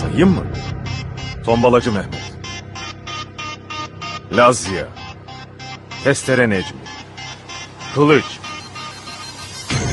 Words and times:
Sayayım 0.00 0.28
mı? 0.28 0.44
Tombalacı 1.44 1.92
Mehmet. 1.92 2.32
Lazya. 4.32 4.88
Testere 6.04 6.50
Necmi. 6.50 6.80
Kılıç. 7.94 8.24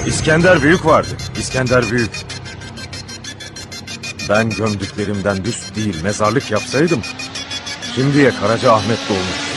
İskender 0.05 0.61
Büyük 0.61 0.85
vardı. 0.85 1.17
İskender 1.39 1.91
Büyük. 1.91 2.11
Ben 4.29 4.49
gömdüklerimden 4.49 5.45
büst 5.45 5.75
değil 5.75 6.03
mezarlık 6.03 6.51
yapsaydım... 6.51 7.01
...şimdiye 7.95 8.31
Karaca 8.31 8.71
Ahmet 8.73 8.99
doğmuş. 9.09 9.54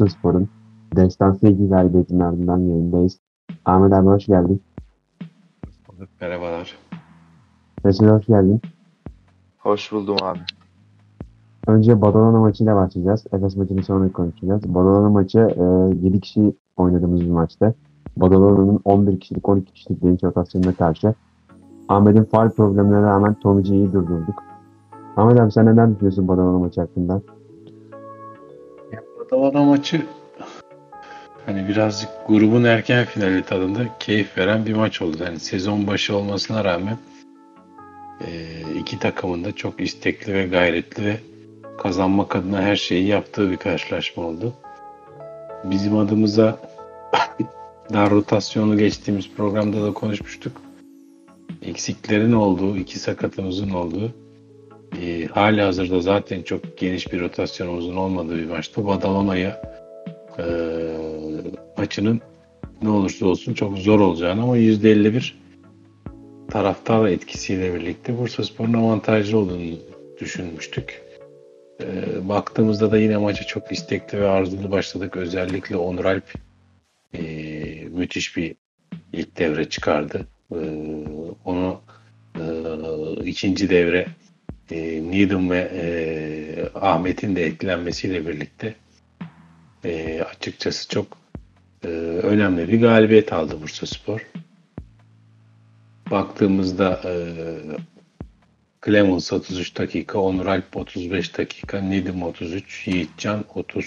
Bursa 0.00 0.16
Spor'un 0.18 0.48
destansı 0.96 1.48
iki 1.48 1.68
galibiyetinin 1.68 2.20
ardından 2.20 2.58
yayındayız. 2.58 3.18
Ahmet 3.64 3.92
abi 3.92 4.06
hoş 4.06 4.26
geldin. 4.26 4.62
Merhabalar. 6.20 6.78
Resul 7.84 8.08
hoş 8.08 8.26
geldin. 8.26 8.60
Hoş 9.58 9.92
buldum 9.92 10.16
abi. 10.22 10.38
Önce 11.66 12.00
Badalona 12.00 12.40
maçıyla 12.40 12.76
başlayacağız. 12.76 13.26
Efes 13.32 13.56
maçını 13.56 13.82
sonra 13.82 14.12
konuşacağız. 14.12 14.74
Badalona 14.74 15.10
maçı 15.10 15.38
e, 15.38 16.06
7 16.06 16.20
kişi 16.20 16.54
oynadığımız 16.76 17.20
bir 17.20 17.30
maçta. 17.30 17.74
Badalona'nın 18.16 18.80
11 18.84 19.20
kişilik 19.20 19.48
12 19.48 19.72
kişilik 19.72 20.02
genç 20.02 20.24
rotasyonuna 20.24 20.72
karşı 20.72 21.14
Ahmet'in 21.88 22.24
faal 22.24 22.50
problemlerine 22.50 23.02
rağmen 23.02 23.34
Tomici'yi 23.34 23.92
durdurduk. 23.92 24.42
Ahmet 25.16 25.40
abi 25.40 25.52
sen 25.52 25.66
neler 25.66 25.90
düşünüyorsun 25.90 26.28
Badalona 26.28 26.58
maçı 26.58 26.80
hakkında? 26.80 27.20
Badalona 29.30 29.64
maçı 29.64 30.06
hani 31.46 31.68
birazcık 31.68 32.10
grubun 32.26 32.64
erken 32.64 33.04
finali 33.04 33.42
tadında 33.42 33.80
keyif 33.98 34.38
veren 34.38 34.66
bir 34.66 34.74
maç 34.74 35.02
oldu. 35.02 35.16
Yani 35.24 35.40
sezon 35.40 35.86
başı 35.86 36.16
olmasına 36.16 36.64
rağmen 36.64 36.98
e, 38.20 38.30
iki 38.80 38.98
takımın 38.98 39.44
da 39.44 39.52
çok 39.52 39.80
istekli 39.80 40.34
ve 40.34 40.46
gayretli 40.46 41.04
ve 41.04 41.16
kazanmak 41.78 42.36
adına 42.36 42.62
her 42.62 42.76
şeyi 42.76 43.06
yaptığı 43.06 43.50
bir 43.50 43.56
karşılaşma 43.56 44.22
oldu. 44.22 44.52
Bizim 45.64 45.96
adımıza 45.96 46.58
dar 47.92 48.10
rotasyonu 48.10 48.78
geçtiğimiz 48.78 49.30
programda 49.36 49.82
da 49.82 49.92
konuşmuştuk. 49.92 50.52
Eksiklerin 51.62 52.32
olduğu, 52.32 52.76
iki 52.76 52.98
sakatımızın 52.98 53.70
olduğu 53.70 54.25
e, 55.02 55.26
hali 55.26 55.60
hazırda 55.60 56.00
zaten 56.00 56.42
çok 56.42 56.78
geniş 56.78 57.12
bir 57.12 57.20
rotasyonumuzun 57.20 57.96
olmadığı 57.96 58.36
bir 58.36 58.46
maçta 58.46 58.86
Badalona'ya 58.86 59.62
e, 60.38 60.44
maçının 61.78 62.20
ne 62.82 62.88
olursa 62.88 63.26
olsun 63.26 63.54
çok 63.54 63.78
zor 63.78 64.00
olacağını 64.00 64.42
ama 64.42 64.58
%51 64.58 65.32
taraftar 66.50 67.08
etkisiyle 67.08 67.74
birlikte 67.74 68.18
Bursaspor'un 68.18 68.72
avantajlı 68.72 69.38
olduğunu 69.38 69.78
düşünmüştük. 70.20 71.02
E, 71.80 71.86
baktığımızda 72.28 72.90
da 72.90 72.98
yine 72.98 73.16
maça 73.16 73.44
çok 73.44 73.72
istekli 73.72 74.20
ve 74.20 74.28
arzulu 74.28 74.70
başladık. 74.70 75.16
Özellikle 75.16 75.76
Onur 75.76 76.04
Alp 76.04 76.32
e, 77.14 77.22
müthiş 77.90 78.36
bir 78.36 78.54
ilk 79.12 79.38
devre 79.38 79.68
çıkardı. 79.68 80.26
E, 80.52 80.60
onu 81.44 81.80
e, 82.34 82.44
ikinci 83.24 83.70
devre 83.70 84.06
e, 84.70 85.10
Needham 85.10 85.50
ve 85.50 85.58
e, 85.58 86.78
Ahmet'in 86.78 87.36
de 87.36 87.46
etkilenmesiyle 87.46 88.26
birlikte 88.26 88.74
e, 89.84 90.22
açıkçası 90.22 90.88
çok 90.88 91.06
e, 91.84 91.88
önemli 92.22 92.68
bir 92.68 92.80
galibiyet 92.80 93.32
aldı 93.32 93.62
Bursaspor. 93.62 94.26
Baktığımızda 96.10 97.00
e, 97.04 97.14
Clemens 98.84 99.32
33 99.32 99.78
dakika, 99.78 100.18
Onur 100.18 100.46
Alp 100.46 100.76
35 100.76 101.38
dakika, 101.38 101.80
Needham 101.80 102.22
33, 102.22 102.86
Yiğitcan 102.86 103.44
30 103.54 103.86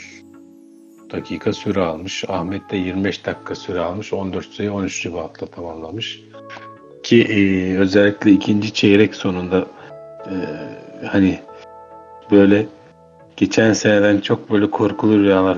dakika 1.11 1.53
süre 1.53 1.81
almış. 1.81 2.23
Ahmet 2.27 2.71
de 2.71 2.77
25 2.77 3.25
dakika 3.25 3.55
süre 3.55 3.79
almış. 3.79 4.13
14 4.13 4.45
sayı 4.45 4.73
13 4.73 5.05
reboundla 5.05 5.47
tamamlamış. 5.47 6.21
Ki 7.03 7.23
e, 7.23 7.77
özellikle 7.77 8.31
ikinci 8.31 8.73
çeyrek 8.73 9.15
sonunda 9.15 9.67
e, 10.25 10.35
hani 11.07 11.39
böyle 12.31 12.65
geçen 13.37 13.73
seneden 13.73 14.19
çok 14.19 14.51
böyle 14.51 14.71
korkulu 14.71 15.19
rüyalar, 15.19 15.57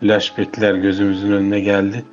flashbackler 0.00 0.74
gözümüzün 0.74 1.32
önüne 1.32 1.60
geldi. 1.60 2.04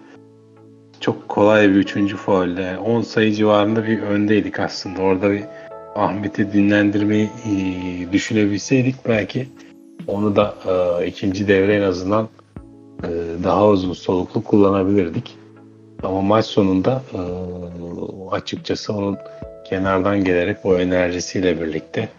Çok 1.00 1.30
kolay 1.30 1.70
bir 1.70 1.76
üçüncü 1.76 2.18
faulle. 2.18 2.62
Yani 2.62 2.80
10 2.80 3.02
sayı 3.02 3.34
civarında 3.34 3.88
bir 3.88 4.02
öndeydik 4.02 4.60
aslında. 4.60 5.02
Orada 5.02 5.32
bir 5.32 5.44
Ahmet'i 5.96 6.54
dinlendirmeyi 6.54 7.30
e, 7.46 8.12
düşünebilseydik 8.12 8.96
belki 9.08 9.48
onu 10.08 10.36
da 10.36 10.56
e, 10.68 11.08
ikinci 11.08 11.48
devre 11.48 11.76
en 11.76 11.82
azından 11.82 12.30
e, 13.04 13.10
daha 13.44 13.68
uzun 13.68 13.94
soluklu 13.94 14.44
kullanabilirdik. 14.44 15.38
Ama 16.04 16.22
maç 16.22 16.46
sonunda 16.46 17.04
e, 17.14 17.22
açıkçası 18.32 18.94
onun 18.94 19.18
kenardan 19.70 20.24
gelerek 20.24 20.58
o 20.66 20.80
enerjisiyle 20.80 21.62
birlikte 21.62 22.10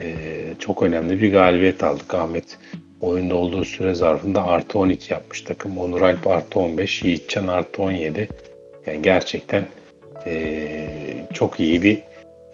e, 0.00 0.14
çok 0.58 0.82
önemli 0.82 1.22
bir 1.22 1.32
galibiyet 1.32 1.84
aldık. 1.84 2.14
Ahmet 2.14 2.58
oyunda 3.00 3.34
olduğu 3.34 3.64
süre 3.64 3.94
zarfında 3.94 4.46
artı 4.46 4.78
12 4.78 5.12
yapmış 5.12 5.42
takım. 5.42 5.78
Onur 5.78 6.00
Alp 6.00 6.26
artı 6.26 6.60
15, 6.60 7.02
Yiğitcan 7.02 7.46
artı 7.46 7.82
17. 7.82 8.28
Yani 8.86 9.02
gerçekten 9.02 9.66
e, 10.26 11.26
çok 11.32 11.60
iyi 11.60 11.82
bir 11.82 12.02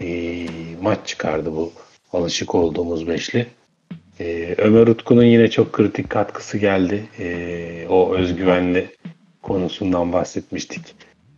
e, 0.00 0.46
maç 0.82 0.98
çıkardı 1.04 1.52
bu 1.56 1.72
alışık 2.12 2.54
olduğumuz 2.54 3.08
beşli. 3.08 3.46
E, 4.20 4.54
Ömer 4.58 4.86
Utku'nun 4.86 5.24
yine 5.24 5.50
çok 5.50 5.72
kritik 5.72 6.10
katkısı 6.10 6.58
geldi. 6.58 7.04
E, 7.18 7.86
o 7.88 8.14
özgüvenli 8.14 8.86
konusundan 9.42 10.12
bahsetmiştik. 10.12 10.82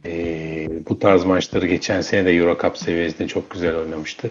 E, 0.07 0.69
bu 0.89 0.99
tarz 0.99 1.25
maçları 1.25 1.67
geçen 1.67 2.01
sene 2.01 2.25
de 2.25 2.31
Euro 2.31 2.59
Cup 2.63 2.79
seviyesinde 2.79 3.29
çok 3.29 3.51
güzel 3.51 3.77
oynamıştı. 3.77 4.31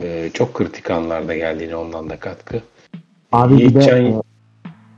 E, 0.00 0.30
çok 0.34 0.54
kritik 0.54 0.90
anlarda 0.90 1.36
geldi 1.36 1.62
yine 1.62 1.76
ondan 1.76 2.10
da 2.10 2.18
katkı. 2.18 2.62
Abi 3.32 3.58
bir 3.58 3.74
de 3.74 3.80
e, 3.80 4.14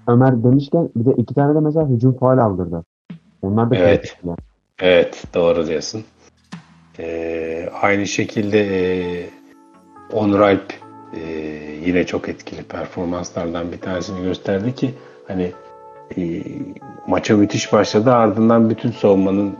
Ömer 0.08 0.44
demişken 0.44 0.88
bir 0.96 1.04
de 1.04 1.14
iki 1.16 1.34
tane 1.34 1.54
de 1.54 1.60
mesela 1.60 1.88
hücum 1.88 2.18
faal 2.18 2.38
aldırdı. 2.38 2.84
Onlar 3.42 3.70
da 3.70 3.76
Evet. 3.76 4.00
kritikler. 4.02 4.36
Evet 4.80 5.24
doğru 5.34 5.66
diyorsun. 5.66 6.04
Ee, 6.98 7.68
aynı 7.82 8.06
şekilde 8.06 8.60
e, 8.60 9.26
Onur 10.12 10.40
Alp 10.40 10.74
e, 11.14 11.20
yine 11.86 12.06
çok 12.06 12.28
etkili 12.28 12.62
performanslardan 12.62 13.72
bir 13.72 13.78
tanesini 13.78 14.22
gösterdi 14.22 14.74
ki 14.74 14.94
hani 15.28 15.52
e, 16.16 16.42
maça 17.06 17.36
müthiş 17.36 17.72
başladı 17.72 18.12
ardından 18.12 18.70
bütün 18.70 18.90
savunmanın 18.90 19.56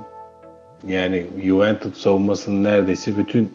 yani 0.87 1.27
Juventus 1.45 1.99
savunmasının 1.99 2.65
neredeyse 2.65 3.17
bütün 3.17 3.53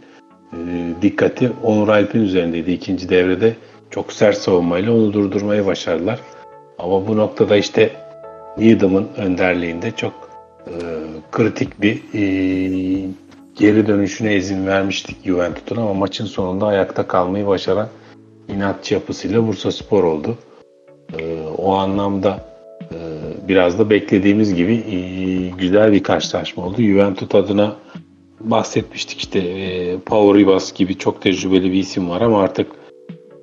e, 0.54 0.58
dikkati 1.02 1.52
Onur 1.64 1.88
Alp'in 1.88 2.22
üzerindeydi. 2.22 2.72
İkinci 2.72 3.10
devrede 3.10 3.56
çok 3.90 4.14
sert 4.14 4.38
savunmayla 4.38 4.94
onu 4.94 5.14
durdurmayı 5.14 5.66
başardılar. 5.66 6.20
Ama 6.80 7.08
bu 7.08 7.18
noktada 7.18 7.58
işte 7.58 7.92
Needham'ın 8.58 9.08
önderliğinde 9.18 9.92
çok 9.92 10.14
e, 10.68 10.74
kritik 11.32 11.82
bir 11.82 11.96
e, 12.14 12.22
geri 13.56 13.88
dönüşüne 13.88 14.36
izin 14.36 14.68
vermiştik 14.68 15.26
Juventus'un 15.26 15.82
ama 15.82 15.94
maçın 15.94 16.26
sonunda 16.26 16.68
ayakta 16.68 17.08
kalmayı 17.08 17.48
başaran 17.48 17.88
inatçı 18.50 18.94
yapısıyla 18.94 19.48
Bursa 19.48 19.72
Spor 19.72 20.04
oldu. 20.04 20.38
O 21.58 21.74
anlamda 21.74 22.53
biraz 23.48 23.80
da 23.80 23.90
beklediğimiz 23.90 24.56
gibi 24.56 24.74
e, 24.74 24.98
güzel 25.58 25.92
bir 25.92 26.04
karşılaşma 26.04 26.66
oldu. 26.66 26.82
Juventus 26.82 27.36
adına 27.36 27.76
bahsetmiştik 28.40 29.20
işte 29.20 29.40
e, 29.40 29.98
Pau 29.98 30.36
Ribas 30.36 30.74
gibi 30.74 30.98
çok 30.98 31.22
tecrübeli 31.22 31.72
bir 31.72 31.80
isim 31.80 32.10
var 32.10 32.22
ama 32.22 32.42
artık 32.42 32.72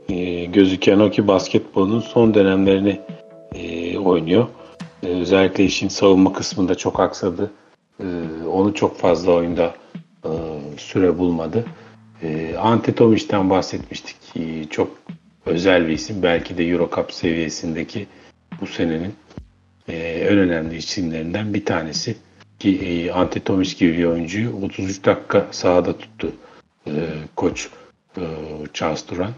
e, 0.09 0.45
gözüken 0.45 0.99
o 0.99 1.11
ki 1.11 1.29
basketbolun 1.29 2.01
son 2.01 2.35
dönemlerini 2.35 3.01
e, 3.55 3.99
oynuyor. 3.99 4.47
Özellikle 5.03 5.65
işin 5.65 5.89
savunma 5.89 6.33
kısmında 6.33 6.75
çok 6.75 7.01
aksadı. 7.01 7.51
Onu 8.53 8.75
çok 8.75 8.99
fazla 8.99 9.33
oyunda 9.33 9.75
süre 10.77 11.19
bulmadı. 11.19 11.65
E, 12.23 12.55
bahsetmiştik. 13.51 14.17
Çok 14.71 14.91
özel 15.47 15.89
bir 15.89 15.93
isim. 15.93 16.23
Belki 16.23 16.59
de 16.59 16.65
Euro 16.65 16.91
Cup 16.97 17.13
seviyesindeki 17.13 18.07
bu 18.61 18.67
senenin 18.67 19.15
e, 19.89 19.97
en 19.97 20.39
önemli 20.39 20.77
isimlerinden 20.77 21.55
bir 21.55 21.65
tanesi. 21.65 22.17
Ki 22.59 22.79
e, 22.79 23.11
Ante 23.11 23.41
Tomic 23.41 23.79
gibi 23.79 23.99
bir 23.99 24.05
oyuncuyu 24.05 24.57
33 24.57 25.05
dakika 25.05 25.47
sahada 25.51 25.99
tuttu 25.99 26.33
e, 26.87 26.93
koç 27.37 27.69
e, 28.17 28.23
Charles 28.75 29.09
Duran. 29.09 29.33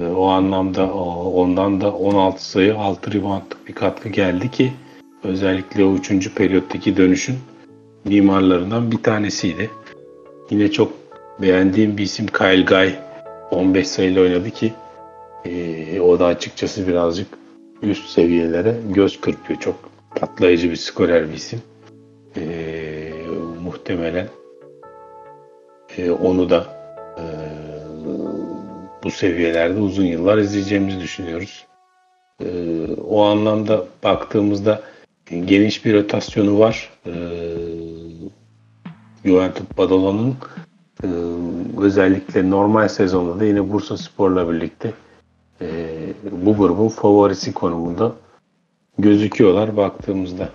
E, 0.00 0.06
o 0.06 0.26
anlamda 0.26 0.92
ondan 0.92 1.80
da 1.80 1.92
16 1.92 2.50
sayı 2.50 2.78
6 2.78 3.12
reboundlık 3.12 3.68
bir 3.68 3.74
katkı 3.74 4.08
geldi 4.08 4.50
ki 4.50 4.72
özellikle 5.24 5.84
o 5.84 5.94
3. 5.94 6.34
periyottaki 6.34 6.96
dönüşün 6.96 7.36
mimarlarından 8.04 8.92
bir 8.92 9.02
tanesiydi. 9.02 9.70
Yine 10.50 10.70
çok 10.70 10.92
beğendiğim 11.42 11.96
bir 11.96 12.02
isim 12.02 12.26
Kyle 12.26 12.62
Guy 12.62 12.90
15 13.50 13.88
sayıyla 13.88 14.22
oynadı 14.22 14.50
ki 14.50 14.72
e, 15.44 16.00
o 16.00 16.18
da 16.18 16.26
açıkçası 16.26 16.88
birazcık 16.88 17.28
üst 17.82 18.08
seviyelere 18.08 18.76
göz 18.90 19.20
kırpıyor. 19.20 19.60
Çok 19.60 19.90
patlayıcı 20.16 20.70
bir 20.70 20.76
skorer 20.76 21.28
bir 21.28 21.34
isim. 21.34 21.62
E, 22.36 23.12
muhtemelen 23.62 24.28
e, 25.98 26.10
onu 26.10 26.50
da 26.50 26.66
e, 27.18 27.24
bu 29.04 29.10
seviyelerde 29.10 29.80
uzun 29.80 30.04
yıllar 30.04 30.38
izleyeceğimizi 30.38 31.00
düşünüyoruz. 31.00 31.66
E, 32.40 32.46
o 33.08 33.22
anlamda 33.22 33.84
baktığımızda 34.04 34.82
geniş 35.30 35.84
bir 35.84 35.94
rotasyonu 35.94 36.58
var. 36.58 36.90
E, 37.06 37.12
Juventus 39.24 39.66
Badalon'un 39.78 40.36
e, 41.04 41.08
özellikle 41.80 42.50
normal 42.50 42.88
sezonda 42.88 43.40
da 43.40 43.44
yine 43.44 43.72
Bursa 43.72 43.96
Spor'la 43.96 44.52
birlikte 44.52 44.92
e, 45.60 45.66
bu 46.46 46.56
grubun 46.56 46.88
favorisi 46.88 47.54
konumunda 47.54 48.12
gözüküyorlar 48.98 49.76
baktığımızda. 49.76 50.48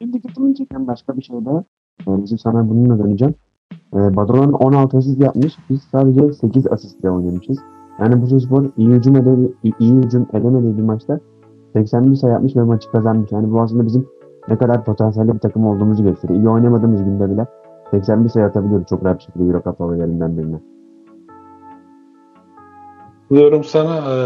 Benim 0.00 0.12
dikkatimi 0.12 0.54
çeken 0.54 0.86
başka 0.86 1.16
bir 1.16 1.22
şey 1.22 1.36
de 1.36 1.64
e, 2.08 2.22
bizim 2.22 2.38
sana 2.38 2.70
bununla 2.70 2.98
döneceğim. 2.98 3.34
E, 3.94 4.16
Badalon 4.16 4.52
16 4.52 4.98
asist 4.98 5.20
yapmış. 5.20 5.56
Biz 5.70 5.82
sadece 5.82 6.32
8 6.32 6.66
asistle 6.66 7.10
oynamışız. 7.10 7.58
Yani 8.00 8.22
Bursaspor 8.22 8.66
iyi 8.76 8.88
hücum, 8.88 9.16
edemedi, 9.16 9.52
iyi 9.78 9.94
hücum 9.94 10.26
edemediği 10.32 10.76
bir 10.76 10.82
maçta 10.82 11.20
81 11.72 12.16
sayı 12.16 12.32
yapmış 12.32 12.56
ve 12.56 12.62
maçı 12.62 12.90
kazanmış. 12.90 13.32
Yani 13.32 13.52
bu 13.52 13.60
aslında 13.60 13.86
bizim 13.86 14.06
ne 14.48 14.58
kadar 14.58 14.84
potansiyelli 14.84 15.34
bir 15.34 15.38
takım 15.38 15.66
olduğumuzu 15.66 16.04
gösteriyor. 16.04 16.40
İyi 16.40 16.48
oynamadığımız 16.48 17.04
günde 17.04 17.30
bile 17.30 17.46
81 17.90 18.28
sayı 18.28 18.46
atabiliyoruz 18.46 18.86
çok 18.86 19.04
rahat 19.04 19.18
bir 19.18 19.24
şekilde 19.24 19.44
Euro 19.44 19.62
Cup 19.62 19.78
favorilerinden 19.78 20.38
birine. 20.38 20.60
Buluyorum 23.30 23.64
sana 23.64 23.96
e, 23.96 24.16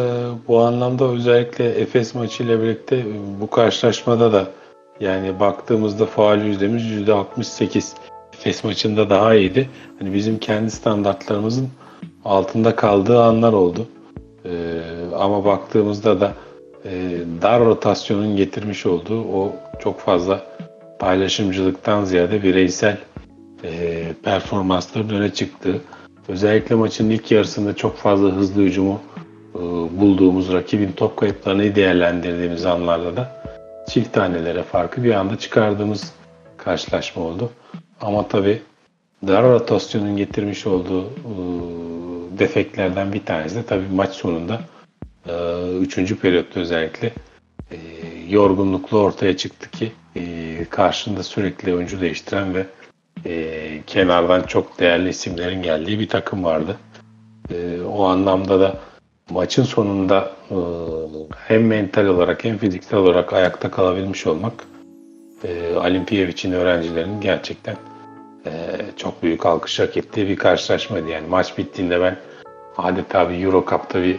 bu 0.49 0.61
anlamda 0.61 1.05
özellikle 1.05 1.69
Efes 1.69 2.15
maçıyla 2.15 2.63
birlikte 2.63 2.97
e, 2.97 3.05
bu 3.41 3.51
karşılaşmada 3.51 4.33
da 4.33 4.47
yani 5.01 5.41
baktığımızda 5.41 6.07
faal 6.07 6.43
yüzdemiz 6.45 6.83
%68. 6.83 7.95
Efes 8.35 8.65
maçında 8.65 9.11
daha 9.11 9.35
iyiydi. 9.35 9.69
Hani 9.99 10.15
bizim 10.15 10.39
kendi 10.39 10.71
standartlarımızın 10.71 11.69
altında 12.25 12.77
kaldığı 12.77 13.23
anlar 13.23 13.53
oldu. 13.53 13.87
E, 14.45 14.81
ama 15.19 15.45
baktığımızda 15.45 16.21
da 16.21 16.33
e, 16.85 16.91
dar 17.43 17.65
rotasyonun 17.65 18.37
getirmiş 18.37 18.87
olduğu 18.87 19.21
o 19.21 19.53
çok 19.81 20.01
fazla 20.01 20.41
paylaşımcılıktan 20.99 22.05
ziyade 22.05 22.43
bireysel 22.43 22.99
e, 23.65 24.03
performansların 24.25 25.09
öne 25.09 25.35
çıktığı 25.35 25.81
özellikle 26.29 26.75
maçın 26.75 27.11
ilk 27.11 27.31
yarısında 27.31 27.77
çok 27.77 27.97
fazla 27.97 28.29
hızlı 28.29 28.63
hücumu 28.63 29.01
e, 29.55 29.59
bulduğumuz 30.01 30.53
rakibin 30.53 30.93
top 30.93 31.17
kayıplarını 31.17 31.75
değerlendirdiğimiz 31.75 32.67
anlarda 32.67 33.17
da 33.17 33.43
çift 33.89 34.13
tanelere 34.13 34.63
farkı 34.63 35.05
bir 35.05 35.15
anda 35.15 35.39
çıkardığımız 35.39 36.13
karşılaşma 36.57 37.23
oldu. 37.23 37.51
Ama 38.01 38.29
tabi 38.29 38.63
dar 39.27 39.43
rotasyonun 39.43 40.17
getirmiş 40.17 40.67
olduğu 40.67 41.05
e, 41.05 41.33
defeklerden 42.39 43.13
bir 43.13 43.25
tanesi 43.25 43.57
de 43.57 43.63
tabi 43.63 43.83
maç 43.95 44.11
sonunda 44.11 44.61
e, 45.29 45.33
üçüncü 45.81 46.19
periyotta 46.19 46.61
özellikle 46.61 47.13
e, 47.71 47.77
yorgunluklu 48.29 48.99
ortaya 48.99 49.37
çıktı 49.37 49.71
ki 49.71 49.93
e, 50.17 50.65
karşında 50.71 51.23
sürekli 51.23 51.75
oyuncu 51.75 52.01
değiştiren 52.01 52.55
ve 52.55 52.67
e, 53.27 53.83
kenardan 53.87 54.43
çok 54.43 54.81
değerli 54.81 55.09
isimlerin 55.09 55.63
geldiği 55.63 55.99
bir 55.99 56.09
takım 56.09 56.45
vardı. 56.45 56.77
E, 57.51 57.81
o 57.83 58.05
anlamda 58.05 58.61
da 58.61 58.79
maçın 59.31 59.65
sonunda 59.65 60.33
e, 60.51 60.57
hem 61.37 61.67
mental 61.67 62.07
olarak 62.07 62.45
hem 62.45 62.59
fiziksel 62.59 62.99
olarak 62.99 63.33
ayakta 63.33 63.71
kalabilmiş 63.71 64.27
olmak 64.27 64.53
e, 65.45 65.77
Olimpiyevic'in 65.77 66.53
öğrencilerinin 66.53 67.21
gerçekten 67.21 67.77
e, 68.47 68.51
çok 68.97 69.23
büyük 69.23 69.47
alkış 69.47 69.81
hak 69.81 69.97
ettiği 69.97 70.29
bir 70.29 70.37
karşılaşmaydı. 70.37 71.09
Yani 71.09 71.27
maç 71.27 71.59
bittiğinde 71.59 72.01
ben 72.01 72.17
adeta 72.77 73.31
bir 73.31 73.45
Euro 73.45 73.65
Cup'ta 73.71 74.03
bir 74.03 74.17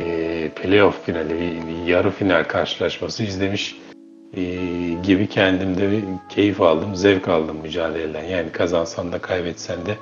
e, 0.00 0.48
playoff 0.48 1.04
finali, 1.04 1.30
bir, 1.30 1.66
bir 1.68 1.86
yarı 1.86 2.10
final 2.10 2.44
karşılaşması 2.44 3.22
izlemiş 3.22 3.76
gibi 5.02 5.26
kendimde 5.30 5.90
bir 5.90 6.04
keyif 6.28 6.60
aldım, 6.60 6.94
zevk 6.94 7.28
aldım 7.28 7.56
mücadeleden. 7.62 8.24
Yani 8.24 8.52
kazansan 8.52 9.12
da 9.12 9.18
kaybetsen 9.18 9.86
de 9.86 9.94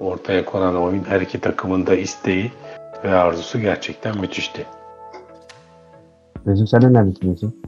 ortaya 0.00 0.44
konan 0.44 0.76
oyun 0.76 1.04
her 1.04 1.20
iki 1.20 1.40
takımın 1.40 1.86
da 1.86 1.94
isteği 1.94 2.52
ve 3.04 3.14
arzusu 3.14 3.60
gerçekten 3.60 4.20
müthişti. 4.20 4.66
Resul 6.46 6.66
sen 6.66 6.80
neler 6.80 7.14
düşünüyorsun? 7.14 7.62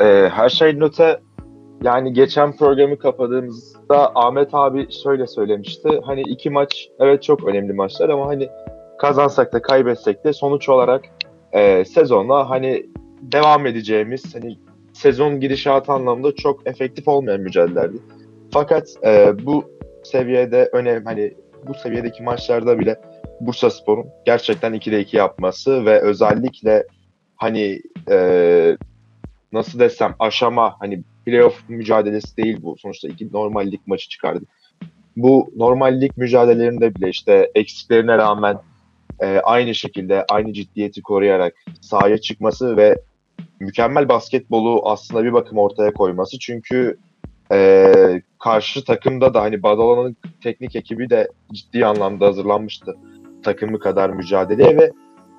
Ee, 0.00 0.28
her 0.32 0.48
şey 0.48 0.78
nota 0.78 1.20
yani 1.82 2.12
geçen 2.12 2.56
programı 2.56 2.98
kapadığımızda 2.98 4.12
Ahmet 4.14 4.48
abi 4.52 4.92
şöyle 5.02 5.26
söylemişti. 5.26 6.00
Hani 6.04 6.20
iki 6.20 6.50
maç 6.50 6.88
evet 6.98 7.22
çok 7.22 7.44
önemli 7.44 7.72
maçlar 7.72 8.08
ama 8.08 8.26
hani 8.26 8.48
kazansak 8.98 9.52
da 9.52 9.62
kaybetsek 9.62 10.24
de 10.24 10.32
sonuç 10.32 10.68
olarak 10.68 11.04
e, 11.52 11.84
sezonla 11.84 12.50
hani 12.50 12.86
devam 13.22 13.66
edeceğimiz 13.66 14.34
hani 14.34 14.58
sezon 14.94 15.40
gidişatı 15.40 15.92
anlamında 15.92 16.34
çok 16.34 16.66
efektif 16.66 17.08
olmayan 17.08 17.40
mücadelelerdi. 17.40 17.96
Fakat 18.52 18.88
e, 19.04 19.32
bu 19.46 19.64
seviyede 20.04 20.70
önem 20.72 21.04
hani 21.04 21.34
bu 21.66 21.74
seviyedeki 21.74 22.22
maçlarda 22.22 22.78
bile 22.78 23.00
Bursa 23.40 23.70
Spor'un 23.70 24.06
gerçekten 24.26 24.74
2'de 24.74 25.00
2 25.00 25.16
yapması 25.16 25.84
ve 25.86 26.00
özellikle 26.00 26.86
hani 27.36 27.80
e, 28.10 28.76
nasıl 29.52 29.78
desem 29.78 30.14
aşama 30.18 30.76
hani 30.80 31.02
playoff 31.26 31.68
mücadelesi 31.68 32.36
değil 32.36 32.58
bu. 32.62 32.76
Sonuçta 32.78 33.08
iki 33.08 33.32
normal 33.32 33.66
lig 33.66 33.80
maçı 33.86 34.08
çıkardık. 34.08 34.48
Bu 35.16 35.52
normal 35.56 36.00
lig 36.00 36.12
mücadelelerinde 36.16 36.94
bile 36.94 37.08
işte 37.08 37.50
eksiklerine 37.54 38.18
rağmen 38.18 38.58
e, 39.20 39.38
aynı 39.38 39.74
şekilde 39.74 40.24
aynı 40.30 40.52
ciddiyeti 40.52 41.02
koruyarak 41.02 41.54
sahaya 41.80 42.18
çıkması 42.18 42.76
ve 42.76 42.98
mükemmel 43.60 44.08
basketbolu 44.08 44.82
aslında 44.84 45.24
bir 45.24 45.32
bakım 45.32 45.58
ortaya 45.58 45.92
koyması. 45.92 46.38
Çünkü 46.38 46.98
e, 47.52 47.92
karşı 48.38 48.84
takımda 48.84 49.34
da 49.34 49.42
hani 49.42 49.62
Badalon'un 49.62 50.16
teknik 50.42 50.76
ekibi 50.76 51.10
de 51.10 51.28
ciddi 51.52 51.86
anlamda 51.86 52.26
hazırlanmıştı 52.26 52.96
takımı 53.42 53.78
kadar 53.78 54.10
mücadeleye 54.10 54.76
ve 54.76 54.92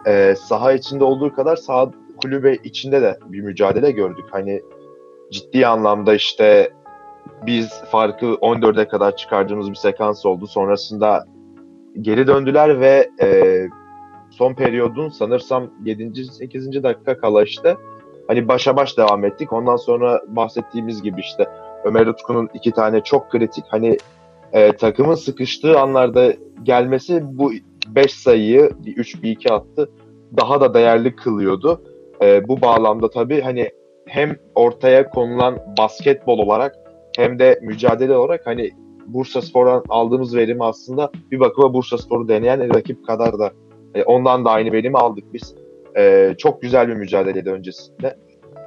e, 0.07 0.35
saha 0.35 0.73
içinde 0.73 1.03
olduğu 1.03 1.33
kadar 1.33 1.55
saha 1.55 1.91
kulübe 2.21 2.55
içinde 2.55 3.01
de 3.01 3.19
bir 3.25 3.41
mücadele 3.41 3.91
gördük. 3.91 4.25
Hani 4.31 4.61
ciddi 5.31 5.67
anlamda 5.67 6.15
işte 6.15 6.73
biz 7.45 7.69
farkı 7.91 8.25
14'e 8.25 8.87
kadar 8.87 9.15
çıkardığımız 9.15 9.69
bir 9.69 9.75
sekans 9.75 10.25
oldu. 10.25 10.47
Sonrasında 10.47 11.25
geri 12.01 12.27
döndüler 12.27 12.79
ve 12.79 13.09
e, 13.21 13.67
son 14.29 14.53
periyodun 14.53 15.09
sanırsam 15.09 15.69
7. 15.83 16.25
8. 16.25 16.83
dakika 16.83 17.17
kala 17.17 17.43
işte 17.43 17.77
hani 18.27 18.47
başa 18.47 18.75
baş 18.75 18.97
devam 18.97 19.25
ettik. 19.25 19.53
Ondan 19.53 19.75
sonra 19.75 20.21
bahsettiğimiz 20.27 21.01
gibi 21.01 21.21
işte 21.21 21.45
Ömer 21.83 22.07
Utku'nun 22.07 22.49
iki 22.53 22.71
tane 22.71 23.01
çok 23.01 23.31
kritik 23.31 23.65
hani 23.67 23.97
e, 24.53 24.71
takımın 24.71 25.15
sıkıştığı 25.15 25.79
anlarda 25.79 26.33
gelmesi 26.63 27.21
bu 27.23 27.51
5 27.87 28.13
sayıyı 28.13 28.71
bir 28.85 28.97
3 28.97 29.23
bir 29.23 29.31
2 29.31 29.53
attı 29.53 29.89
daha 30.37 30.61
da 30.61 30.73
değerli 30.73 31.15
kılıyordu. 31.15 31.81
e, 32.21 32.47
bu 32.47 32.61
bağlamda 32.61 33.09
tabii 33.09 33.41
hani 33.41 33.69
hem 34.07 34.37
ortaya 34.55 35.09
konulan 35.09 35.57
basketbol 35.77 36.39
olarak 36.39 36.75
hem 37.17 37.39
de 37.39 37.59
mücadele 37.61 38.17
olarak 38.17 38.47
hani 38.47 38.71
Bursa 39.07 39.41
Spor'dan 39.41 39.83
aldığımız 39.89 40.35
verimi 40.35 40.63
aslında 40.63 41.11
bir 41.31 41.39
bakıma 41.39 41.73
Bursa 41.73 41.97
Spor'u 41.97 42.27
deneyen 42.27 42.75
rakip 42.75 43.05
kadar 43.07 43.39
da 43.39 43.51
e, 43.95 44.03
ondan 44.03 44.45
da 44.45 44.51
aynı 44.51 44.71
verimi 44.71 44.97
aldık 44.97 45.33
biz. 45.33 45.55
E, 45.97 46.35
çok 46.37 46.61
güzel 46.61 46.87
bir 46.87 46.93
mücadeleydi 46.93 47.51
öncesinde. 47.51 48.17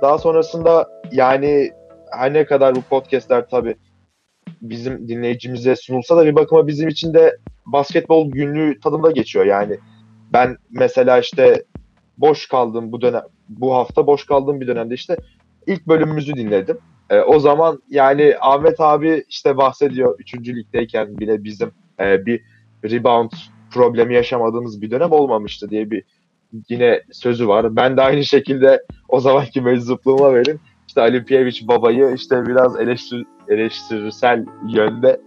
Daha 0.02 0.18
sonrasında 0.18 0.88
yani 1.12 1.70
her 2.12 2.32
ne 2.32 2.44
kadar 2.44 2.74
bu 2.74 2.82
podcastler 2.82 3.48
tabii 3.48 3.76
bizim 4.62 5.08
dinleyicimize 5.08 5.76
sunulsa 5.76 6.16
da 6.16 6.26
bir 6.26 6.34
bakıma 6.34 6.66
bizim 6.66 6.88
için 6.88 7.14
de 7.14 7.36
basketbol 7.66 8.30
günlüğü 8.30 8.80
tadında 8.80 9.10
geçiyor. 9.10 9.44
Yani 9.44 9.78
ben 10.32 10.56
mesela 10.70 11.18
işte 11.18 11.64
boş 12.18 12.48
kaldım 12.48 12.92
bu 12.92 13.00
dönem 13.00 13.22
bu 13.48 13.74
hafta 13.74 14.06
boş 14.06 14.26
kaldığım 14.26 14.60
bir 14.60 14.66
dönemde 14.66 14.94
işte 14.94 15.16
ilk 15.66 15.86
bölümümüzü 15.86 16.34
dinledim. 16.34 16.78
E, 17.10 17.20
o 17.20 17.38
zaman 17.38 17.82
yani 17.88 18.34
Ahmet 18.40 18.80
abi 18.80 19.24
işte 19.28 19.56
bahsediyor 19.56 20.18
3. 20.18 20.34
ligdeyken 20.34 21.18
bile 21.18 21.44
bizim 21.44 21.70
e, 22.00 22.26
bir 22.26 22.42
rebound 22.84 23.30
problemi 23.70 24.14
yaşamadığımız 24.14 24.82
bir 24.82 24.90
dönem 24.90 25.12
olmamıştı 25.12 25.70
diye 25.70 25.90
bir 25.90 26.04
yine 26.68 27.02
sözü 27.12 27.48
var. 27.48 27.76
Ben 27.76 27.96
de 27.96 28.02
aynı 28.02 28.24
şekilde 28.24 28.82
o 29.08 29.20
zamanki 29.20 29.60
meczupluğuma 29.60 30.34
verin. 30.34 30.60
İşte 30.88 31.00
Ali 31.00 31.24
Piyeviç 31.24 31.68
babayı 31.68 32.14
işte 32.14 32.46
biraz 32.46 32.80
eleştir, 32.80 33.26
eleştirisel 33.48 34.46
yönde 34.68 35.20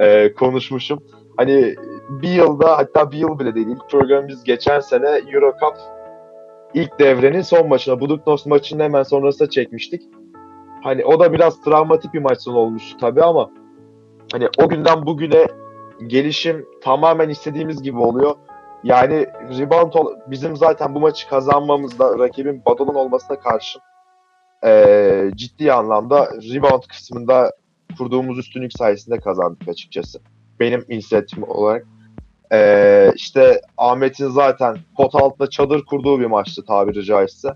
e, 0.00 0.32
konuşmuşum. 0.34 0.98
Hani 1.36 1.74
bir 2.10 2.28
yılda 2.28 2.78
hatta 2.78 3.10
bir 3.10 3.18
yıl 3.18 3.38
bile 3.38 3.54
değil. 3.54 3.66
İlk 3.66 3.90
programımız 3.90 4.44
geçen 4.44 4.80
sene 4.80 5.06
Euro 5.06 5.52
Cup 5.60 5.76
ilk 6.74 6.98
devrenin 6.98 7.42
son 7.42 7.68
maçına 7.68 8.00
Buduknos 8.00 8.46
maçının 8.46 8.82
hemen 8.84 9.02
sonrasında 9.02 9.50
çekmiştik. 9.50 10.02
Hani 10.82 11.04
o 11.04 11.20
da 11.20 11.32
biraz 11.32 11.60
travmatik 11.60 12.14
bir 12.14 12.18
maç 12.18 12.40
sonu 12.40 12.56
olmuştu 12.56 12.96
tabii 13.00 13.22
ama 13.22 13.50
hani 14.32 14.48
o 14.58 14.68
günden 14.68 15.06
bugüne 15.06 15.46
gelişim 16.06 16.66
tamamen 16.82 17.28
istediğimiz 17.28 17.82
gibi 17.82 17.98
oluyor. 17.98 18.34
Yani 18.84 19.26
rebound 19.58 19.92
bizim 20.26 20.56
zaten 20.56 20.94
bu 20.94 21.00
maçı 21.00 21.28
kazanmamızda 21.28 22.18
rakibin 22.18 22.62
Badal'ın 22.66 22.94
olmasına 22.94 23.40
karşı 23.40 23.78
e, 24.64 25.30
ciddi 25.34 25.72
anlamda 25.72 26.26
rebound 26.26 26.82
kısmında 26.88 27.52
kurduğumuz 27.98 28.38
üstünlük 28.38 28.72
sayesinde 28.72 29.20
kazandık 29.20 29.68
açıkçası. 29.68 30.20
Benim 30.60 30.84
inisiyatifim 30.88 31.44
olarak. 31.48 31.86
E, 32.52 33.12
işte 33.14 33.60
Ahmet'in 33.76 34.28
zaten 34.28 34.76
pot 34.96 35.14
altında 35.14 35.50
çadır 35.50 35.84
kurduğu 35.84 36.20
bir 36.20 36.26
maçtı 36.26 36.64
tabiri 36.64 37.04
caizse. 37.04 37.48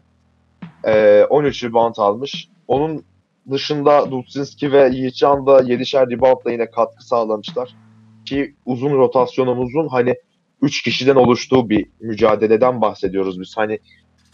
E, 0.85 1.25
13 1.31 1.65
rebound 1.65 1.95
almış. 1.99 2.49
Onun 2.69 3.05
dışında 3.51 4.11
Dutsinski 4.11 4.73
ve 4.73 4.89
Yiğitcan 4.89 5.47
da 5.47 5.61
7'şer 5.61 6.11
reboundla 6.11 6.53
yine 6.53 6.71
katkı 6.71 7.07
sağlamışlar. 7.07 7.77
Ki 8.25 8.55
uzun 8.67 8.93
rotasyonumuzun 8.93 9.89
hani 9.89 10.15
3 10.63 10.83
kişiden 10.83 11.17
oluştuğu 11.17 11.69
bir 11.69 11.87
mücadeleden 12.01 12.81
bahsediyoruz 12.81 13.41
biz. 13.41 13.57
Hani 13.57 13.79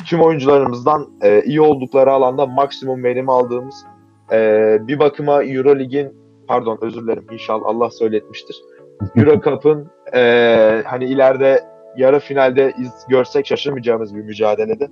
tüm 0.06 0.20
oyuncularımızdan 0.20 1.10
e, 1.22 1.42
iyi 1.42 1.60
oldukları 1.60 2.12
alanda 2.12 2.46
maksimum 2.46 3.04
verim 3.04 3.28
aldığımız 3.28 3.84
e, 4.32 4.38
bir 4.80 4.98
bakıma 4.98 5.44
Eurolig'in 5.44 6.12
pardon 6.48 6.78
özür 6.80 7.02
dilerim 7.02 7.26
inşallah 7.32 7.66
Allah 7.66 7.90
söyletmiştir. 7.90 8.56
Euro 9.16 9.40
Cup'ın 9.40 9.90
e, 10.14 10.82
hani 10.86 11.04
ileride 11.04 11.64
yarı 11.96 12.20
finalde 12.20 12.72
iz 12.78 12.90
görsek 13.08 13.46
şaşırmayacağımız 13.46 14.14
bir 14.14 14.22
mücadelede 14.22 14.88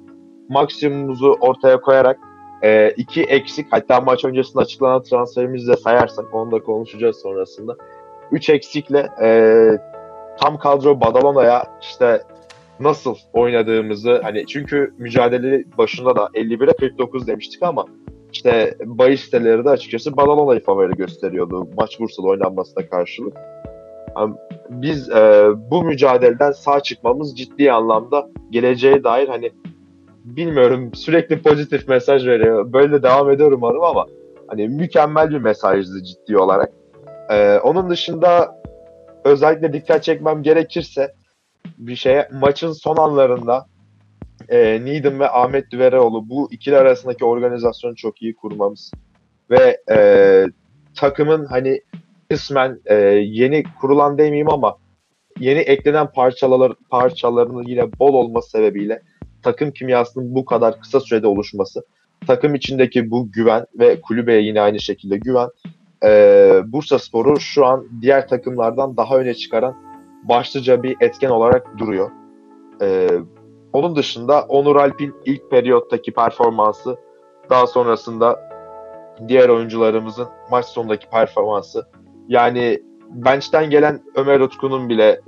maksimumumuzu 0.49 1.37
ortaya 1.40 1.81
koyarak 1.81 2.19
e, 2.62 2.90
iki 2.90 3.23
eksik 3.23 3.66
hatta 3.71 4.00
maç 4.00 4.25
öncesinde 4.25 4.62
açıklanan 4.62 5.02
transferimizi 5.02 5.69
de 5.73 5.76
sayarsak 5.76 6.35
onu 6.35 6.50
da 6.50 6.59
konuşacağız 6.59 7.16
sonrasında. 7.16 7.76
Üç 8.33 8.50
eksikle 8.50 9.09
e, 9.23 9.28
tam 10.40 10.59
kadro 10.59 11.00
Badalona'ya 11.00 11.64
işte 11.83 12.23
nasıl 12.81 13.14
oynadığımızı 13.33 14.21
hani 14.23 14.47
çünkü 14.47 14.95
mücadele 14.99 15.64
başında 15.78 16.16
da 16.16 16.28
51'e 16.35 16.76
49 16.76 17.26
demiştik 17.26 17.62
ama 17.62 17.85
işte 18.33 18.75
bahis 18.85 19.21
siteleri 19.21 19.64
de 19.64 19.71
açıkçası 19.71 20.16
Badalona'yı 20.16 20.61
favori 20.61 20.97
gösteriyordu 20.97 21.69
maç 21.76 22.00
Bursa'da 22.00 22.26
oynanmasına 22.26 22.88
karşılık. 22.88 23.37
Yani 24.19 24.35
biz 24.71 25.11
e, 25.11 25.49
bu 25.71 25.83
mücadeleden 25.83 26.52
sağ 26.52 26.81
çıkmamız 26.81 27.37
ciddi 27.38 27.73
anlamda 27.73 28.28
geleceğe 28.50 29.05
dair 29.05 29.28
hani 29.28 29.50
bilmiyorum 30.25 30.95
sürekli 30.95 31.43
pozitif 31.43 31.88
mesaj 31.88 32.26
veriyor. 32.26 32.73
Böyle 32.73 32.93
de 32.93 33.02
devam 33.02 33.31
ediyorum 33.31 33.59
umarım 33.62 33.83
ama 33.83 34.07
hani 34.49 34.69
mükemmel 34.69 35.31
bir 35.31 35.38
mesajdı 35.38 36.02
ciddi 36.02 36.38
olarak. 36.38 36.73
Ee, 37.31 37.59
onun 37.59 37.90
dışında 37.90 38.61
özellikle 39.26 39.73
dikkat 39.73 40.04
çekmem 40.04 40.42
gerekirse 40.42 41.14
bir 41.78 41.97
şeye 41.97 42.28
maçın 42.33 42.73
son 42.73 42.97
anlarında 42.97 43.66
e, 44.49 44.85
Needham 44.85 45.21
ve 45.21 45.30
Ahmet 45.30 45.71
Düvereoğlu 45.71 46.28
bu 46.28 46.49
ikili 46.52 46.76
arasındaki 46.76 47.25
organizasyonu 47.25 47.97
çok 47.97 48.23
iyi 48.23 48.37
kurmamız 48.37 48.90
ve 49.50 49.80
e, 49.90 49.99
takımın 50.95 51.45
hani 51.45 51.80
kısmen 52.30 52.80
e, 52.87 52.95
yeni 52.95 53.64
kurulan 53.80 54.18
demeyeyim 54.18 54.50
ama 54.50 54.76
yeni 55.40 55.59
eklenen 55.59 56.12
parçalar 56.12 56.73
parçalarının 56.90 57.64
yine 57.66 57.99
bol 57.99 58.14
olması 58.14 58.50
sebebiyle 58.50 59.02
takım 59.42 59.71
kimyasının 59.71 60.35
bu 60.35 60.45
kadar 60.45 60.80
kısa 60.80 61.00
sürede 61.00 61.26
oluşması, 61.26 61.87
takım 62.26 62.54
içindeki 62.54 63.11
bu 63.11 63.33
güven 63.33 63.66
ve 63.78 64.00
kulübeye 64.00 64.42
yine 64.42 64.61
aynı 64.61 64.80
şekilde 64.80 65.16
güven 65.16 65.49
e, 66.05 66.61
Bursa 66.67 66.99
Spor'u 66.99 67.41
şu 67.41 67.67
an 67.67 67.87
diğer 68.00 68.29
takımlardan 68.29 68.97
daha 68.97 69.17
öne 69.17 69.35
çıkaran 69.35 69.76
başlıca 70.23 70.83
bir 70.83 70.97
etken 71.00 71.31
olarak 71.31 71.79
duruyor. 71.79 72.11
E, 72.83 73.09
onun 73.73 73.97
dışında 73.97 74.43
Onur 74.43 74.76
Alp'in 74.76 75.15
ilk 75.25 75.50
periyottaki 75.50 76.12
performansı 76.12 76.97
daha 77.50 77.67
sonrasında 77.67 78.50
diğer 79.29 79.49
oyuncularımızın 79.49 80.29
maç 80.50 80.67
sonundaki 80.67 81.11
performansı 81.11 81.87
yani 82.29 82.83
bench'ten 83.11 83.71
gelen 83.71 84.03
Ömer 84.15 84.41
Utku'nun 84.41 84.88
bile 84.88 85.21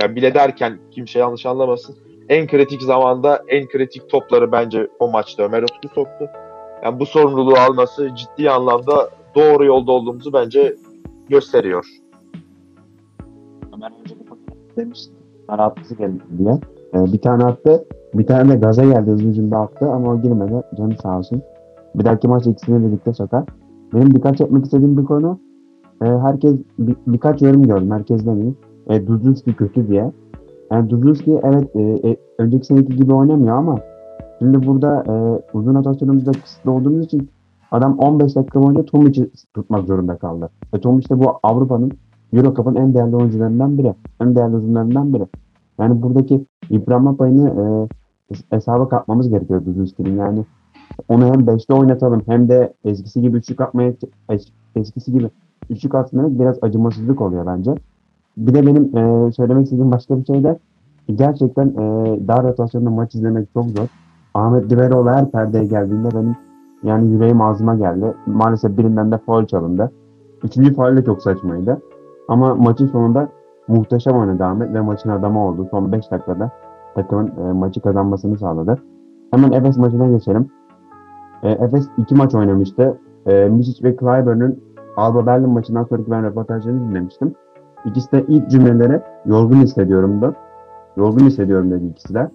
yani 0.00 0.16
bile 0.16 0.34
derken 0.34 0.78
kimse 0.90 1.18
yanlış 1.18 1.46
anlamasın 1.46 1.96
en 2.28 2.46
kritik 2.46 2.82
zamanda 2.82 3.42
en 3.48 3.68
kritik 3.68 4.10
topları 4.10 4.52
bence 4.52 4.88
o 4.98 5.10
maçta 5.10 5.42
Ömer 5.42 5.62
Utku 5.62 5.88
soktu. 5.88 6.30
Yani 6.84 7.00
bu 7.00 7.06
sorumluluğu 7.06 7.58
alması 7.58 8.14
ciddi 8.14 8.50
anlamda 8.50 9.10
doğru 9.34 9.64
yolda 9.64 9.92
olduğumuzu 9.92 10.32
bence 10.32 10.76
gösteriyor. 11.28 11.86
Ömer 13.74 13.92
önce 14.00 14.14
bir 14.20 14.28
demişti. 14.76 15.12
Bana 15.48 15.62
atlısı 15.62 15.94
geldi 15.94 16.22
diye. 16.38 16.60
Ee, 16.94 17.12
bir 17.12 17.18
tane 17.18 17.44
attı. 17.44 17.84
Bir 18.14 18.26
tane 18.26 18.52
de 18.52 18.56
gaza 18.56 18.84
geldi 18.84 19.10
hızlı 19.10 19.28
hücumda 19.28 19.58
attı 19.58 19.90
ama 19.90 20.12
o 20.12 20.22
girmedi. 20.22 20.62
Canı 20.78 20.96
sağ 21.02 21.18
olsun. 21.18 21.42
Bir 21.94 22.04
dahaki 22.04 22.28
maç 22.28 22.46
ikisini 22.46 22.86
birlikte 22.86 23.12
sokar. 23.12 23.44
Benim 23.94 24.14
dikkat 24.14 24.38
çekmek 24.38 24.64
istediğim 24.64 24.96
bir 24.96 25.04
konu 25.04 25.38
e, 26.02 26.06
herkes 26.06 26.54
bir, 26.78 26.96
birkaç 27.06 27.42
yorum 27.42 27.62
gördüm. 27.62 27.90
Herkes 27.90 28.26
demeyeyim. 28.26 28.56
E, 28.90 29.06
Duzunski 29.06 29.56
kötü 29.56 29.88
diye. 29.88 30.12
Yani 30.72 30.90
Duzunski 30.90 31.40
evet 31.42 31.76
e, 31.76 31.80
e, 31.80 32.16
önceki 32.38 32.66
seneki 32.66 32.96
gibi 32.96 33.14
oynamıyor 33.14 33.56
ama 33.56 33.78
şimdi 34.38 34.66
burada 34.66 35.04
e, 35.08 35.12
uzun 35.56 35.74
rotasyonumuzda 35.74 36.32
kısıtlı 36.32 36.70
olduğumuz 36.70 37.04
için 37.04 37.30
adam 37.70 37.98
15 37.98 38.36
dakika 38.36 38.62
boyunca 38.62 38.84
Tomic'i 38.84 39.30
tutmak 39.54 39.86
zorunda 39.86 40.16
kaldı. 40.16 40.50
Ve 40.74 40.80
Tomic 40.80 41.08
de 41.08 41.18
bu 41.18 41.40
Avrupa'nın 41.42 41.92
Euro 42.32 42.54
Cup'ın 42.54 42.74
en 42.74 42.94
değerli 42.94 43.16
oyuncularından 43.16 43.78
biri. 43.78 43.94
En 44.20 44.34
değerli 44.34 44.56
uzunlarından 44.56 45.14
biri. 45.14 45.26
Yani 45.78 46.02
buradaki 46.02 46.46
yıpranma 46.70 47.16
payını 47.16 47.48
e, 47.48 48.34
hesaba 48.50 48.88
katmamız 48.88 49.28
gerekiyor 49.28 49.66
Duzunski'nin. 49.66 50.16
Yani 50.16 50.44
onu 51.08 51.24
hem 51.24 51.40
5'te 51.40 51.74
oynatalım 51.74 52.22
hem 52.26 52.48
de 52.48 52.74
eskisi 52.84 53.20
gibi 53.20 53.36
üçlük 53.36 53.60
atmaya 53.60 53.92
eskisi 54.76 55.12
gibi 55.12 55.30
üçlük 55.70 55.94
atmaya 55.94 56.38
biraz 56.38 56.58
acımasızlık 56.62 57.20
oluyor 57.20 57.46
bence. 57.46 57.74
Bir 58.36 58.54
de 58.54 58.66
benim 58.66 58.96
e, 58.96 59.32
söylemek 59.32 59.64
istediğim 59.64 59.90
başka 59.90 60.18
bir 60.18 60.24
şey 60.24 60.44
de 60.44 60.58
gerçekten 61.14 61.68
e, 61.68 61.74
dar 62.28 62.44
rotasyonda 62.44 62.90
maç 62.90 63.14
izlemek 63.14 63.52
çok 63.54 63.66
zor. 63.66 63.86
Ahmet 64.34 64.70
Düveroğlu 64.70 65.10
her 65.10 65.30
perdeye 65.30 65.64
geldiğinde 65.64 66.08
benim 66.14 66.36
yani 66.82 67.08
yüreğim 67.08 67.40
ağzıma 67.40 67.74
geldi. 67.74 68.14
Maalesef 68.26 68.78
birinden 68.78 69.12
de 69.12 69.18
foul 69.18 69.46
çalındı. 69.46 69.92
Üçüncü 70.42 70.74
faul 70.74 70.96
de 70.96 71.04
çok 71.04 71.22
saçmaydı. 71.22 71.82
Ama 72.28 72.54
maçın 72.54 72.86
sonunda 72.86 73.28
muhteşem 73.68 74.16
oynadı 74.18 74.44
Ahmet 74.44 74.74
ve 74.74 74.80
maçın 74.80 75.10
adamı 75.10 75.46
oldu. 75.46 75.68
Son 75.70 75.92
5 75.92 76.10
dakikada 76.10 76.50
takımın 76.94 77.26
e, 77.26 77.52
maçı 77.52 77.80
kazanmasını 77.80 78.38
sağladı. 78.38 78.78
Hemen 79.30 79.52
Efes 79.52 79.76
maçına 79.76 80.06
geçelim. 80.06 80.48
E, 81.42 81.50
Efes 81.50 81.88
iki 81.98 82.14
maç 82.14 82.34
oynamıştı. 82.34 82.98
E, 83.26 83.48
Misic 83.48 83.88
ve 83.88 83.96
Clyburn'un 83.96 84.58
Alba 84.96 85.26
Berlin 85.26 85.50
maçından 85.50 85.84
sonraki 85.84 86.10
ben 86.10 86.24
röportajlarını 86.24 86.90
dinlemiştim. 86.90 87.34
İkisi 87.84 88.12
de 88.12 88.24
ilk 88.28 88.50
cümleleri 88.50 89.00
yorgun 89.26 89.56
hissediyorum 89.56 90.22
da. 90.22 90.34
Yorgun 90.96 91.26
hissediyorum 91.26 91.70
dedi 91.70 91.86
ikisi 91.86 92.14
de. 92.14 92.30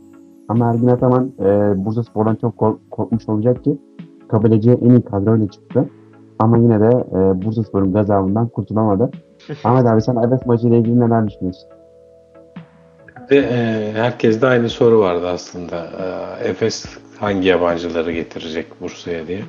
Ama 0.49 0.69
Ergin 0.69 0.87
Ataman 0.87 1.31
e, 1.39 1.73
Bursa 1.85 2.03
Spor'dan 2.03 2.35
çok 2.35 2.57
kork- 2.57 2.91
korkmuş 2.91 3.29
olacak 3.29 3.63
ki 3.63 3.77
kabul 4.33 4.51
edeceği 4.51 4.77
en 4.81 4.89
iyi 4.89 5.01
kadroyla 5.01 5.47
çıktı. 5.47 5.89
Ama 6.39 6.57
yine 6.57 6.79
de 6.79 6.87
e, 6.87 7.45
Bursa 7.45 7.63
Spor'un 7.63 7.93
gazabından 7.93 8.47
kurtulamadı. 8.47 9.11
Ahmet 9.63 9.85
abi 9.85 10.01
sen 10.01 10.15
Efes 10.15 10.45
maçıyla 10.45 10.77
ilgili 10.77 10.99
neler 10.99 11.27
düşünüyorsun? 11.27 11.69
Ve 13.31 13.37
e, 13.37 13.91
herkeste 13.93 14.47
aynı 14.47 14.69
soru 14.69 14.99
vardı 14.99 15.27
aslında. 15.27 15.75
E, 15.75 16.47
Efes 16.49 16.85
hangi 17.19 17.47
yabancıları 17.47 18.11
getirecek 18.11 18.81
Bursa'ya 18.81 19.27
diye 19.27 19.41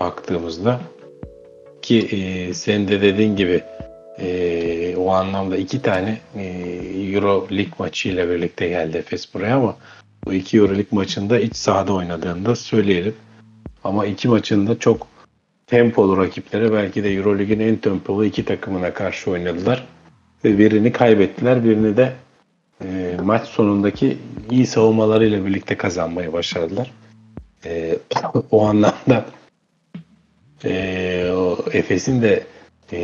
baktığımızda 0.00 0.80
ki 1.82 1.98
e, 1.98 2.54
senin 2.54 2.88
de 2.88 3.02
dediğin 3.02 3.36
gibi 3.36 3.62
e, 4.18 4.96
o 4.96 5.10
anlamda 5.10 5.56
iki 5.56 5.82
tane 5.82 6.18
e, 6.36 6.42
Euro 7.14 7.46
Lig 7.52 7.68
maçıyla 7.78 8.30
birlikte 8.30 8.68
geldi 8.68 8.96
Efes 8.96 9.34
buraya 9.34 9.56
ama 9.56 9.76
bu 10.26 10.32
iki 10.32 10.58
Euro 10.58 10.74
Lig 10.74 10.92
maçında 10.92 11.38
iç 11.38 11.56
sahada 11.56 11.92
oynadığını 11.92 12.46
da 12.46 12.56
söyleyelim. 12.56 13.14
Ama 13.84 14.06
iki 14.06 14.28
maçında 14.28 14.78
çok 14.78 15.06
tempolu 15.66 16.16
rakiplere 16.16 16.72
belki 16.72 17.04
de 17.04 17.14
Euro 17.14 17.38
Lig'in 17.38 17.60
en 17.60 17.76
tempolu 17.76 18.24
iki 18.24 18.44
takımına 18.44 18.94
karşı 18.94 19.30
oynadılar. 19.30 19.86
Ve 20.44 20.58
birini 20.58 20.92
kaybettiler, 20.92 21.64
birini 21.64 21.96
de 21.96 22.12
e, 22.84 23.16
maç 23.22 23.48
sonundaki 23.48 24.18
iyi 24.50 24.66
savunmalarıyla 24.66 25.46
birlikte 25.46 25.76
kazanmayı 25.76 26.32
başardılar. 26.32 26.90
E, 27.64 27.98
o 28.50 28.66
anlamda 28.66 29.24
e, 30.64 31.32
Efes'in 31.72 32.22
de 32.22 32.44
e, 32.92 32.98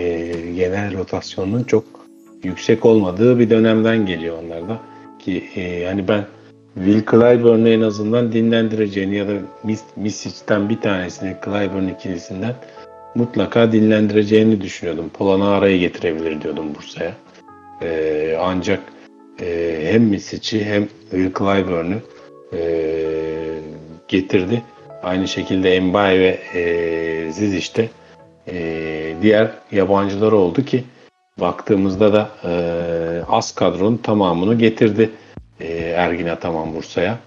genel 0.56 0.98
rotasyonunun 0.98 1.64
çok 1.64 1.84
yüksek 2.42 2.84
olmadığı 2.84 3.38
bir 3.38 3.50
dönemden 3.50 4.06
geliyor 4.06 4.38
onlar 4.42 4.68
da. 4.68 4.80
Ki 5.18 5.50
e, 5.56 5.86
hani 5.86 6.08
ben 6.08 6.26
Will 6.76 7.04
Clyburn'u 7.10 7.68
en 7.68 7.80
azından 7.80 8.32
dinlendireceğini 8.32 9.16
ya 9.16 9.28
da 9.28 9.32
Mis 9.62 9.84
Misic'ten 9.96 10.68
bir 10.68 10.80
tanesini 10.80 11.36
Clyburn 11.44 11.88
ikilisinden 11.88 12.54
mutlaka 13.14 13.72
dinlendireceğini 13.72 14.60
düşünüyordum. 14.60 15.08
Polonara'yı 15.08 15.80
getirebilir 15.80 16.40
diyordum 16.40 16.74
Bursa'ya. 16.74 17.14
E, 17.82 18.36
ancak 18.40 18.80
e, 19.40 19.78
hem 19.90 20.02
Misic'i 20.02 20.64
hem 20.64 20.88
Will 21.10 21.32
Clyburn'u 21.38 21.96
e, 22.52 22.60
getirdi. 24.08 24.62
Aynı 25.02 25.28
şekilde 25.28 25.80
Mbaye 25.80 26.20
ve 26.20 26.38
e, 26.60 27.32
Zizic 27.32 27.74
de 27.76 27.88
e, 28.48 29.14
diğer 29.22 29.50
yabancılar 29.72 30.32
oldu 30.32 30.64
ki 30.64 30.84
baktığımızda 31.40 32.12
da 32.12 32.30
e, 32.44 32.52
az 33.28 33.54
kadronun 33.54 33.96
tamamını 33.96 34.54
getirdi 34.54 35.10
e, 35.60 35.66
Ergin 35.76 36.26
Ataman 36.26 36.74
Bursa'ya. 36.74 37.18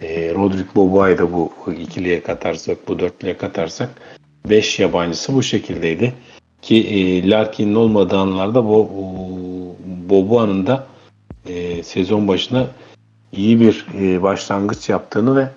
E, 0.00 0.34
Rodrik 0.34 0.76
Boboa'yı 0.76 1.18
da 1.18 1.32
bu 1.32 1.52
ikiliye 1.80 2.22
katarsak, 2.22 2.88
bu 2.88 2.98
dörtlüye 2.98 3.36
katarsak 3.36 3.90
5 4.48 4.78
yabancısı 4.78 5.34
bu 5.34 5.42
şekildeydi. 5.42 6.14
Ki 6.62 6.76
e, 6.76 7.30
Larkin'in 7.30 7.74
olmadığı 7.74 8.18
anlarda 8.18 8.64
bu 8.64 8.90
Boboa'nın 10.08 10.66
da 10.66 10.86
e, 11.48 11.82
sezon 11.82 12.28
başına 12.28 12.66
iyi 13.32 13.60
bir 13.60 13.86
e, 14.00 14.22
başlangıç 14.22 14.88
yaptığını 14.88 15.36
ve 15.36 15.48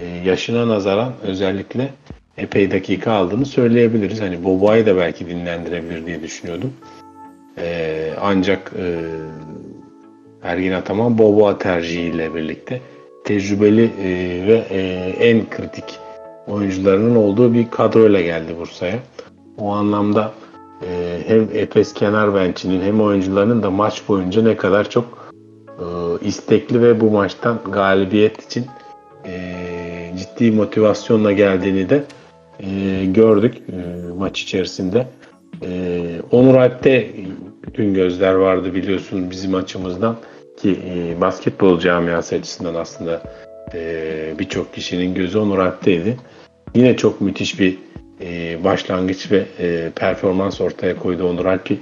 e, 0.00 0.06
yaşına 0.06 0.68
nazaran 0.68 1.12
özellikle 1.22 1.90
epey 2.36 2.70
dakika 2.70 3.12
aldığını 3.12 3.46
söyleyebiliriz. 3.46 4.20
Hani 4.20 4.44
Boboa'yı 4.44 4.86
da 4.86 4.96
belki 4.96 5.26
dinlendirebilir 5.26 6.06
diye 6.06 6.22
düşünüyordum. 6.22 6.72
E, 7.58 8.14
ancak 8.20 8.72
e, 8.78 9.00
Ergin 10.42 10.72
Ataman 10.72 11.18
Boboa 11.18 11.58
tercihiyle 11.58 12.34
birlikte 12.34 12.80
tecrübeli 13.24 13.84
e, 13.84 14.08
ve 14.46 14.64
e, 14.70 14.80
en 15.28 15.50
kritik 15.50 15.84
oyuncularının 16.46 17.16
olduğu 17.16 17.54
bir 17.54 17.70
kadroyla 17.70 18.20
geldi 18.20 18.56
Bursa'ya. 18.58 18.98
O 19.58 19.70
anlamda 19.70 20.32
e, 20.82 21.18
hem 21.26 21.48
Efes 21.54 21.94
kenar 21.94 22.34
bençinin 22.34 22.82
hem 22.82 23.00
oyuncularının 23.00 23.62
da 23.62 23.70
maç 23.70 24.02
boyunca 24.08 24.42
ne 24.42 24.56
kadar 24.56 24.90
çok 24.90 25.22
istekli 26.22 26.82
ve 26.82 27.00
bu 27.00 27.10
maçtan 27.10 27.58
galibiyet 27.72 28.46
için 28.46 28.66
ciddi 30.16 30.50
motivasyonla 30.50 31.32
geldiğini 31.32 31.88
de 31.90 32.04
gördük 33.12 33.54
maç 34.18 34.42
içerisinde. 34.42 35.06
E, 35.62 36.00
Onur 36.30 36.54
Alp'te 36.54 37.10
bütün 37.66 37.94
gözler 37.94 38.34
vardı 38.34 38.74
biliyorsun 38.74 39.30
bizim 39.30 39.54
açımızdan 39.54 40.16
ki 40.56 40.78
e, 40.86 41.20
basketbol 41.20 41.78
camiası 41.78 42.34
açısından 42.34 42.74
aslında 42.74 43.22
e, 43.74 44.34
birçok 44.38 44.74
kişinin 44.74 45.14
gözü 45.14 45.38
Onur 45.38 45.58
Alp'teydi. 45.58 46.16
Yine 46.74 46.96
çok 46.96 47.20
müthiş 47.20 47.60
bir 47.60 47.78
e, 48.20 48.64
başlangıç 48.64 49.32
ve 49.32 49.44
performans 49.96 50.60
ortaya 50.60 50.96
koydu 50.96 51.28
Onur 51.28 51.46
Alp'i 51.46 51.78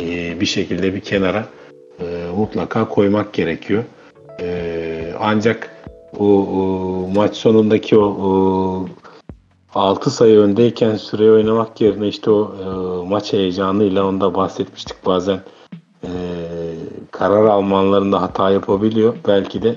e, 0.00 0.40
bir 0.40 0.46
şekilde 0.46 0.94
bir 0.94 1.00
kenara 1.00 1.44
mutlaka 2.36 2.88
koymak 2.88 3.32
gerekiyor. 3.32 3.84
Ancak 5.20 5.70
o, 6.18 7.08
maç 7.14 7.36
sonundaki 7.36 7.98
o, 7.98 8.04
o 8.04 8.88
6 9.74 10.10
sayı 10.10 10.38
öndeyken 10.38 10.96
süre 10.96 11.32
oynamak 11.32 11.80
yerine 11.80 12.08
işte 12.08 12.30
o 12.30 12.54
e, 12.62 13.08
maç 13.08 13.32
heyecanıyla 13.32 14.06
onda 14.06 14.34
bahsetmiştik 14.34 15.06
bazen 15.06 15.40
e, 16.04 16.10
karar 17.10 17.44
almanlarında 17.44 18.22
hata 18.22 18.50
yapabiliyor. 18.50 19.14
Belki 19.28 19.62
de 19.62 19.76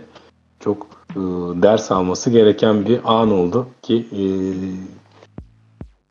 çok 0.59 0.87
e, 1.11 1.19
ders 1.61 1.91
alması 1.91 2.29
gereken 2.29 2.85
bir 2.85 2.99
an 3.03 3.31
oldu 3.31 3.67
ki 3.81 4.07
e, 4.11 4.23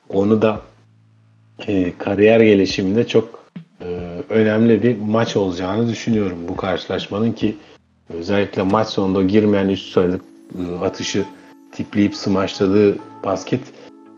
onu 0.09 0.43
da 0.43 0.61
e, 1.67 1.99
kariyer 1.99 2.41
gelişiminde 2.41 3.07
çok 3.07 3.45
e, 3.81 3.87
önemli 4.29 4.83
bir 4.83 5.01
maç 5.01 5.37
olacağını 5.37 5.89
düşünüyorum 5.89 6.39
bu 6.49 6.57
karşılaşmanın 6.57 7.33
ki 7.33 7.57
özellikle 8.09 8.63
maç 8.63 8.89
sonunda 8.89 9.23
girmeyen 9.23 9.69
üst 9.69 9.93
sayılık 9.93 10.23
e, 10.59 10.85
atışı 10.85 11.25
tipleyip 11.73 12.15
smaçladığı 12.15 12.97
basket 13.25 13.61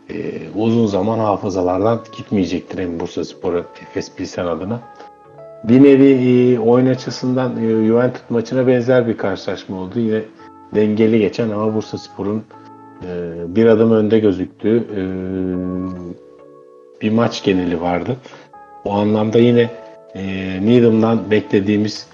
e, 0.09 0.41
uzun 0.55 0.85
zaman 0.87 1.19
hafızalardan 1.19 2.03
gitmeyecektir 2.17 2.79
hem 2.79 2.99
Bursa 2.99 3.25
Spor'a 3.25 3.59
Efes 3.59 4.15
Pilsen 4.15 4.45
adına. 4.45 4.79
Bir 5.63 5.83
nevi 5.83 6.53
e, 6.53 6.59
oyun 6.59 6.85
açısından 6.85 7.63
e, 7.63 7.87
Juventus 7.87 8.21
maçına 8.29 8.67
benzer 8.67 9.07
bir 9.07 9.17
karşılaşma 9.17 9.77
oldu. 9.77 9.99
Yine 9.99 10.21
dengeli 10.75 11.19
geçen 11.19 11.49
ama 11.49 11.75
Bursa 11.75 11.97
Spor'un 11.97 12.43
e, 13.03 13.33
bir 13.55 13.65
adım 13.65 13.91
önde 13.91 14.19
gözüktüğü 14.19 14.83
bir 17.01 17.11
maç 17.11 17.43
geneli 17.43 17.81
vardı. 17.81 18.17
O 18.85 18.91
anlamda 18.91 19.39
yine 19.39 19.69
Needham'dan 20.65 21.31
beklediğimiz 21.31 22.07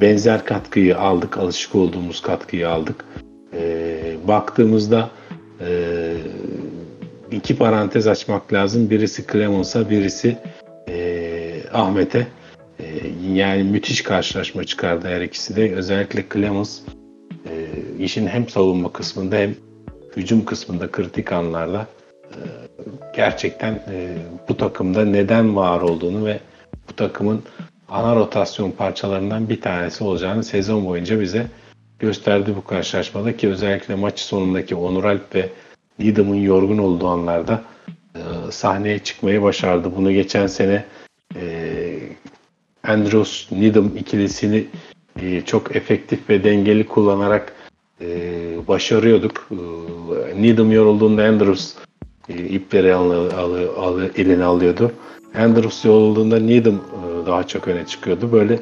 benzer 0.00 0.44
katkıyı 0.44 0.98
aldık, 0.98 1.38
alışık 1.38 1.74
olduğumuz 1.74 2.22
katkıyı 2.22 2.68
aldık. 2.68 3.04
Baktığımızda 4.28 5.10
iki 7.30 7.56
parantez 7.56 8.06
açmak 8.06 8.52
lazım. 8.52 8.90
Birisi 8.90 9.26
Clemens'a, 9.32 9.90
birisi 9.90 10.36
Ahmet'e. 11.72 12.26
E, 12.78 12.84
yani 13.32 13.62
müthiş 13.62 14.02
karşılaşma 14.02 14.64
çıkardı 14.64 15.08
her 15.08 15.20
ikisi 15.20 15.56
de. 15.56 15.74
Özellikle 15.74 16.24
Clemens 16.32 16.80
e, 17.50 17.52
işin 17.98 18.26
hem 18.26 18.48
savunma 18.48 18.92
kısmında 18.92 19.36
hem 19.36 19.54
hücum 20.16 20.44
kısmında 20.44 20.90
kritik 20.90 21.32
anlarda 21.32 21.86
e, 22.30 22.38
gerçekten 23.16 23.72
e, 23.72 24.16
bu 24.48 24.56
takımda 24.56 25.04
neden 25.04 25.56
var 25.56 25.80
olduğunu 25.80 26.26
ve 26.26 26.40
bu 26.88 26.96
takımın 26.96 27.42
ana 27.88 28.16
rotasyon 28.16 28.70
parçalarından 28.70 29.48
bir 29.48 29.60
tanesi 29.60 30.04
olacağını 30.04 30.44
sezon 30.44 30.86
boyunca 30.86 31.20
bize 31.20 31.46
gösterdi 31.98 32.54
bu 32.56 32.64
karşılaşmada 32.64 33.36
ki 33.36 33.48
özellikle 33.48 33.94
maç 33.94 34.20
sonundaki 34.20 34.74
Onur 34.74 35.04
Alp 35.04 35.34
ve 35.34 35.48
Needham'ın 35.98 36.34
yorgun 36.34 36.78
olduğu 36.78 37.08
anlarda 37.08 37.62
e, 38.14 38.20
sahneye 38.50 38.98
çıkmayı 38.98 39.42
başardı. 39.42 39.96
Bunu 39.96 40.12
geçen 40.12 40.46
sene 40.46 40.84
e, 41.36 41.98
Andrews 42.82 43.52
Needham 43.52 43.96
ikilisini 43.96 44.66
e, 45.22 45.40
çok 45.40 45.76
efektif 45.76 46.30
ve 46.30 46.44
dengeli 46.44 46.86
kullanarak 46.86 47.52
e, 48.00 48.08
başarıyorduk. 48.68 49.48
E, 49.50 50.42
Needham 50.42 50.72
yorulduğunda 50.72 51.24
Andrews 51.24 51.74
e, 52.28 52.34
ipleri 52.34 52.94
al, 52.94 53.10
al, 53.10 53.54
al, 53.76 54.02
eline 54.16 54.44
alıyordu. 54.44 54.92
Andrews 55.38 55.84
yorulduğunda 55.84 56.38
Needham 56.38 56.74
e, 56.74 57.26
daha 57.26 57.46
çok 57.46 57.68
öne 57.68 57.86
çıkıyordu. 57.86 58.32
Böyle 58.32 58.60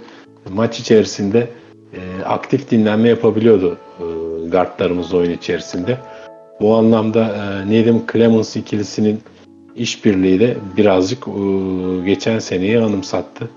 maç 0.50 0.80
içerisinde 0.80 1.50
e, 1.92 2.24
aktif 2.24 2.70
dinlenme 2.70 3.08
yapabiliyordu 3.08 3.78
e, 3.98 4.04
guardlarımız 4.48 5.14
oyun 5.14 5.30
içerisinde. 5.30 5.98
Bu 6.60 6.74
anlamda 6.74 7.24
e, 7.24 7.70
Needham 7.70 8.02
Clemens 8.12 8.56
ikilisinin 8.56 9.20
işbirliği 9.76 10.40
de 10.40 10.56
birazcık 10.76 11.28
e, 11.28 11.32
geçen 12.04 12.38
seneyi 12.38 12.78
anımsattı. 12.78 13.50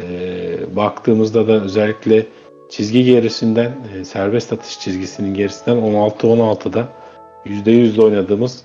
E, 0.00 0.76
baktığımızda 0.76 1.48
da 1.48 1.64
özellikle 1.64 2.26
çizgi 2.70 3.04
gerisinden 3.04 3.72
e, 3.94 4.04
serbest 4.04 4.52
atış 4.52 4.80
çizgisinin 4.80 5.34
gerisinden 5.34 5.76
16-16'da 5.76 6.88
%100'de 7.46 8.02
oynadığımız 8.02 8.64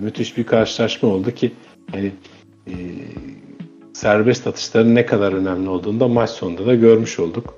müthiş 0.00 0.36
bir 0.36 0.44
karşılaşma 0.44 1.08
oldu 1.08 1.30
ki 1.30 1.52
yani 1.94 2.12
serbest 3.92 4.46
atışların 4.46 4.94
ne 4.94 5.06
kadar 5.06 5.32
önemli 5.32 5.68
olduğunu 5.68 6.00
da 6.00 6.08
maç 6.08 6.30
sonunda 6.30 6.66
da 6.66 6.74
görmüş 6.74 7.18
olduk. 7.18 7.54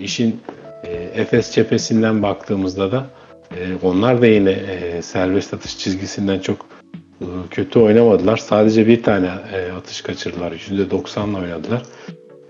İşin 0.00 0.40
Efes 1.14 1.52
cephesinden 1.52 2.22
baktığımızda 2.22 2.92
da 2.92 3.06
onlar 3.82 4.22
da 4.22 4.26
yine 4.26 4.56
serbest 5.02 5.54
atış 5.54 5.78
çizgisinden 5.78 6.38
çok 6.38 6.66
kötü 7.50 7.78
oynamadılar. 7.78 8.36
Sadece 8.36 8.86
bir 8.86 9.02
tane 9.02 9.26
e, 9.26 9.72
atış 9.72 10.00
kaçırdılar. 10.00 10.52
%90'la 10.52 11.40
oynadılar. 11.40 11.82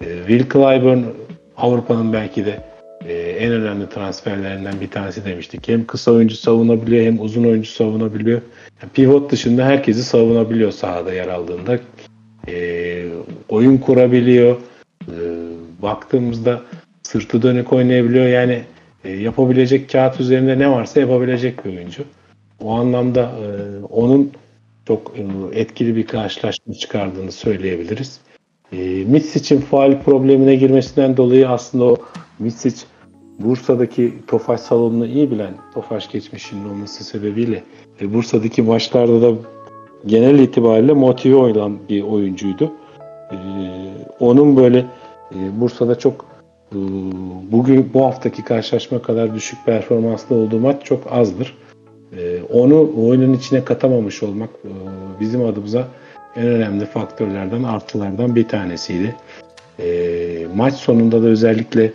E, 0.01 0.07
Will 0.29 0.51
Clyburn 0.53 1.03
Avrupa'nın 1.57 2.13
belki 2.13 2.47
de 2.47 2.61
e, 3.09 3.15
en 3.15 3.53
önemli 3.53 3.89
transferlerinden 3.89 4.81
bir 4.81 4.91
tanesi 4.91 5.25
demiştik. 5.25 5.69
Hem 5.69 5.87
kısa 5.87 6.13
oyuncu 6.13 6.37
savunabiliyor 6.37 7.07
hem 7.07 7.21
uzun 7.21 7.45
oyuncu 7.45 7.71
savunabiliyor. 7.71 8.41
Yani 8.83 8.93
pivot 8.93 9.33
dışında 9.33 9.65
herkesi 9.65 10.05
savunabiliyor 10.05 10.73
sahada 10.73 11.13
yer 11.13 11.29
aldığında. 11.29 11.79
E, 12.49 13.07
oyun 13.49 13.79
kurabiliyor. 13.79 14.57
E, 15.03 15.17
baktığımızda 15.83 16.61
sırtı 17.03 17.43
dönük 17.43 17.73
oynayabiliyor. 17.73 18.27
Yani 18.27 18.63
e, 19.05 19.11
yapabilecek 19.13 19.91
kağıt 19.91 20.21
üzerinde 20.21 20.59
ne 20.59 20.71
varsa 20.71 21.01
yapabilecek 21.01 21.65
bir 21.65 21.77
oyuncu. 21.77 22.05
O 22.61 22.71
anlamda 22.75 23.21
e, 23.23 23.49
onun 23.85 24.33
çok 24.87 25.12
e, 25.18 25.23
etkili 25.61 25.97
bir 25.97 26.07
karşılaşma 26.07 26.75
çıkardığını 26.75 27.33
söyleyebiliriz. 27.33 28.20
E, 28.73 28.77
Mitsic'in 29.05 29.61
faal 29.61 30.03
problemine 30.03 30.55
girmesinden 30.55 31.16
dolayı 31.16 31.49
aslında 31.49 31.85
o 31.85 31.97
Mitsic 32.38 32.87
Bursa'daki 33.38 34.14
Tofaş 34.27 34.61
salonunu 34.61 35.07
iyi 35.07 35.31
bilen 35.31 35.55
Tofaş 35.75 36.11
geçmişinin 36.11 36.68
olması 36.68 37.05
sebebiyle 37.05 37.62
e, 38.01 38.14
Bursa'daki 38.14 38.62
maçlarda 38.62 39.23
da 39.23 39.37
genel 40.07 40.38
itibariyle 40.38 40.92
motive 40.92 41.37
olan 41.37 41.79
bir 41.88 42.03
oyuncuydu. 42.03 42.73
E, 43.31 43.37
onun 44.20 44.57
böyle 44.57 44.79
e, 45.35 45.61
Bursa'da 45.61 45.99
çok 45.99 46.27
e, 46.73 46.79
bugün 47.53 47.90
bu 47.94 48.05
haftaki 48.05 48.44
karşılaşma 48.44 49.03
kadar 49.03 49.35
düşük 49.35 49.59
performanslı 49.66 50.37
olduğu 50.37 50.59
maç 50.59 50.85
çok 50.85 51.12
azdır. 51.12 51.55
E, 52.18 52.42
onu 52.42 52.90
oyunun 53.07 53.33
içine 53.33 53.64
katamamış 53.64 54.22
olmak 54.22 54.50
e, 54.64 54.70
bizim 55.20 55.44
adımıza 55.44 55.88
en 56.37 56.46
önemli 56.46 56.87
faktörlerden, 56.87 57.62
artılardan 57.62 58.37
bir 58.37 58.48
tanesiydi. 58.48 59.16
E, 59.79 60.46
maç 60.55 60.74
sonunda 60.74 61.22
da 61.22 61.27
özellikle 61.27 61.92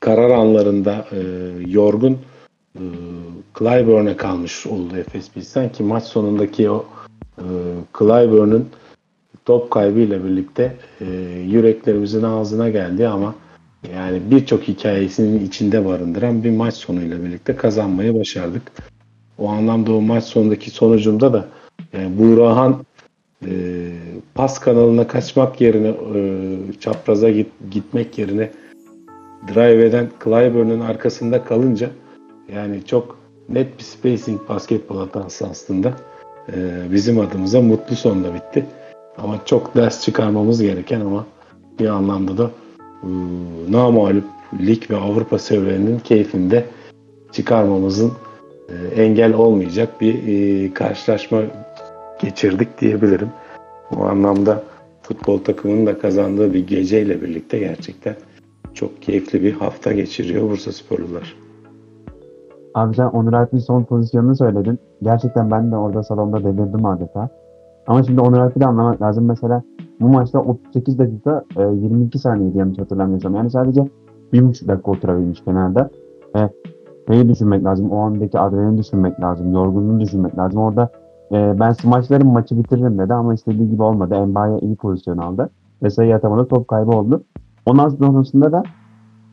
karar 0.00 0.30
anlarında 0.30 1.06
e, 1.12 1.18
yorgun 1.66 2.18
e, 2.74 2.82
Clyburn'e 3.58 4.16
kalmış 4.16 4.66
oldu 4.66 4.96
Efes 4.96 5.30
Pilsen 5.30 5.72
ki 5.72 5.82
maç 5.82 6.04
sonundaki 6.04 6.70
o 6.70 6.84
e, 7.38 7.44
Clyburn'un 7.98 8.68
top 9.44 9.70
kaybıyla 9.70 10.24
birlikte 10.24 10.76
e, 11.00 11.04
yüreklerimizin 11.46 12.22
ağzına 12.22 12.68
geldi 12.68 13.08
ama 13.08 13.34
yani 13.92 14.22
birçok 14.30 14.62
hikayesinin 14.62 15.46
içinde 15.46 15.86
barındıran 15.86 16.44
bir 16.44 16.50
maç 16.50 16.74
sonuyla 16.74 17.24
birlikte 17.24 17.56
kazanmayı 17.56 18.18
başardık. 18.18 18.62
O 19.38 19.48
anlamda 19.48 19.92
o 19.92 20.00
maç 20.00 20.24
sonundaki 20.24 20.70
sonucunda 20.70 21.32
da 21.32 21.48
yani 21.92 22.18
Buğrahan 22.18 22.84
e, 23.46 23.52
pas 24.34 24.58
kanalına 24.58 25.06
kaçmak 25.06 25.60
yerine 25.60 25.88
e, 25.88 26.22
çapraza 26.80 27.30
git, 27.30 27.48
gitmek 27.70 28.18
yerine 28.18 28.50
drive 29.54 29.84
eden 29.84 30.10
Clyburn'un 30.24 30.80
arkasında 30.80 31.44
kalınca 31.44 31.90
yani 32.54 32.84
çok 32.86 33.18
net 33.48 33.78
bir 33.78 33.84
spacing 33.84 34.48
basketbol 34.48 34.98
hatası 34.98 35.46
aslında. 35.46 35.94
E, 36.52 36.52
bizim 36.92 37.20
adımıza 37.20 37.60
mutlu 37.60 37.96
sonla 37.96 38.34
bitti. 38.34 38.66
Ama 39.18 39.38
çok 39.44 39.76
ders 39.76 40.02
çıkarmamız 40.02 40.62
gereken 40.62 41.00
ama 41.00 41.26
bir 41.78 41.86
anlamda 41.86 42.38
da 42.38 42.44
e, 42.44 42.63
namalup 43.68 44.24
lig 44.60 44.90
ve 44.90 44.96
Avrupa 44.96 45.38
seviyelerinin 45.38 45.98
keyfinde 45.98 46.64
çıkarmamızın 47.32 48.12
e, 48.68 49.02
engel 49.02 49.34
olmayacak 49.34 50.00
bir 50.00 50.14
e, 50.28 50.74
karşılaşma 50.74 51.42
geçirdik 52.20 52.80
diyebilirim. 52.80 53.28
O 53.96 54.04
anlamda 54.04 54.62
futbol 55.02 55.38
takımının 55.38 55.86
da 55.86 55.98
kazandığı 55.98 56.54
bir 56.54 56.66
geceyle 56.66 57.22
birlikte 57.22 57.58
gerçekten 57.58 58.14
çok 58.74 59.02
keyifli 59.02 59.42
bir 59.42 59.52
hafta 59.52 59.92
geçiriyor 59.92 60.50
Bursa 60.50 60.72
Sporlular. 60.72 61.36
Abi 62.74 62.94
sen 62.94 63.06
Onur 63.06 63.32
Alp'in 63.32 63.58
son 63.58 63.84
pozisyonunu 63.84 64.36
söyledin. 64.36 64.78
Gerçekten 65.02 65.50
ben 65.50 65.72
de 65.72 65.76
orada 65.76 66.02
salonda 66.02 66.44
delirdim 66.44 66.86
adeta. 66.86 67.43
Ama 67.86 68.02
şimdi 68.02 68.20
Alp'i 68.20 68.60
de 68.60 68.66
anlamak 68.66 69.02
lazım. 69.02 69.24
Mesela 69.24 69.62
bu 70.00 70.08
maçta 70.08 70.38
38 70.38 70.98
dakika 70.98 71.44
e, 71.56 71.62
22 71.62 72.18
saniyeydi 72.18 72.58
yanlış 72.58 72.78
hatırlamıyorsam. 72.78 73.34
Yani 73.34 73.50
sadece 73.50 73.80
1,5 74.32 74.68
dakika 74.68 74.90
oturabilmiş 74.90 75.44
kenarda. 75.44 75.90
E, 76.36 76.48
neyi 77.08 77.28
düşünmek 77.28 77.64
lazım? 77.64 77.90
O 77.90 77.98
andaki 77.98 78.38
adrenalini 78.38 78.78
düşünmek 78.78 79.20
lazım. 79.20 79.52
Yorgunluğunu 79.52 80.00
düşünmek 80.00 80.38
lazım. 80.38 80.60
Orada 80.60 80.90
e, 81.32 81.60
ben 81.60 81.72
smaçlarım 81.72 82.28
maçı 82.28 82.58
bitiririm 82.58 82.98
dedi 82.98 83.14
ama 83.14 83.34
istediği 83.34 83.70
gibi 83.70 83.82
olmadı. 83.82 84.14
Embaye 84.14 84.58
iyi 84.58 84.76
pozisyon 84.76 85.18
aldı. 85.18 85.50
Ve 85.82 85.90
sayı 85.90 86.14
atamadı. 86.14 86.48
Top 86.48 86.68
kaybı 86.68 86.90
oldu. 86.90 87.24
Ondan 87.66 87.88
sonrasında 87.88 88.52
da 88.52 88.62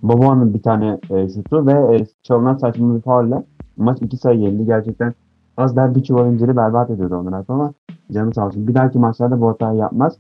Boboğan'ın 0.04 0.54
bir 0.54 0.62
tane 0.62 1.00
e, 1.10 1.30
şutu 1.30 1.68
ve 1.68 1.96
e, 1.96 2.06
çalınan 2.24 2.58
saçma 2.58 2.96
bir 2.96 3.02
faulle 3.02 3.44
maç 3.78 4.02
iki 4.02 4.18
sayı 4.18 4.40
yendi. 4.40 4.66
Gerçekten 4.66 5.14
az 5.58 5.76
daha 5.76 5.96
bir 5.96 6.04
çuval 6.04 6.34
inciri 6.34 6.56
berbat 6.58 6.90
ediyordu 6.90 7.16
Onur 7.16 7.34
Alp 7.34 7.50
ama 7.50 7.74
canı 8.12 8.34
sağ 8.34 8.48
olsun. 8.48 8.68
Bir 8.68 8.74
dahaki 8.74 9.00
maçlarda 9.00 9.42
bu 9.42 9.50
hatayı 9.50 9.78
yapmaz. 9.78 10.18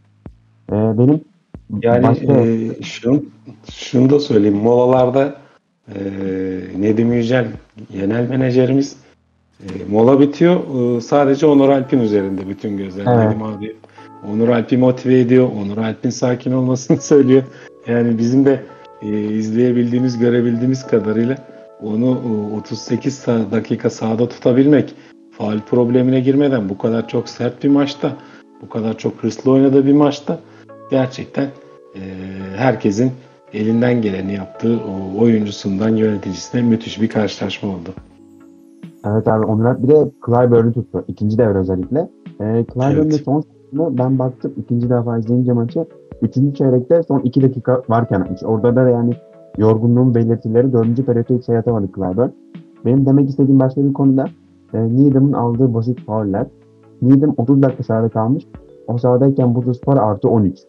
E, 0.72 0.74
benim 0.74 1.22
Yani 1.82 2.04
başta 2.04 2.34
e, 2.34 2.82
şunu, 2.84 3.24
şunu 3.72 4.10
da 4.10 4.20
söyleyeyim. 4.20 4.58
Molalarda 4.58 5.36
e, 5.96 6.00
Nedim 6.80 7.14
Yücel 7.14 7.48
genel 7.92 8.30
menajerimiz 8.30 8.96
e, 9.64 9.68
mola 9.92 10.20
bitiyor. 10.20 10.60
E, 10.98 11.02
sadece 11.02 11.46
Onur 11.46 11.70
Alp'in 11.70 12.00
üzerinde 12.00 12.48
bütün 12.50 12.78
gözler. 12.78 13.06
Evet. 13.08 13.26
Nedim 13.28 13.44
abi 13.44 13.76
Onur 14.32 14.50
Alp'i 14.50 14.78
motive 14.78 15.20
ediyor. 15.20 15.50
Onur 15.62 15.78
Alp'in 15.78 16.10
sakin 16.10 16.52
olmasını 16.52 16.98
söylüyor. 17.02 17.44
Yani 17.88 18.18
bizim 18.18 18.46
de 18.46 18.62
e, 19.02 19.08
izleyebildiğimiz, 19.24 20.20
görebildiğimiz 20.20 20.88
kadarıyla 20.88 21.38
onu 21.84 22.20
e, 22.54 22.56
38 22.56 23.20
sa- 23.20 23.52
dakika 23.52 23.90
sahada 23.90 24.30
tutabilmek, 24.30 24.96
faal 25.42 25.60
problemine 25.60 26.20
girmeden 26.20 26.70
bu 26.70 26.78
kadar 26.78 27.08
çok 27.08 27.30
sert 27.30 27.64
bir 27.64 27.70
maçta, 27.70 28.12
bu 28.62 28.70
kadar 28.70 28.98
çok 28.98 29.14
hırslı 29.14 29.52
oynadığı 29.52 29.86
bir 29.86 29.94
maçta 29.94 30.40
gerçekten 30.92 31.46
e, 31.96 32.02
herkesin 32.56 33.12
elinden 33.54 34.02
geleni 34.02 34.34
yaptığı 34.34 34.78
o 34.78 35.22
oyuncusundan 35.22 35.96
yöneticisine 35.96 36.62
müthiş 36.62 37.02
bir 37.02 37.10
karşılaşma 37.10 37.70
oldu. 37.70 37.90
Evet 39.06 39.28
abi 39.28 39.46
Onur 39.46 39.84
bir 39.84 39.88
de 39.88 40.12
Clyburn'u 40.26 40.74
tuttu. 40.74 41.06
İkinci 41.08 41.38
devre 41.38 41.58
özellikle. 41.58 42.00
E, 42.42 42.66
Clyburn'un 42.74 43.10
Evet. 43.10 43.22
son 43.26 43.42
sırasında 43.42 44.04
ben 44.04 44.20
baktım 44.20 44.54
ikinci 44.58 44.90
defa 44.90 45.18
izleyince 45.18 45.54
maçı. 45.54 45.86
Üçüncü 46.22 46.56
çeyrekte 46.56 47.04
son 47.04 47.20
iki 47.20 47.42
dakika 47.42 47.82
varken 47.90 48.22
atmış. 48.22 48.44
Orada 48.44 48.76
da 48.76 48.90
yani 48.90 49.14
yorgunluğun 49.58 50.16
belirtileri 50.16 50.74
dördüncü 50.74 51.06
periyotta 51.06 51.36
hiç 51.36 51.46
sayı 51.46 51.60
atamadı 51.60 51.88
Clyburn. 51.96 52.30
Benim 52.86 53.06
demek 53.06 53.30
istediğim 53.30 53.60
başka 53.60 53.84
bir 53.84 53.94
konuda 53.94 54.26
e, 54.74 54.80
Needham'ın 54.98 55.34
aldığı 55.34 55.74
basit 55.74 56.06
fauller. 56.06 56.46
Needham 57.02 57.34
30 57.38 57.62
dakika 57.64 57.84
sahada 57.84 58.10
kalmış. 58.10 58.48
O 58.88 58.98
sahadayken 58.98 59.56
Bursa 59.56 59.74
Spor 59.74 59.98
artı 59.98 60.30
13. 60.30 60.60
E, 60.60 60.64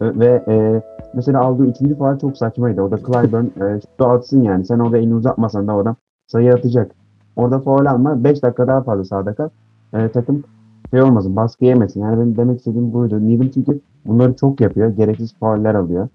Ve 0.00 0.44
e, 0.48 0.82
mesela 1.14 1.40
aldığı 1.40 1.66
üçüncü 1.66 1.94
faul 1.98 2.18
çok 2.18 2.36
saçmaydı. 2.36 2.82
O 2.82 2.90
da 2.90 2.96
Clyburn 2.98 3.44
e, 3.64 3.80
şutu 3.80 4.04
atsın 4.04 4.42
yani. 4.42 4.64
Sen 4.64 4.78
orada 4.78 4.98
elini 4.98 5.14
uzatmasan 5.14 5.66
da 5.68 5.76
o 5.76 5.78
adam 5.78 5.96
sayı 6.26 6.52
atacak. 6.54 6.90
Orada 7.36 7.58
faul 7.58 7.86
alma 7.86 8.24
5 8.24 8.42
dakika 8.42 8.66
daha 8.66 8.82
fazla 8.82 9.04
sahada 9.04 9.34
kal. 9.34 9.48
E, 9.94 10.08
takım 10.08 10.44
şey 10.90 11.02
olmasın, 11.02 11.36
baskı 11.36 11.64
yemesin. 11.64 12.00
Yani 12.00 12.16
benim 12.20 12.36
demek 12.36 12.58
istediğim 12.58 12.92
buydu. 12.92 13.26
Needham 13.28 13.48
çünkü 13.48 13.80
bunları 14.06 14.34
çok 14.36 14.60
yapıyor. 14.60 14.88
Gereksiz 14.88 15.34
fauller 15.34 15.74
alıyor. 15.74 16.08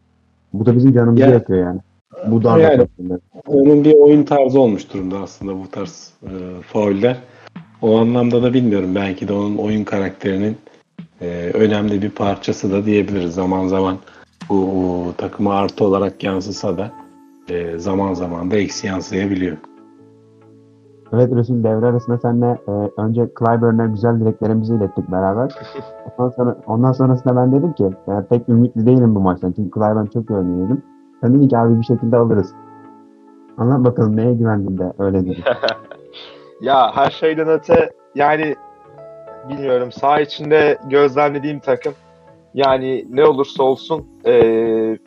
Bu 0.53 0.65
da 0.65 0.75
bizim 0.75 0.93
canımızı 0.93 1.21
Yani- 1.21 1.33
yakıyor 1.33 1.59
yani. 1.59 1.79
Bu 2.27 2.43
da 2.43 2.57
Yani- 2.57 2.87
Onun 3.47 3.83
bir 3.83 3.93
oyun 3.93 4.23
tarzı 4.23 4.59
olmuş 4.59 4.93
durumda 4.93 5.19
aslında 5.19 5.53
bu 5.53 5.67
tarz 5.71 6.13
e, 6.23 6.61
fauller. 6.61 7.17
O 7.81 7.97
anlamda 7.97 8.43
da 8.43 8.53
bilmiyorum. 8.53 8.95
Belki 8.95 9.27
de 9.27 9.33
onun 9.33 9.57
oyun 9.57 9.83
karakterinin 9.83 10.57
e, 11.21 11.51
önemli 11.53 12.01
bir 12.01 12.09
parçası 12.09 12.71
da 12.71 12.85
diyebiliriz. 12.85 13.33
Zaman 13.33 13.67
zaman 13.67 13.97
bu 14.49 14.55
bu 14.55 15.13
takıma 15.17 15.53
artı 15.55 15.85
olarak 15.85 16.23
yansısa 16.23 16.77
da 16.77 16.91
e, 17.49 17.77
zaman 17.77 18.13
zaman 18.13 18.51
da 18.51 18.55
eksi 18.57 18.87
yansıyabiliyor. 18.87 19.57
Evet 21.13 21.35
Resul 21.35 21.63
devre 21.63 21.85
arasında 21.85 22.17
seninle 22.17 22.59
e, 22.67 22.71
önce 23.01 23.29
Clyburn'a 23.39 23.85
güzel 23.85 24.19
dileklerimizi 24.19 24.75
ilettik 24.75 25.11
beraber. 25.11 25.51
Ondan 26.17 26.29
sonra 26.35 26.57
ondan 26.67 26.91
sonrasında 26.91 27.35
ben 27.35 27.51
dedim 27.51 27.73
ki 27.73 27.83
yani 28.07 28.25
pek 28.25 28.49
ümitli 28.49 28.85
değilim 28.85 29.15
bu 29.15 29.19
maçtan. 29.19 29.51
Çünkü 29.55 29.71
Clyburn 29.71 30.05
çok 30.05 30.29
iyi 30.29 30.33
oynuyor 30.33 30.77
dedin 31.33 31.47
ki 31.47 31.57
abi 31.57 31.79
bir 31.79 31.85
şekilde 31.85 32.17
alırız. 32.17 32.53
Anlat 33.57 33.85
bakalım 33.85 34.17
neye 34.17 34.33
güvendin 34.33 34.77
de 34.77 34.91
öyle 34.99 35.21
dedin. 35.21 35.37
Ya 36.61 36.95
her 36.95 37.09
şeyden 37.11 37.47
öte 37.47 37.89
yani 38.15 38.55
bilmiyorum 39.49 39.91
saha 39.91 40.19
içinde 40.21 40.77
gözlemlediğim 40.89 41.59
takım 41.59 41.93
yani 42.53 43.05
ne 43.09 43.25
olursa 43.25 43.63
olsun 43.63 44.05
eee 44.25 44.97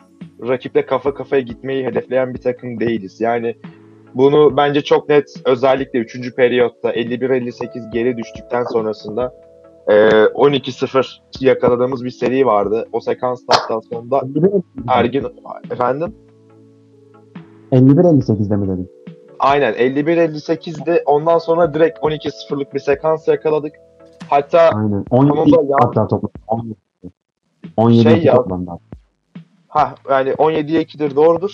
rakiple 0.47 0.85
kafa 0.85 1.13
kafaya 1.13 1.41
gitmeyi 1.41 1.85
hedefleyen 1.85 2.33
bir 2.33 2.41
takım 2.41 2.79
değiliz. 2.79 3.21
Yani 3.21 3.55
bunu 4.15 4.57
bence 4.57 4.81
çok 4.81 5.09
net 5.09 5.25
özellikle 5.45 5.99
3. 5.99 6.35
periyotta 6.35 6.91
51-58 6.93 7.91
geri 7.91 8.17
düştükten 8.17 8.63
sonrasında 8.63 9.33
eee 9.89 10.25
12-0 10.35 11.19
yakaladığımız 11.39 12.03
bir 12.05 12.09
seri 12.09 12.45
vardı. 12.45 12.87
O 12.91 12.99
sekans 12.99 13.41
hatta 13.47 13.81
sonunda 13.81 14.21
Ergin 14.87 15.25
efendim 15.71 16.13
51-58'de 17.71 18.55
mi 18.55 18.67
dedin? 18.67 18.89
Aynen 19.39 19.73
51-58'de 19.73 21.03
ondan 21.05 21.37
sonra 21.37 21.73
direkt 21.73 21.99
12-0'lık 21.99 22.73
bir 22.73 22.79
sekans 22.79 23.27
yakaladık. 23.27 23.73
Hatta 24.29 24.59
Aynen. 24.59 25.05
17 25.09 25.29
Tamam 25.35 25.51
da 25.51 25.71
ya- 25.71 25.77
hatta 25.81 26.07
toplam. 26.07 26.31
17. 26.47 26.75
17 27.77 28.03
Şey 28.03 28.23
ya- 28.23 28.35
toplamda. 28.35 28.77
ha 29.67 29.95
yani 30.09 30.29
17'ye 30.31 30.81
2'dir 30.81 31.15
doğrudur. 31.15 31.51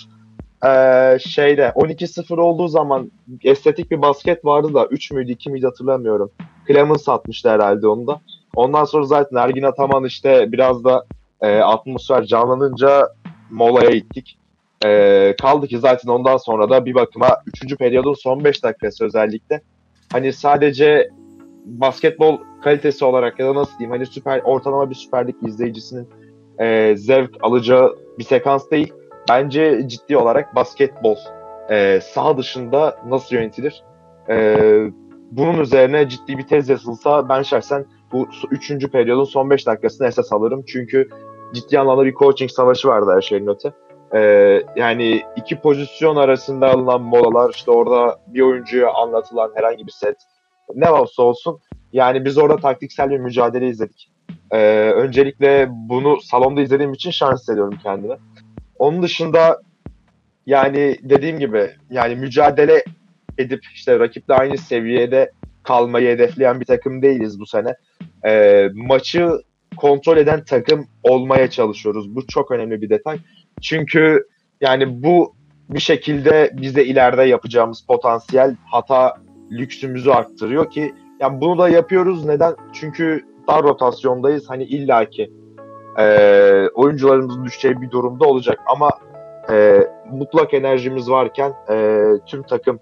Ee, 0.64 1.18
şeyde 1.18 1.72
12-0 1.74 2.40
olduğu 2.40 2.68
zaman 2.68 3.12
estetik 3.44 3.90
bir 3.90 4.02
basket 4.02 4.44
vardı 4.44 4.74
da 4.74 4.86
3 4.86 5.10
müydü 5.10 5.32
2 5.32 5.50
müydü 5.50 5.66
hatırlamıyorum. 5.66 6.30
Clemens 6.68 7.08
atmıştı 7.08 7.50
herhalde 7.50 7.88
onu 7.88 8.06
da. 8.06 8.20
Ondan 8.56 8.84
sonra 8.84 9.04
zaten 9.04 9.36
Ergin 9.36 9.62
Ataman 9.62 10.04
işte 10.04 10.52
biraz 10.52 10.84
da 10.84 11.04
e, 11.40 11.58
atmosfer 11.58 12.24
canlanınca 12.24 13.08
molaya 13.50 13.90
gittik. 13.90 14.38
E, 14.84 15.34
kaldı 15.40 15.66
ki 15.66 15.78
zaten 15.78 16.08
ondan 16.08 16.36
sonra 16.36 16.70
da 16.70 16.84
bir 16.84 16.94
bakıma 16.94 17.28
3. 17.64 17.76
periyodun 17.76 18.14
son 18.14 18.44
5 18.44 18.62
dakikası 18.62 19.04
özellikle 19.04 19.60
hani 20.12 20.32
sadece 20.32 21.10
basketbol 21.64 22.38
kalitesi 22.62 23.04
olarak 23.04 23.38
ya 23.38 23.46
da 23.46 23.54
nasıl 23.54 23.78
diyeyim 23.78 23.90
hani 23.90 24.06
süper 24.06 24.40
ortalama 24.40 24.90
bir 24.90 24.94
Süper 24.94 25.28
Lig 25.28 25.34
izleyicisinin 25.46 26.08
e, 26.60 26.96
zevk 26.96 27.30
alacağı 27.42 27.96
bir 28.18 28.24
sekans 28.24 28.70
değil. 28.70 28.92
Bence 29.28 29.88
ciddi 29.88 30.16
olarak 30.16 30.54
basketbol 30.54 31.16
e, 31.70 32.00
saha 32.00 32.38
dışında 32.38 32.96
nasıl 33.06 33.36
yönetilir? 33.36 33.84
E, 34.28 34.56
bunun 35.30 35.60
üzerine 35.60 36.08
ciddi 36.08 36.38
bir 36.38 36.46
tez 36.46 36.68
yazılsa 36.68 37.28
ben 37.28 37.42
şahsen 37.42 37.86
bu 38.12 38.28
3. 38.50 38.90
periyodun 38.90 39.24
son 39.24 39.50
5 39.50 39.66
dakikasını 39.66 40.06
esas 40.06 40.32
alırım. 40.32 40.64
Çünkü 40.66 41.08
ciddi 41.54 41.78
anlamda 41.78 42.04
bir 42.04 42.14
coaching 42.14 42.50
savaşı 42.50 42.88
vardı 42.88 43.12
her 43.14 43.20
şeyin 43.20 43.46
öte. 43.46 43.72
E, 44.14 44.20
yani 44.76 45.22
iki 45.36 45.60
pozisyon 45.60 46.16
arasında 46.16 46.70
alınan 46.70 47.02
molalar 47.02 47.50
işte 47.50 47.70
orada 47.70 48.18
bir 48.26 48.40
oyuncuya 48.40 48.92
anlatılan 48.92 49.52
herhangi 49.54 49.86
bir 49.86 49.92
set 49.92 50.16
ne 50.74 50.90
olursa 50.90 51.22
olsun 51.22 51.60
yani 51.92 52.24
biz 52.24 52.38
orada 52.38 52.56
taktiksel 52.56 53.10
bir 53.10 53.18
mücadele 53.18 53.68
izledik. 53.68 54.12
Ee, 54.50 54.58
öncelikle 54.96 55.68
bunu 55.70 56.20
salonda 56.20 56.60
izlediğim 56.60 56.92
için 56.92 57.10
şans 57.10 57.40
hissediyorum 57.40 57.78
kendime. 57.82 58.16
Onun 58.78 59.02
dışında 59.02 59.62
yani 60.46 60.98
dediğim 61.02 61.38
gibi 61.38 61.70
yani 61.90 62.16
mücadele 62.16 62.84
edip 63.38 63.60
işte 63.74 63.98
rakiple 63.98 64.34
aynı 64.34 64.58
seviyede 64.58 65.30
kalmayı 65.62 66.08
hedefleyen 66.08 66.60
bir 66.60 66.64
takım 66.64 67.02
değiliz 67.02 67.40
bu 67.40 67.46
sene. 67.46 67.74
Ee, 68.26 68.68
maçı 68.74 69.30
kontrol 69.76 70.16
eden 70.16 70.44
takım 70.44 70.86
olmaya 71.02 71.50
çalışıyoruz. 71.50 72.14
Bu 72.14 72.26
çok 72.26 72.50
önemli 72.50 72.82
bir 72.82 72.90
detay. 72.90 73.18
Çünkü 73.62 74.26
yani 74.60 75.02
bu 75.02 75.34
bir 75.70 75.80
şekilde 75.80 76.50
bize 76.60 76.84
ileride 76.84 77.22
yapacağımız 77.22 77.84
potansiyel 77.88 78.56
hata 78.64 79.16
lüksümüzü 79.50 80.10
arttırıyor 80.10 80.70
ki 80.70 80.94
yani 81.20 81.40
bunu 81.40 81.58
da 81.58 81.68
yapıyoruz. 81.68 82.24
Neden? 82.24 82.54
Çünkü 82.72 83.24
dar 83.48 83.62
rotasyondayız. 83.62 84.50
Hani 84.50 84.64
illaki 84.64 85.30
e, 85.98 86.68
oyuncularımızın 86.74 87.44
düşeceği 87.44 87.80
bir 87.80 87.90
durumda 87.90 88.24
olacak 88.24 88.58
ama 88.66 88.90
e, 89.50 89.86
mutlak 90.10 90.54
enerjimiz 90.54 91.10
varken 91.10 91.52
e, 91.70 92.04
tüm 92.26 92.42
takım 92.42 92.78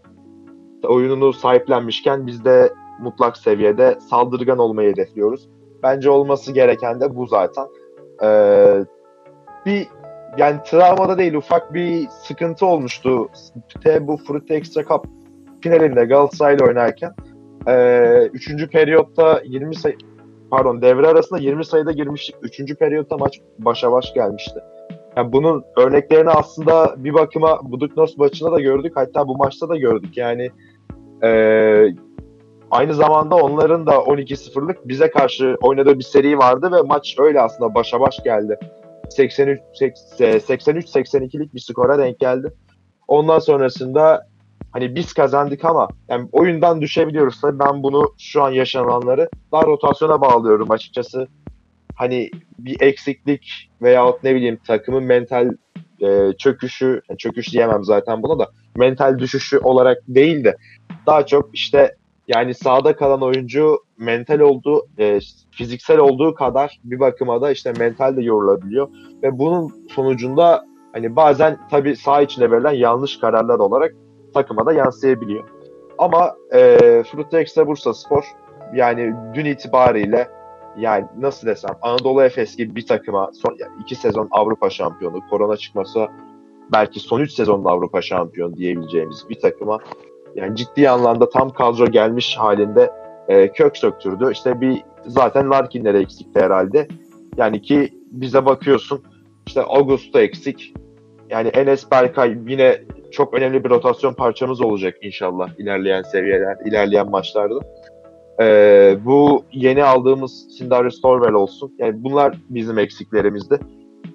oyununu 0.84 1.32
sahiplenmişken 1.32 2.26
biz 2.26 2.44
de 2.44 2.72
mutlak 3.00 3.36
seviyede 3.36 3.98
saldırgan 4.10 4.58
olmayı 4.58 4.92
hedefliyoruz. 4.92 5.48
Bence 5.82 6.10
olması 6.10 6.52
gereken 6.52 7.00
de 7.00 7.16
bu 7.16 7.26
zaten. 7.26 7.66
E, 8.22 8.28
bir 9.66 9.86
yani 10.38 10.56
travmada 10.64 11.18
değil 11.18 11.34
ufak 11.34 11.74
bir 11.74 12.08
sıkıntı 12.08 12.66
olmuştu. 12.66 13.28
Te 13.84 14.06
bu 14.06 14.16
Fruit 14.16 14.50
Extra 14.50 14.84
Cup 14.84 15.06
finalinde 15.60 16.04
Galatasaray'la 16.04 16.66
oynarken 16.66 17.14
e, 17.66 18.26
3. 18.32 18.70
periyotta 18.70 19.40
20 19.44 19.74
sayı 19.74 19.96
pardon 20.50 20.82
devre 20.82 21.06
arasında 21.06 21.38
20 21.38 21.64
sayıda 21.64 21.92
girmiştik. 21.92 22.34
3. 22.42 22.74
periyotta 22.78 23.16
maç 23.16 23.40
başa 23.58 23.92
baş 23.92 24.14
gelmişti. 24.14 24.60
Yani 25.16 25.32
bunun 25.32 25.64
örneklerini 25.76 26.30
aslında 26.30 26.94
bir 26.96 27.14
bakıma 27.14 27.60
Buduknos 27.62 28.16
maçında 28.16 28.52
da 28.52 28.60
gördük. 28.60 28.92
Hatta 28.96 29.28
bu 29.28 29.36
maçta 29.36 29.68
da 29.68 29.76
gördük. 29.76 30.16
Yani 30.16 30.50
e, 31.22 31.30
aynı 32.70 32.94
zamanda 32.94 33.36
onların 33.36 33.86
da 33.86 33.94
12-0'lık 33.94 34.88
bize 34.88 35.10
karşı 35.10 35.56
oynadığı 35.60 35.98
bir 35.98 36.04
seri 36.04 36.38
vardı 36.38 36.72
ve 36.72 36.82
maç 36.82 37.16
öyle 37.18 37.40
aslında 37.40 37.74
başa 37.74 38.00
baş 38.00 38.22
geldi. 38.24 38.58
83 39.10 39.60
83-82'lik 39.80 41.54
bir 41.54 41.60
skora 41.60 41.98
denk 41.98 42.18
geldi. 42.18 42.52
Ondan 43.08 43.38
sonrasında 43.38 44.26
hani 44.74 44.94
biz 44.94 45.12
kazandık 45.12 45.64
ama 45.64 45.88
yani 46.08 46.28
oyundan 46.32 46.80
düşebiliyoruz. 46.80 47.40
Tabii 47.40 47.58
ben 47.58 47.82
bunu 47.82 48.14
şu 48.18 48.42
an 48.42 48.50
yaşananları 48.50 49.28
dar 49.52 49.66
rotasyona 49.66 50.20
bağlıyorum 50.20 50.70
açıkçası. 50.70 51.28
Hani 51.94 52.30
bir 52.58 52.80
eksiklik 52.80 53.70
veyahut 53.82 54.24
ne 54.24 54.34
bileyim 54.34 54.58
takımın 54.66 55.04
mental 55.04 55.50
e, 56.00 56.32
çöküşü, 56.38 57.02
çöküş 57.18 57.52
diyemem 57.52 57.84
zaten 57.84 58.22
buna 58.22 58.38
da 58.38 58.50
mental 58.76 59.18
düşüşü 59.18 59.58
olarak 59.58 59.98
değil 60.08 60.44
de 60.44 60.56
daha 61.06 61.26
çok 61.26 61.50
işte 61.52 61.96
yani 62.28 62.54
sahada 62.54 62.96
kalan 62.96 63.22
oyuncu 63.22 63.78
mental 63.98 64.40
olduğu, 64.40 64.86
e, 64.98 65.20
fiziksel 65.50 65.98
olduğu 65.98 66.34
kadar 66.34 66.80
bir 66.84 67.00
bakıma 67.00 67.42
da 67.42 67.50
işte 67.50 67.72
mental 67.72 68.16
de 68.16 68.22
yorulabiliyor 68.22 68.88
ve 69.22 69.38
bunun 69.38 69.72
sonucunda 69.94 70.64
hani 70.92 71.16
bazen 71.16 71.58
tabii 71.70 71.96
saha 71.96 72.22
içinde 72.22 72.50
verilen 72.50 72.72
yanlış 72.72 73.18
kararlar 73.18 73.58
olarak 73.58 73.94
takıma 74.34 74.66
da 74.66 74.72
yansıyabiliyor. 74.72 75.44
Ama 75.98 76.36
e, 76.52 76.78
Fruit 77.02 77.34
Extra 77.34 77.66
Bursa 77.66 77.94
Spor 77.94 78.24
yani 78.74 79.14
dün 79.34 79.44
itibariyle 79.44 80.28
yani 80.78 81.04
nasıl 81.18 81.46
desem 81.46 81.70
Anadolu 81.82 82.22
Efes 82.22 82.56
gibi 82.56 82.76
bir 82.76 82.86
takıma 82.86 83.30
son 83.42 83.56
yani 83.58 83.72
iki 83.80 83.94
sezon 83.94 84.28
Avrupa 84.30 84.70
şampiyonu, 84.70 85.20
korona 85.30 85.56
çıkmasa 85.56 86.08
belki 86.72 87.00
son 87.00 87.20
üç 87.20 87.32
sezonda 87.32 87.70
Avrupa 87.70 88.02
şampiyonu 88.02 88.56
diyebileceğimiz 88.56 89.24
bir 89.28 89.40
takıma 89.40 89.78
yani 90.34 90.56
ciddi 90.56 90.88
anlamda 90.88 91.30
tam 91.30 91.50
kadro 91.50 91.86
gelmiş 91.86 92.36
halinde 92.36 92.90
e, 93.28 93.52
kök 93.52 93.76
söktürdü. 93.76 94.32
İşte 94.32 94.60
bir 94.60 94.82
zaten 95.06 95.50
Larkin'lere 95.50 95.98
eksikti 95.98 96.40
herhalde. 96.40 96.88
Yani 97.36 97.62
ki 97.62 97.88
bize 98.10 98.46
bakıyorsun 98.46 99.02
işte 99.46 99.62
Augusto 99.62 100.18
eksik. 100.18 100.74
Yani 101.30 101.48
Enes 101.48 101.90
Berkay 101.90 102.36
yine 102.46 102.80
çok 103.14 103.34
önemli 103.34 103.64
bir 103.64 103.70
rotasyon 103.70 104.14
parçamız 104.14 104.60
olacak 104.60 104.94
inşallah 105.02 105.48
ilerleyen 105.58 106.02
seviyeler, 106.02 106.56
ilerleyen 106.66 107.10
maçlarda. 107.10 107.60
Ee, 108.40 108.96
bu 109.04 109.44
yeni 109.52 109.84
aldığımız 109.84 110.46
Sindarius 110.58 111.00
Torvel 111.00 111.32
olsun. 111.32 111.74
Yani 111.78 112.04
bunlar 112.04 112.36
bizim 112.48 112.78
eksiklerimizdi. 112.78 113.58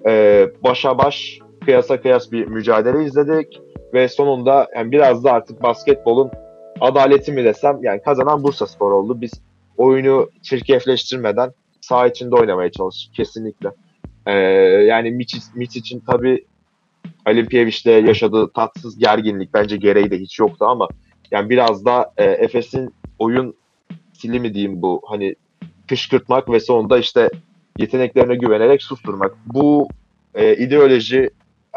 Ee, 0.06 0.46
başa 0.64 0.98
baş, 0.98 1.38
kıyasa 1.64 2.00
kıyas 2.00 2.32
bir 2.32 2.46
mücadele 2.46 3.04
izledik 3.04 3.60
ve 3.94 4.08
sonunda 4.08 4.68
yani 4.76 4.92
biraz 4.92 5.24
da 5.24 5.32
artık 5.32 5.62
basketbolun 5.62 6.30
adaleti 6.80 7.32
mi 7.32 7.44
desem 7.44 7.78
yani 7.82 8.02
kazanan 8.02 8.42
Bursa 8.42 8.66
Spor 8.66 8.92
oldu. 8.92 9.20
Biz 9.20 9.32
oyunu 9.76 10.30
çirkefleştirmeden 10.42 11.50
saha 11.80 12.06
içinde 12.06 12.34
oynamaya 12.34 12.70
çalıştık 12.70 13.14
kesinlikle. 13.14 13.68
Ee, 14.26 14.32
yani 14.86 15.10
Mitch, 15.10 15.34
Mitch 15.54 15.76
için 15.76 16.02
tabii 16.06 16.44
Olimpiyevic'te 17.28 17.90
yaşadığı 17.90 18.52
tatsız 18.52 18.98
gerginlik 18.98 19.54
bence 19.54 19.76
gereği 19.76 20.10
de 20.10 20.18
hiç 20.18 20.38
yoktu 20.38 20.64
ama 20.64 20.88
yani 21.30 21.50
biraz 21.50 21.84
da 21.84 22.12
e, 22.16 22.24
Efes'in 22.24 22.94
oyun 23.18 23.54
stili 24.12 24.40
mi 24.40 24.54
diyeyim 24.54 24.82
bu 24.82 25.02
hani 25.06 25.34
kışkırtmak 25.88 26.48
ve 26.48 26.60
sonunda 26.60 26.98
işte 26.98 27.30
yeteneklerine 27.78 28.34
güvenerek 28.34 28.82
susturmak. 28.82 29.36
Bu 29.46 29.88
e, 30.34 30.56
ideoloji 30.56 31.30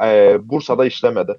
e, 0.05 0.37
Bursa'da 0.49 0.85
işlemedi. 0.85 1.35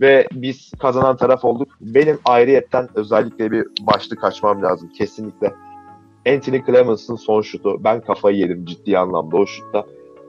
Ve 0.00 0.28
biz 0.32 0.70
kazanan 0.78 1.16
taraf 1.16 1.44
olduk. 1.44 1.68
Benim 1.80 2.18
ayrıyetten 2.24 2.88
özellikle 2.94 3.50
bir 3.50 3.66
başlık 3.80 4.24
açmam 4.24 4.62
lazım 4.62 4.88
kesinlikle. 4.98 5.52
Anthony 6.28 6.62
Clemens'ın 6.66 7.16
son 7.16 7.42
şutu. 7.42 7.84
Ben 7.84 8.00
kafayı 8.00 8.36
yedim 8.36 8.64
ciddi 8.64 8.98
anlamda 8.98 9.36
o 9.36 9.46
şutta. 9.46 9.86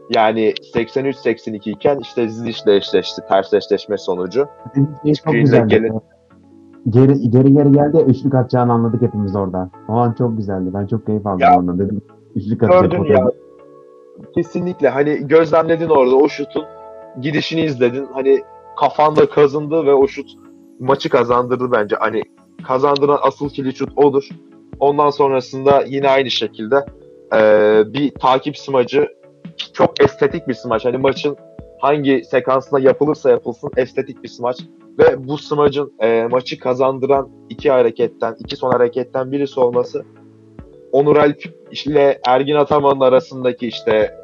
Yani 0.10 0.54
83-82 0.76 1.70
iken 1.70 2.00
işte 2.00 2.28
Ziyech'le 2.28 2.68
eşleşti 2.68 3.22
ters 3.30 3.54
eşleşme 3.54 3.98
sonucu. 3.98 4.48
Şey 5.04 5.14
çok 5.14 5.34
güzeldi. 5.34 5.68
gelin- 5.68 6.02
Geri, 6.90 7.30
geri 7.30 7.54
geri 7.54 7.72
geldi 7.72 8.06
üçlük 8.08 8.36
atacağını 8.36 8.74
anladık 8.74 9.02
hepimiz 9.02 9.36
orada. 9.36 9.70
O 9.90 9.94
an 9.94 10.14
çok 10.18 10.38
güzeldi. 10.38 10.70
Ben 10.74 10.88
çok 10.88 11.06
keyif 11.06 11.28
aldım 11.28 11.40
Ya, 11.40 11.58
ondan. 11.60 11.80
Dedim 11.80 12.02
üçlük 12.36 12.64
atacak. 12.64 12.92
Gördün 12.92 13.04
ya. 13.04 13.32
Kesinlikle 14.36 14.90
hani 14.90 15.28
gözlemledin 15.28 15.90
orada 15.90 16.16
o 16.16 16.28
şutun 16.30 16.64
gidişini 17.22 17.62
izledin. 17.62 18.08
Hani 18.14 18.42
kafanda 18.80 19.30
kazındı 19.30 19.86
ve 19.86 19.94
o 19.94 20.08
şut 20.08 20.30
maçı 20.80 21.10
kazandırdı 21.10 21.72
bence. 21.72 21.96
Hani 22.00 22.22
kazandıran 22.68 23.18
asıl 23.22 23.50
kilit 23.50 23.76
şut 23.76 23.98
odur. 23.98 24.30
Ondan 24.80 25.10
sonrasında 25.10 25.84
yine 25.88 26.10
aynı 26.10 26.32
şekilde 26.32 26.86
eee, 27.34 27.84
bir 27.94 28.12
takip 28.12 28.58
smacı 28.58 29.08
çok 29.74 30.04
estetik 30.04 30.48
bir 30.48 30.54
smaç. 30.54 30.86
Hani 30.86 30.98
maçın 30.98 31.38
hangi 31.80 32.24
sekansına 32.26 32.80
yapılırsa 32.80 33.30
yapılsın 33.30 33.72
estetik 33.78 34.24
bir 34.24 34.28
smaç. 34.28 34.58
Ve 35.00 35.28
bu 35.28 35.38
smacın 35.38 35.94
eee, 36.02 36.28
maçı 36.28 36.60
kazandıran 36.60 37.30
iki 37.50 37.72
hareketten, 37.72 38.36
iki 38.40 38.56
son 38.56 38.72
hareketten 38.72 39.32
birisi 39.32 39.60
olması 39.60 40.06
Onur 40.92 41.18
Alp 41.18 41.44
ile 41.86 42.20
Ergin 42.28 42.56
Ataman'ın 42.56 43.00
arasındaki 43.00 43.68
işte 43.68 44.16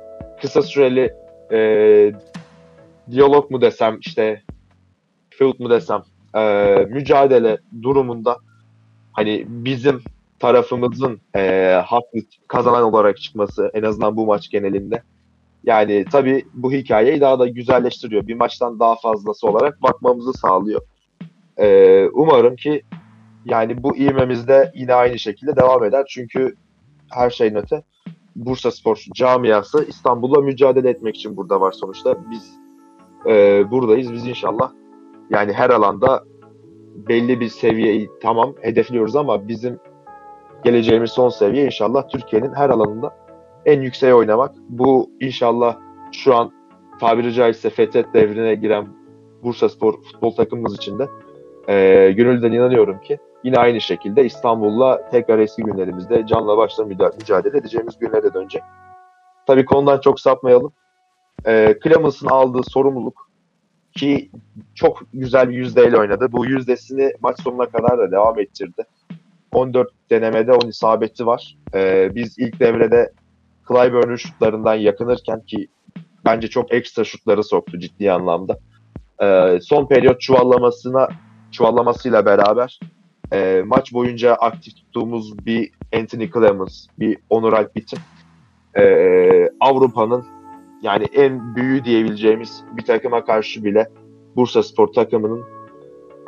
kısa 0.41 0.61
süreli 0.61 1.13
e, 1.51 1.59
diyalog 3.11 3.51
mu 3.51 3.61
desem 3.61 3.97
işte 3.99 4.41
feud 5.29 5.59
mu 5.59 5.69
desem 5.69 6.03
e, 6.35 6.75
mücadele 6.89 7.57
durumunda 7.81 8.37
hani 9.11 9.45
bizim 9.47 10.01
tarafımızın 10.39 11.21
e, 11.35 11.71
haklı 11.85 12.19
kazanan 12.47 12.83
olarak 12.83 13.17
çıkması 13.17 13.71
en 13.73 13.83
azından 13.83 14.17
bu 14.17 14.25
maç 14.25 14.49
genelinde 14.49 15.03
yani 15.63 16.05
tabii 16.11 16.45
bu 16.53 16.71
hikayeyi 16.71 17.21
daha 17.21 17.39
da 17.39 17.47
güzelleştiriyor. 17.47 18.27
Bir 18.27 18.35
maçtan 18.35 18.79
daha 18.79 18.95
fazlası 18.95 19.47
olarak 19.47 19.83
bakmamızı 19.83 20.33
sağlıyor. 20.33 20.81
E, 21.57 22.07
umarım 22.13 22.55
ki 22.55 22.81
yani 23.45 23.83
bu 23.83 23.97
ivmemizde 23.97 24.71
yine 24.75 24.93
aynı 24.93 25.19
şekilde 25.19 25.55
devam 25.55 25.83
eder. 25.83 26.05
Çünkü 26.09 26.55
her 27.11 27.29
şeyin 27.29 27.55
öte 27.55 27.83
Bursa 28.35 28.71
Spor 28.71 29.05
camiası 29.13 29.85
İstanbul'la 29.89 30.41
mücadele 30.41 30.89
etmek 30.89 31.15
için 31.15 31.37
burada 31.37 31.61
var 31.61 31.71
sonuçta. 31.71 32.15
Biz 32.31 32.57
e, 33.25 33.63
buradayız. 33.71 34.13
Biz 34.13 34.27
inşallah 34.27 34.71
yani 35.29 35.53
her 35.53 35.69
alanda 35.69 36.23
belli 36.95 37.39
bir 37.39 37.47
seviyeyi 37.47 38.09
tamam 38.21 38.55
hedefliyoruz 38.61 39.15
ama 39.15 39.47
bizim 39.47 39.79
geleceğimiz 40.63 41.11
son 41.11 41.29
seviye 41.29 41.65
inşallah 41.65 42.09
Türkiye'nin 42.09 42.53
her 42.53 42.69
alanında 42.69 43.15
en 43.65 43.81
yükseğe 43.81 44.13
oynamak. 44.13 44.55
Bu 44.69 45.11
inşallah 45.19 45.77
şu 46.11 46.35
an 46.35 46.51
tabiri 46.99 47.33
caizse 47.33 47.69
fethet 47.69 48.13
devrine 48.13 48.55
giren 48.55 48.87
Bursa 49.43 49.69
Spor 49.69 50.01
futbol 50.01 50.31
takımımız 50.31 50.75
için 50.75 50.99
de 50.99 51.07
e, 51.67 52.11
gönülden 52.11 52.51
inanıyorum 52.51 53.01
ki 53.01 53.17
yine 53.43 53.57
aynı 53.57 53.81
şekilde 53.81 54.25
İstanbul'la 54.25 55.09
tekrar 55.09 55.39
eski 55.39 55.63
günlerimizde 55.63 56.25
canla 56.27 56.57
başla 56.57 56.85
mücadele 56.85 57.57
edeceğimiz 57.57 57.99
günlere 57.99 58.33
dönecek. 58.33 58.63
Tabii 59.47 59.65
konudan 59.65 59.99
çok 59.99 60.19
sapmayalım. 60.19 60.73
E, 61.47 61.75
Clemens'ın 61.83 62.27
aldığı 62.27 62.63
sorumluluk 62.63 63.29
ki 63.97 64.31
çok 64.75 65.01
güzel 65.13 65.49
bir 65.49 65.55
yüzdeyle 65.55 65.97
oynadı. 65.97 66.27
Bu 66.31 66.45
yüzdesini 66.45 67.13
maç 67.21 67.41
sonuna 67.41 67.65
kadar 67.65 67.97
da 67.97 68.11
devam 68.11 68.39
ettirdi. 68.39 68.83
14 69.51 69.89
denemede 70.09 70.53
10 70.53 70.67
isabeti 70.67 71.25
var. 71.25 71.57
E, 71.73 72.11
biz 72.15 72.39
ilk 72.39 72.59
devrede 72.59 73.11
Clyburn'un 73.69 74.15
şutlarından 74.15 74.75
yakınırken 74.75 75.41
ki 75.41 75.67
bence 76.25 76.47
çok 76.47 76.73
ekstra 76.73 77.03
şutları 77.03 77.43
soktu 77.43 77.79
ciddi 77.79 78.11
anlamda. 78.11 78.59
E, 79.21 79.59
son 79.61 79.87
periyot 79.87 80.21
çuvallamasına 80.21 81.07
çuvallamasıyla 81.51 82.25
beraber 82.25 82.79
e, 83.33 83.63
maç 83.65 83.93
boyunca 83.93 84.33
aktif 84.33 84.75
tuttuğumuz 84.75 85.45
bir 85.45 85.71
Anthony 85.95 86.31
Clemens, 86.31 86.87
bir 86.99 87.17
Onur 87.29 87.53
Alp 87.53 87.75
Bitim 87.75 87.99
e, 88.77 88.83
Avrupa'nın 89.59 90.25
yani 90.81 91.05
en 91.13 91.55
büyüğü 91.55 91.83
diyebileceğimiz 91.83 92.63
bir 92.77 92.85
takıma 92.85 93.25
karşı 93.25 93.63
bile 93.63 93.89
Bursa 94.35 94.63
Spor 94.63 94.87
takımının 94.87 95.45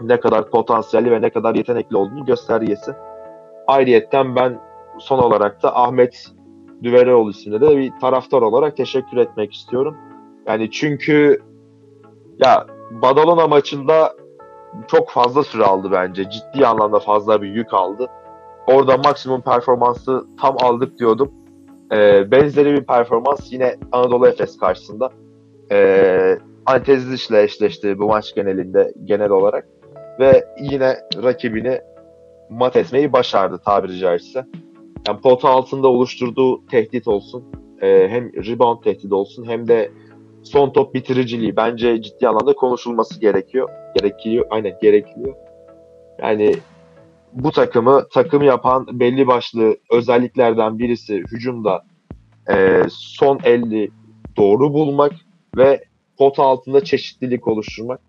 ne 0.01 0.19
kadar 0.19 0.49
potansiyelli 0.49 1.11
ve 1.11 1.21
ne 1.21 1.29
kadar 1.29 1.55
yetenekli 1.55 1.97
olduğunu 1.97 2.25
göstergesi. 2.25 2.91
Ayrıyetten 3.67 4.35
ben 4.35 4.59
son 4.99 5.19
olarak 5.19 5.63
da 5.63 5.75
Ahmet 5.75 6.27
Düvereoğlu 6.83 7.29
isimli 7.31 7.61
de 7.61 7.77
bir 7.77 7.91
taraftar 8.01 8.41
olarak 8.41 8.77
teşekkür 8.77 9.17
etmek 9.17 9.53
istiyorum. 9.53 9.97
Yani 10.47 10.71
çünkü 10.71 11.41
ya 12.39 12.67
Badalona 12.91 13.47
maçında 13.47 14.15
çok 14.87 15.09
fazla 15.09 15.43
süre 15.43 15.63
aldı 15.63 15.91
bence. 15.91 16.29
Ciddi 16.29 16.67
anlamda 16.67 16.99
fazla 16.99 17.41
bir 17.41 17.47
yük 17.47 17.73
aldı. 17.73 18.07
Orada 18.67 18.97
maksimum 18.97 19.41
performansı 19.41 20.25
tam 20.41 20.55
aldık 20.59 20.99
diyordum. 20.99 21.31
Ee, 21.91 22.31
benzeri 22.31 22.73
bir 22.73 22.83
performans 22.83 23.51
yine 23.53 23.75
Anadolu 23.91 24.27
Efes 24.27 24.57
karşısında. 24.57 25.09
Ee, 25.71 26.37
Antezis 26.65 27.29
ile 27.29 27.43
eşleşti 27.43 27.99
bu 27.99 28.07
maç 28.07 28.35
genelinde 28.35 28.93
genel 29.05 29.29
olarak. 29.29 29.67
Ve 30.19 30.45
yine 30.59 30.97
rakibini 31.23 31.81
mat 32.49 32.75
etmeyi 32.75 33.13
başardı 33.13 33.61
tabiri 33.65 33.97
caizse. 33.97 34.45
Yani 35.11 35.21
pota 35.21 35.49
altında 35.49 35.87
oluşturduğu 35.87 36.65
tehdit 36.65 37.07
olsun. 37.07 37.43
e, 37.81 38.07
hem 38.09 38.33
rebound 38.33 38.83
tehdidi 38.83 39.13
olsun 39.13 39.45
hem 39.47 39.67
de 39.67 39.91
son 40.43 40.69
top 40.69 40.93
bitiriciliği 40.93 41.55
bence 41.55 42.01
ciddi 42.01 42.27
anlamda 42.27 42.53
konuşulması 42.53 43.19
gerekiyor. 43.19 43.69
Gerekiyor. 43.95 44.45
Aynen 44.49 44.73
gerekiyor. 44.81 45.35
Yani 46.21 46.55
bu 47.33 47.51
takımı 47.51 48.07
takım 48.13 48.43
yapan 48.43 48.87
belli 48.99 49.27
başlı 49.27 49.77
özelliklerden 49.91 50.79
birisi 50.79 51.17
hücumda 51.17 51.83
e, 52.51 52.83
son 52.89 53.39
50 53.43 53.91
doğru 54.37 54.73
bulmak 54.73 55.11
ve 55.57 55.83
pota 56.17 56.43
altında 56.43 56.83
çeşitlilik 56.83 57.47
oluşturmak. 57.47 57.99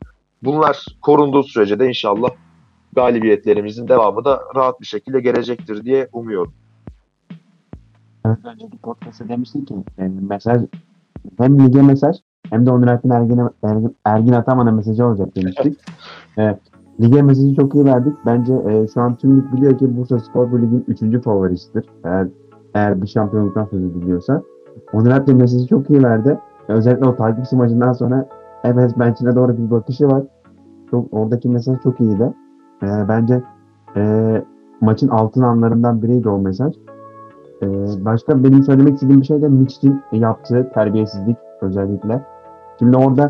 Bunlar 0.43 0.87
korunduğu 1.03 1.43
sürece 1.43 1.79
de 1.79 1.89
inşallah 1.89 2.31
galibiyetlerimizin 2.93 3.89
devamı 3.89 4.25
da 4.25 4.43
rahat 4.57 4.81
bir 4.81 4.87
şekilde 4.87 5.21
gelecektir 5.21 5.85
diye 5.85 6.09
umuyorum. 6.13 6.62
Evet, 8.27 8.39
önceki 8.45 8.79
podcast'ta 8.79 9.29
demiştik 9.29 9.69
ki 9.69 9.75
e, 9.99 10.09
mesaj 10.09 10.63
hem 11.39 11.59
lige 11.59 11.83
mesaj 11.83 12.17
hem 12.51 12.67
de 12.67 12.71
Onur 12.71 12.87
Alp'in 12.87 13.11
Ergin, 13.11 13.41
Ergin, 13.63 13.97
Ergin 14.05 14.33
Ataman'a 14.33 14.71
mesajı 14.71 15.07
olacak 15.07 15.37
demiştik. 15.37 15.79
e, 16.39 16.59
lige 17.01 17.23
mesajı 17.23 17.55
çok 17.55 17.75
iyi 17.75 17.85
verdik. 17.85 18.17
Bence 18.27 18.55
e, 18.55 18.87
şu 18.95 19.01
an 19.01 19.15
tüm 19.15 19.37
lig 19.37 19.53
biliyor 19.53 19.79
ki 19.79 19.97
Bursa 19.97 20.19
Spor 20.19 20.53
bu 20.53 20.63
ligin 20.63 20.85
3. 20.89 21.25
favorisidir. 21.25 21.87
Eğer, 22.05 22.29
eğer 22.75 23.03
bir 23.03 23.07
şampiyonluktan 23.07 23.65
söz 23.65 23.85
ediliyorsa. 23.85 24.43
Onur 24.93 25.11
Alp 25.11 25.27
de 25.27 25.35
mesajı 25.35 25.67
çok 25.67 25.91
iyi 25.91 26.03
verdi. 26.03 26.39
E, 26.69 26.73
özellikle 26.73 27.09
o 27.09 27.17
takipçi 27.17 27.57
maçından 27.57 27.93
sonra 27.93 28.29
Efes 28.65 28.99
bench'ine 28.99 29.35
doğru 29.35 29.59
bir 29.59 29.71
bakışı 29.71 30.09
var. 30.09 30.23
Çok, 30.91 31.15
oradaki 31.15 31.49
mesaj 31.49 31.81
çok 31.83 32.01
iyiydi. 32.01 32.33
E, 32.83 32.87
bence 33.09 33.43
e, 33.97 34.43
maçın 34.81 35.09
altın 35.09 35.43
anlarından 35.43 36.03
biriydi 36.03 36.29
o 36.29 36.39
mesaj. 36.39 36.75
Ee, 37.63 37.67
başka 38.05 38.45
benim 38.45 38.63
söylemek 38.63 38.95
istediğim 38.95 39.21
bir 39.21 39.27
şey 39.27 39.43
de 39.43 39.49
Mitch'in 39.49 40.01
yaptığı 40.13 40.71
terbiyesizlik 40.75 41.37
özellikle. 41.61 42.23
Şimdi 42.79 42.97
orada 42.97 43.29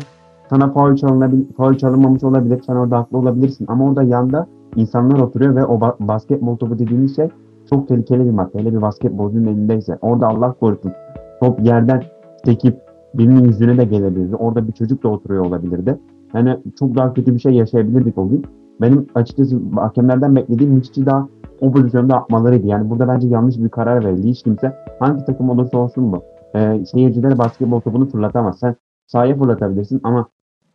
sana 0.49 0.71
faul, 0.71 0.95
çalınabilir, 0.95 1.53
faul 1.57 1.73
çalınmamış 1.73 2.23
olabilir, 2.23 2.61
sen 2.65 2.75
orada 2.75 2.97
haklı 2.97 3.17
olabilirsin 3.17 3.65
ama 3.69 3.85
orada 3.85 4.03
yanda 4.03 4.47
insanlar 4.75 5.19
oturuyor 5.19 5.55
ve 5.55 5.65
o 5.65 5.79
ba- 5.79 6.07
basketbol 6.07 6.57
topu 6.57 6.79
dediğimiz 6.79 7.15
şey 7.15 7.29
çok 7.69 7.87
tehlikeli 7.87 8.25
bir 8.25 8.31
madde. 8.31 8.59
Hele 8.59 8.73
bir 8.73 8.81
basketbolcunun 8.81 9.45
elindeyse. 9.45 9.97
Orada 10.01 10.27
Allah 10.27 10.53
korusun 10.59 10.91
top 11.39 11.65
yerden 11.65 12.03
sekip 12.45 12.77
birinin 13.13 13.43
yüzüne 13.43 13.77
de 13.77 13.85
gelebilirdi. 13.85 14.35
Orada 14.35 14.67
bir 14.67 14.71
çocuk 14.71 15.03
da 15.03 15.07
oturuyor 15.09 15.45
olabilirdi. 15.45 15.99
Yani 16.33 16.57
çok 16.79 16.95
daha 16.95 17.13
kötü 17.13 17.33
bir 17.33 17.39
şey 17.39 17.53
yaşayabilirdik 17.53 18.17
o 18.17 18.29
gün. 18.29 18.45
Benim 18.81 19.07
açıkçası 19.15 19.59
hakemlerden 19.75 20.35
beklediğim 20.35 20.73
Mitch'i 20.73 21.05
daha 21.05 21.27
o 21.63 21.71
pozisyonda 21.71 22.15
atmalarıydı. 22.15 22.67
Yani 22.67 22.89
burada 22.89 23.07
bence 23.07 23.27
yanlış 23.27 23.57
bir 23.57 23.69
karar 23.69 24.05
verildi. 24.05 24.27
Hiç 24.27 24.43
kimse 24.43 24.75
hangi 24.99 25.25
takım 25.25 25.49
olursa 25.49 25.77
olsun 25.77 26.11
bu. 26.11 26.23
Ee, 26.55 26.85
seyircilere 26.85 27.37
basketbol 27.37 27.79
topunu 27.79 28.09
fırlatamaz. 28.09 28.59
Sen 28.59 28.75
sahaya 29.07 29.37
fırlatabilirsin 29.37 30.01
ama 30.03 30.27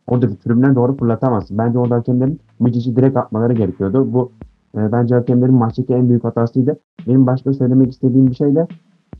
oradaki 0.07 0.39
tribüne 0.39 0.75
doğru 0.75 0.97
fırlatamazsın. 0.97 1.57
Bence 1.57 1.79
orada 1.79 1.95
hakemlerin 1.95 2.39
Mitch'i 2.59 2.95
direkt 2.95 3.17
atmaları 3.17 3.53
gerekiyordu. 3.53 4.13
Bu 4.13 4.31
e, 4.77 4.91
bence 4.91 5.15
hakemlerin 5.15 5.53
maçtaki 5.53 5.93
en 5.93 6.09
büyük 6.09 6.23
hatasıydı. 6.23 6.79
Benim 7.07 7.27
başka 7.27 7.53
söylemek 7.53 7.91
istediğim 7.91 8.27
bir 8.27 8.35
şey 8.35 8.55
de 8.55 8.67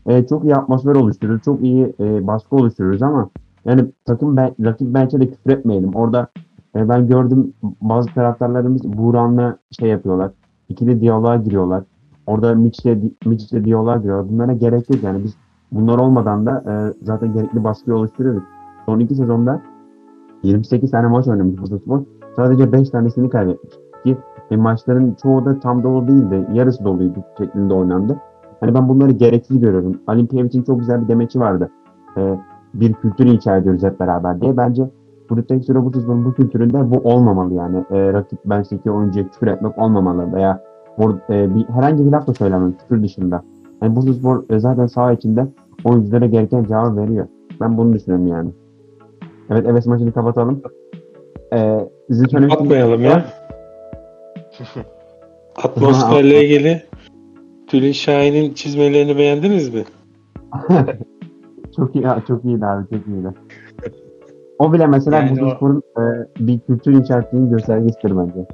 e, 0.08 0.28
çok 0.28 0.44
iyi 0.44 0.56
atmosfer 0.56 0.96
oluşturuyoruz. 0.96 1.44
Çok 1.44 1.64
iyi 1.64 1.94
e, 2.00 2.28
baskı 2.28 2.56
oluşturuyoruz 2.56 3.02
ama 3.02 3.30
yani 3.66 3.86
takım 4.06 4.38
ben, 4.38 4.56
rakip 4.66 4.94
bence 4.94 5.20
de 5.20 5.30
küfür 5.32 5.52
etmeyelim. 5.52 5.96
Orada 5.96 6.28
e, 6.76 6.90
ben 6.90 7.08
gördüm 7.08 7.54
bazı 7.82 8.14
taraftarlarımız 8.14 8.84
Buğran'la 8.84 9.58
şey 9.80 9.90
yapıyorlar 9.90 10.32
ikili 10.70 11.02
diyaloğa 11.02 11.36
giriyorlar. 11.36 11.84
Orada 12.28 12.56
Mitch'le 12.56 12.98
Mitch'le 13.26 13.66
diyaloğa 13.66 13.98
giriyorlar. 13.98 14.30
Bunlara 14.30 14.54
gerek 14.54 14.90
yok 14.90 15.04
yani 15.04 15.24
biz 15.24 15.36
Bunlar 15.72 15.98
olmadan 15.98 16.46
da 16.46 16.64
e, 16.68 16.94
zaten 17.04 17.34
gerekli 17.34 17.64
baskıyı 17.64 17.98
oluşturuyoruz. 17.98 18.44
Son 18.86 19.00
iki 19.00 19.16
sezonda 19.16 19.62
28 20.44 20.92
tane 20.92 21.08
maç 21.08 21.28
oynamış 21.28 21.62
Bursaspor. 21.62 22.02
Sadece 22.36 22.72
5 22.72 22.90
tanesini 22.90 23.30
kaybetmiş. 23.30 23.74
Ki 24.04 24.18
e, 24.52 24.58
maçların 24.58 25.16
çoğu 25.22 25.46
da 25.46 25.60
tam 25.60 25.84
dolu 25.84 26.08
değildi. 26.08 26.48
Yarısı 26.54 26.84
doluydu 26.84 27.24
şeklinde 27.38 27.74
oynandı. 27.74 28.18
Hani 28.60 28.74
ben 28.74 28.90
bunları 28.90 29.12
gereksiz 29.12 29.60
görüyorum. 29.60 30.02
Alimpiyevic'in 30.08 30.64
çok 30.64 30.80
güzel 30.80 31.04
bir 31.04 31.08
demeci 31.08 31.40
vardı. 31.40 31.70
E, 32.18 32.40
bir 32.74 32.94
kültür 32.94 33.26
inşa 33.26 33.58
ediyoruz 33.58 33.84
hep 33.84 34.00
beraber 34.00 34.42
diye. 34.42 34.58
Bence 34.58 34.90
Brutex 35.30 35.70
Robotus'un 35.70 36.26
bu 36.26 36.34
kültüründe 36.34 36.92
bu 36.92 36.98
olmamalı 36.98 37.54
yani. 37.54 37.78
E, 37.92 38.14
rakip 38.14 38.40
bench'teki 38.46 38.92
oyuncuya 38.92 39.28
küfür 39.28 39.48
etmek 39.48 39.78
olmamalı 39.78 40.34
veya 40.34 40.64
or, 40.98 41.14
e, 41.30 41.56
bir, 41.56 41.66
herhangi 41.66 42.06
bir 42.06 42.12
laf 42.12 42.28
da 42.28 42.34
söylemem 42.34 42.78
küfür 42.78 43.04
dışında. 43.04 43.44
Yani 43.82 43.96
Bursaspor 43.96 44.44
e, 44.50 44.60
zaten 44.60 44.86
saha 44.86 45.14
içinde 45.14 45.48
oyunculara 45.84 46.26
gereken 46.26 46.64
cevap 46.64 46.98
veriyor. 46.98 47.28
Ben 47.62 47.78
bunu 47.78 47.94
düşünüyorum 47.94 48.28
yani. 48.28 48.50
Evet 49.50 49.68
Efes 49.68 49.86
maçını 49.86 50.12
kapatalım. 50.12 50.62
Ee, 51.54 51.90
sizin 52.08 52.28
söylemek 52.28 52.54
Atmayalım 52.54 53.02
ya. 53.02 53.26
Atmosferle 55.64 56.46
ilgili 56.46 56.84
Tülin 57.68 57.92
Şahin'in 57.92 58.54
çizmelerini 58.54 59.18
beğendiniz 59.18 59.74
mi? 59.74 59.84
çok 61.76 61.96
iyi, 61.96 62.06
çok 62.28 62.46
iyiydi 62.46 62.66
abi, 62.66 62.84
çok 62.90 63.08
iyiydi. 63.08 63.34
O 64.60 64.74
bile 64.74 64.88
mesela 64.88 65.18
Yani 65.18 65.28
yani 65.28 65.42
Bursaspor'un 65.42 65.84
e, 65.98 66.02
bir 66.48 66.60
kültür 66.60 66.94
inşa 66.94 67.20
ettiğinin 67.20 67.50
göstergesidir 67.50 68.18
bence. 68.18 68.46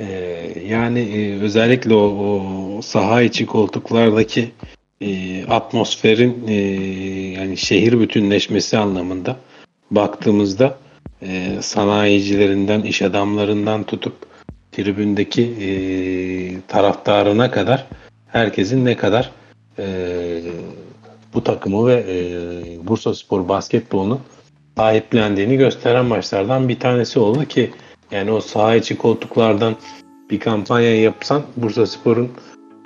Ee, 0.00 0.62
yani 0.66 1.00
e, 1.00 1.40
özellikle 1.40 1.94
o, 1.94 2.32
o 2.78 2.82
saha 2.82 3.22
içi 3.22 3.46
koltuklardaki 3.46 4.50
e, 5.00 5.44
atmosferin 5.46 6.44
e, 6.48 6.54
yani 7.40 7.56
şehir 7.56 8.00
bütünleşmesi 8.00 8.78
anlamında 8.78 9.36
baktığımızda 9.90 10.74
e, 11.22 11.56
sanayicilerinden, 11.60 12.82
iş 12.82 13.02
adamlarından 13.02 13.84
tutup 13.84 14.14
tribündeki 14.72 15.42
e, 15.42 15.70
taraftarına 16.68 17.50
kadar 17.50 17.86
herkesin 18.28 18.84
ne 18.84 18.96
kadar 18.96 19.30
e, 19.78 19.86
bu 21.34 21.44
takımı 21.44 21.86
ve 21.86 22.04
e, 22.08 22.86
Bursa 22.86 23.14
Spor 23.14 23.48
basketbolunu 23.48 24.20
sahiplendiğini 24.82 25.56
gösteren 25.56 26.04
maçlardan 26.04 26.68
bir 26.68 26.80
tanesi 26.80 27.18
oldu 27.18 27.44
ki 27.44 27.70
yani 28.10 28.30
o 28.30 28.40
saha 28.40 28.76
içi 28.76 28.98
koltuklardan 28.98 29.76
bir 30.30 30.40
kampanya 30.40 31.02
yapsan 31.02 31.42
Bursa 31.56 31.86
Spor'un 31.86 32.30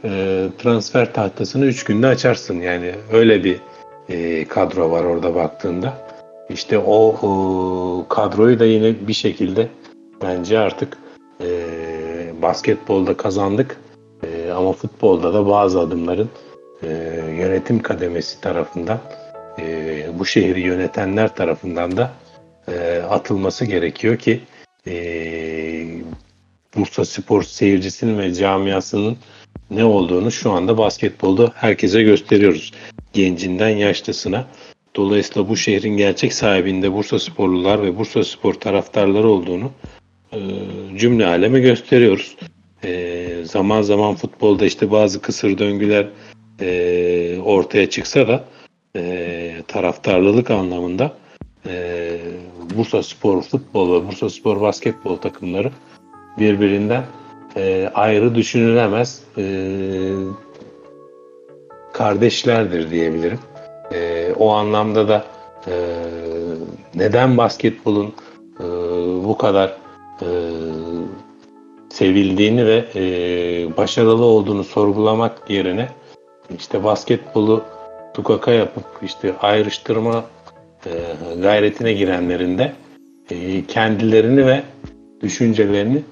e, 0.04 0.42
transfer 0.58 1.14
tahtasını 1.14 1.64
3 1.64 1.84
günde 1.84 2.06
açarsın. 2.06 2.60
Yani 2.60 2.92
öyle 3.12 3.44
bir 3.44 3.60
e, 4.08 4.44
kadro 4.44 4.90
var 4.90 5.04
orada 5.04 5.34
baktığında. 5.34 5.92
İşte 6.50 6.78
o, 6.78 7.14
o 7.22 8.06
kadroyu 8.08 8.58
da 8.58 8.64
yine 8.64 9.08
bir 9.08 9.12
şekilde 9.12 9.68
bence 10.22 10.58
artık 10.58 10.98
e, 11.40 11.48
basketbolda 12.42 13.16
kazandık. 13.16 13.80
E, 14.22 14.50
ama 14.50 14.72
futbolda 14.72 15.34
da 15.34 15.46
bazı 15.46 15.80
adımların 15.80 16.28
e, 16.82 16.88
yönetim 17.40 17.82
kademesi 17.82 18.40
tarafından 18.40 18.98
e, 19.58 20.06
bu 20.18 20.26
şehri 20.26 20.60
yönetenler 20.60 21.34
tarafından 21.34 21.96
da 21.96 22.12
e, 22.68 22.98
atılması 22.98 23.64
gerekiyor 23.64 24.18
ki 24.18 24.40
e, 24.86 24.94
Bursa 26.76 27.04
Spor 27.04 27.42
seyircisinin 27.42 28.18
ve 28.18 28.34
camiasının 28.34 29.16
ne 29.70 29.84
olduğunu 29.84 30.30
şu 30.30 30.50
anda 30.50 30.78
basketbolda 30.78 31.52
herkese 31.54 32.02
gösteriyoruz. 32.02 32.72
Gencinden 33.12 33.68
yaşlısına. 33.68 34.46
Dolayısıyla 34.96 35.48
bu 35.48 35.56
şehrin 35.56 35.96
gerçek 35.96 36.32
sahibinde 36.32 36.92
Bursa 36.92 37.18
Sporlular 37.18 37.82
ve 37.82 37.98
Bursa 37.98 38.24
Spor 38.24 38.54
taraftarları 38.54 39.28
olduğunu 39.28 39.70
e, 40.32 40.38
cümle 40.96 41.26
aleme 41.26 41.60
gösteriyoruz. 41.60 42.36
E, 42.84 43.28
zaman 43.44 43.82
zaman 43.82 44.14
futbolda 44.14 44.66
işte 44.66 44.90
bazı 44.90 45.22
kısır 45.22 45.58
döngüler 45.58 46.08
e, 46.60 47.38
ortaya 47.44 47.90
çıksa 47.90 48.28
da 48.28 48.44
taraftarlılık 49.68 50.50
anlamında 50.50 51.12
e, 51.66 52.18
Bursa 52.76 53.02
Spor 53.02 53.42
futbol 53.42 53.92
ve 53.92 54.08
Bursa 54.08 54.30
Spor 54.30 54.60
basketbol 54.60 55.16
takımları 55.16 55.70
birbirinden 56.38 57.04
e, 57.56 57.90
ayrı 57.94 58.34
düşünülemez 58.34 59.22
e, 59.38 59.44
kardeşlerdir 61.92 62.90
diyebilirim. 62.90 63.38
E, 63.92 64.32
o 64.38 64.50
anlamda 64.52 65.08
da 65.08 65.24
e, 65.66 65.74
neden 66.94 67.36
basketbolun 67.36 68.14
e, 68.60 68.64
bu 69.24 69.38
kadar 69.38 69.76
e, 70.22 70.28
sevildiğini 71.88 72.66
ve 72.66 72.84
e, 72.94 73.02
başarılı 73.76 74.24
olduğunu 74.24 74.64
sorgulamak 74.64 75.50
yerine 75.50 75.88
işte 76.58 76.84
basketbolu 76.84 77.64
tukaka 78.16 78.52
yapıp 78.52 78.84
işte 79.02 79.34
ayrıştırma 79.40 80.24
e, 80.86 80.90
gayretine 81.42 81.92
girenlerin 81.92 82.58
de 82.58 82.72
e, 83.30 83.66
kendilerini 83.66 84.46
ve 84.46 84.62
düşüncelerini 85.22 86.02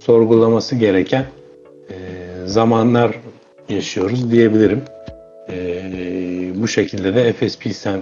sorgulaması 0.00 0.76
gereken 0.76 1.24
e, 1.90 1.96
zamanlar 2.46 3.20
yaşıyoruz 3.68 4.30
diyebilirim. 4.30 4.82
E, 5.50 5.82
bu 6.54 6.68
şekilde 6.68 7.14
de 7.14 7.28
Efes 7.28 7.58
Pilsen 7.58 8.00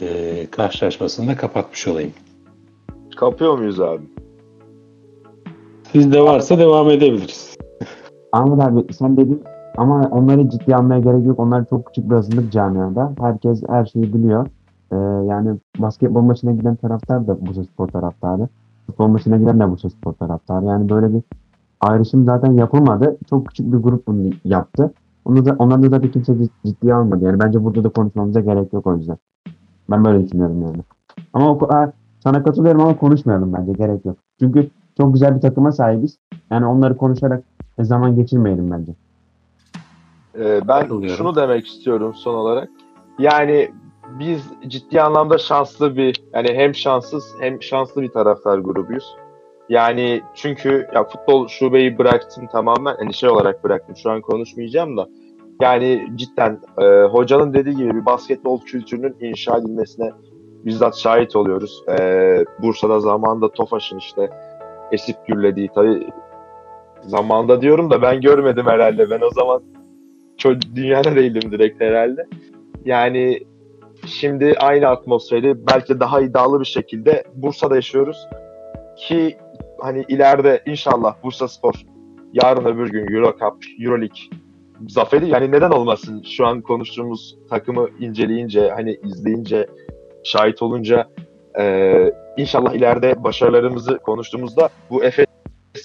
e, 0.00 0.46
karşılaşmasını 0.50 1.28
da 1.30 1.36
kapatmış 1.36 1.88
olayım. 1.88 2.12
Kapıyor 3.16 3.58
muyuz 3.58 3.80
abi? 3.80 4.02
Sizde 5.92 6.20
varsa 6.20 6.58
devam 6.58 6.90
edebiliriz. 6.90 7.56
Ahmet 8.32 8.60
abi 8.60 8.94
sen 8.94 9.16
dedin 9.16 9.42
ama 9.76 10.08
onları 10.10 10.48
ciddi 10.48 10.76
almaya 10.76 11.00
gerek 11.00 11.26
yok. 11.26 11.38
Onlar 11.40 11.64
çok 11.64 11.86
küçük 11.86 12.10
bir 12.10 12.14
azınlık 12.14 12.52
camiada. 12.52 13.12
Herkes 13.18 13.62
her 13.68 13.84
şeyi 13.84 14.14
biliyor. 14.14 14.46
Ee, 14.92 14.96
yani 15.26 15.58
basketbol 15.78 16.20
maçına 16.20 16.52
giden 16.52 16.76
taraftar 16.76 17.26
da 17.26 17.46
Bursa 17.46 17.64
Spor 17.64 17.88
taraftarı. 17.88 18.48
Futbol 18.86 19.08
maçına 19.08 19.36
giden 19.36 19.60
de 19.60 19.70
Bursa 19.70 19.90
Spor 19.90 20.12
taraftarı. 20.12 20.64
Yani 20.64 20.88
böyle 20.88 21.14
bir 21.14 21.22
ayrışım 21.80 22.24
zaten 22.24 22.52
yapılmadı. 22.52 23.16
Çok 23.30 23.46
küçük 23.46 23.72
bir 23.72 23.78
grup 23.78 24.06
bunu 24.06 24.30
yaptı. 24.44 24.92
Onu 25.24 25.46
da, 25.46 25.56
onları 25.58 25.82
da 25.82 25.88
zaten 25.88 26.10
kimse 26.10 26.32
cid- 26.32 26.50
ciddiye 26.66 26.94
almadı. 26.94 27.24
Yani 27.24 27.40
bence 27.40 27.64
burada 27.64 27.84
da 27.84 27.88
konuşmamıza 27.88 28.40
gerek 28.40 28.72
yok 28.72 28.86
o 28.86 28.96
yüzden. 28.96 29.16
Ben 29.90 30.04
böyle 30.04 30.24
düşünüyorum 30.24 30.62
yani. 30.62 30.82
Ama 31.32 31.50
o, 31.52 31.68
ha, 31.70 31.92
sana 32.20 32.42
katılıyorum 32.42 32.80
ama 32.80 32.96
konuşmayalım 32.96 33.52
bence. 33.52 33.72
Gerek 33.72 34.04
yok. 34.04 34.16
Çünkü 34.40 34.70
çok 34.96 35.12
güzel 35.12 35.36
bir 35.36 35.40
takıma 35.40 35.72
sahibiz. 35.72 36.18
Yani 36.50 36.66
onları 36.66 36.96
konuşarak 36.96 37.44
zaman 37.80 38.16
geçirmeyelim 38.16 38.70
bence. 38.70 38.92
Ee, 40.38 40.68
ben 40.68 40.80
Katılıyorum. 40.80 41.16
şunu 41.16 41.34
demek 41.36 41.66
istiyorum 41.66 42.14
son 42.14 42.34
olarak. 42.34 42.68
Yani 43.18 43.70
biz 44.18 44.50
ciddi 44.68 45.02
anlamda 45.02 45.38
şanslı 45.38 45.96
bir 45.96 46.22
yani 46.34 46.48
hem 46.54 46.74
şanssız 46.74 47.34
hem 47.40 47.62
şanslı 47.62 48.02
bir 48.02 48.08
taraftar 48.08 48.58
grubuyuz. 48.58 49.16
Yani 49.68 50.22
çünkü 50.34 50.88
ya 50.94 51.04
futbol 51.04 51.48
şubeyi 51.48 51.98
bıraktım 51.98 52.46
tamamen 52.46 52.94
hani 52.98 53.14
şey 53.14 53.28
olarak 53.28 53.64
bıraktım 53.64 53.96
şu 53.96 54.10
an 54.10 54.20
konuşmayacağım 54.20 54.96
da 54.96 55.08
yani 55.60 56.08
cidden 56.16 56.60
e, 56.78 56.84
hocanın 57.02 57.54
dediği 57.54 57.76
gibi 57.76 57.94
bir 57.94 58.06
basketbol 58.06 58.60
kültürünün 58.60 59.16
inşa 59.20 59.56
edilmesine 59.58 60.10
bizzat 60.64 60.96
şahit 60.96 61.36
oluyoruz. 61.36 61.82
E, 61.88 62.44
Bursa'da 62.62 63.00
zamanında 63.00 63.48
Tofaş'ın 63.48 63.98
işte 63.98 64.30
esip 64.92 65.26
gürlediği 65.26 65.70
tabii 65.74 66.08
zamanda 67.02 67.60
diyorum 67.60 67.90
da 67.90 68.02
ben 68.02 68.20
görmedim 68.20 68.66
herhalde. 68.66 69.10
Ben 69.10 69.20
o 69.20 69.30
zaman 69.30 69.62
çok 70.36 70.56
dünyada 70.74 71.16
değildim 71.16 71.52
direkt 71.52 71.80
herhalde. 71.80 72.26
Yani 72.84 73.40
şimdi 74.06 74.54
aynı 74.58 74.88
atmosferi 74.88 75.66
belki 75.66 76.00
daha 76.00 76.20
iddialı 76.20 76.60
bir 76.60 76.64
şekilde 76.64 77.24
Bursa'da 77.34 77.74
yaşıyoruz. 77.74 78.28
Ki 78.96 79.36
hani 79.80 80.04
ileride 80.08 80.62
inşallah 80.66 81.14
Bursa 81.22 81.48
Spor 81.48 81.74
yarın 82.32 82.64
öbür 82.64 82.90
gün 82.90 83.14
Euro 83.14 83.32
Cup, 83.32 83.64
Euro 83.80 84.00
League 84.00 84.42
zaferi 84.88 85.28
yani 85.28 85.50
neden 85.50 85.70
olmasın 85.70 86.22
şu 86.36 86.46
an 86.46 86.60
konuştuğumuz 86.60 87.38
takımı 87.50 87.88
inceleyince 88.00 88.70
hani 88.70 88.98
izleyince 89.04 89.66
şahit 90.24 90.62
olunca 90.62 91.08
e, 91.58 91.94
inşallah 92.36 92.74
ileride 92.74 93.24
başarılarımızı 93.24 93.98
konuştuğumuzda 93.98 94.68
bu 94.90 95.04
Efes 95.04 95.26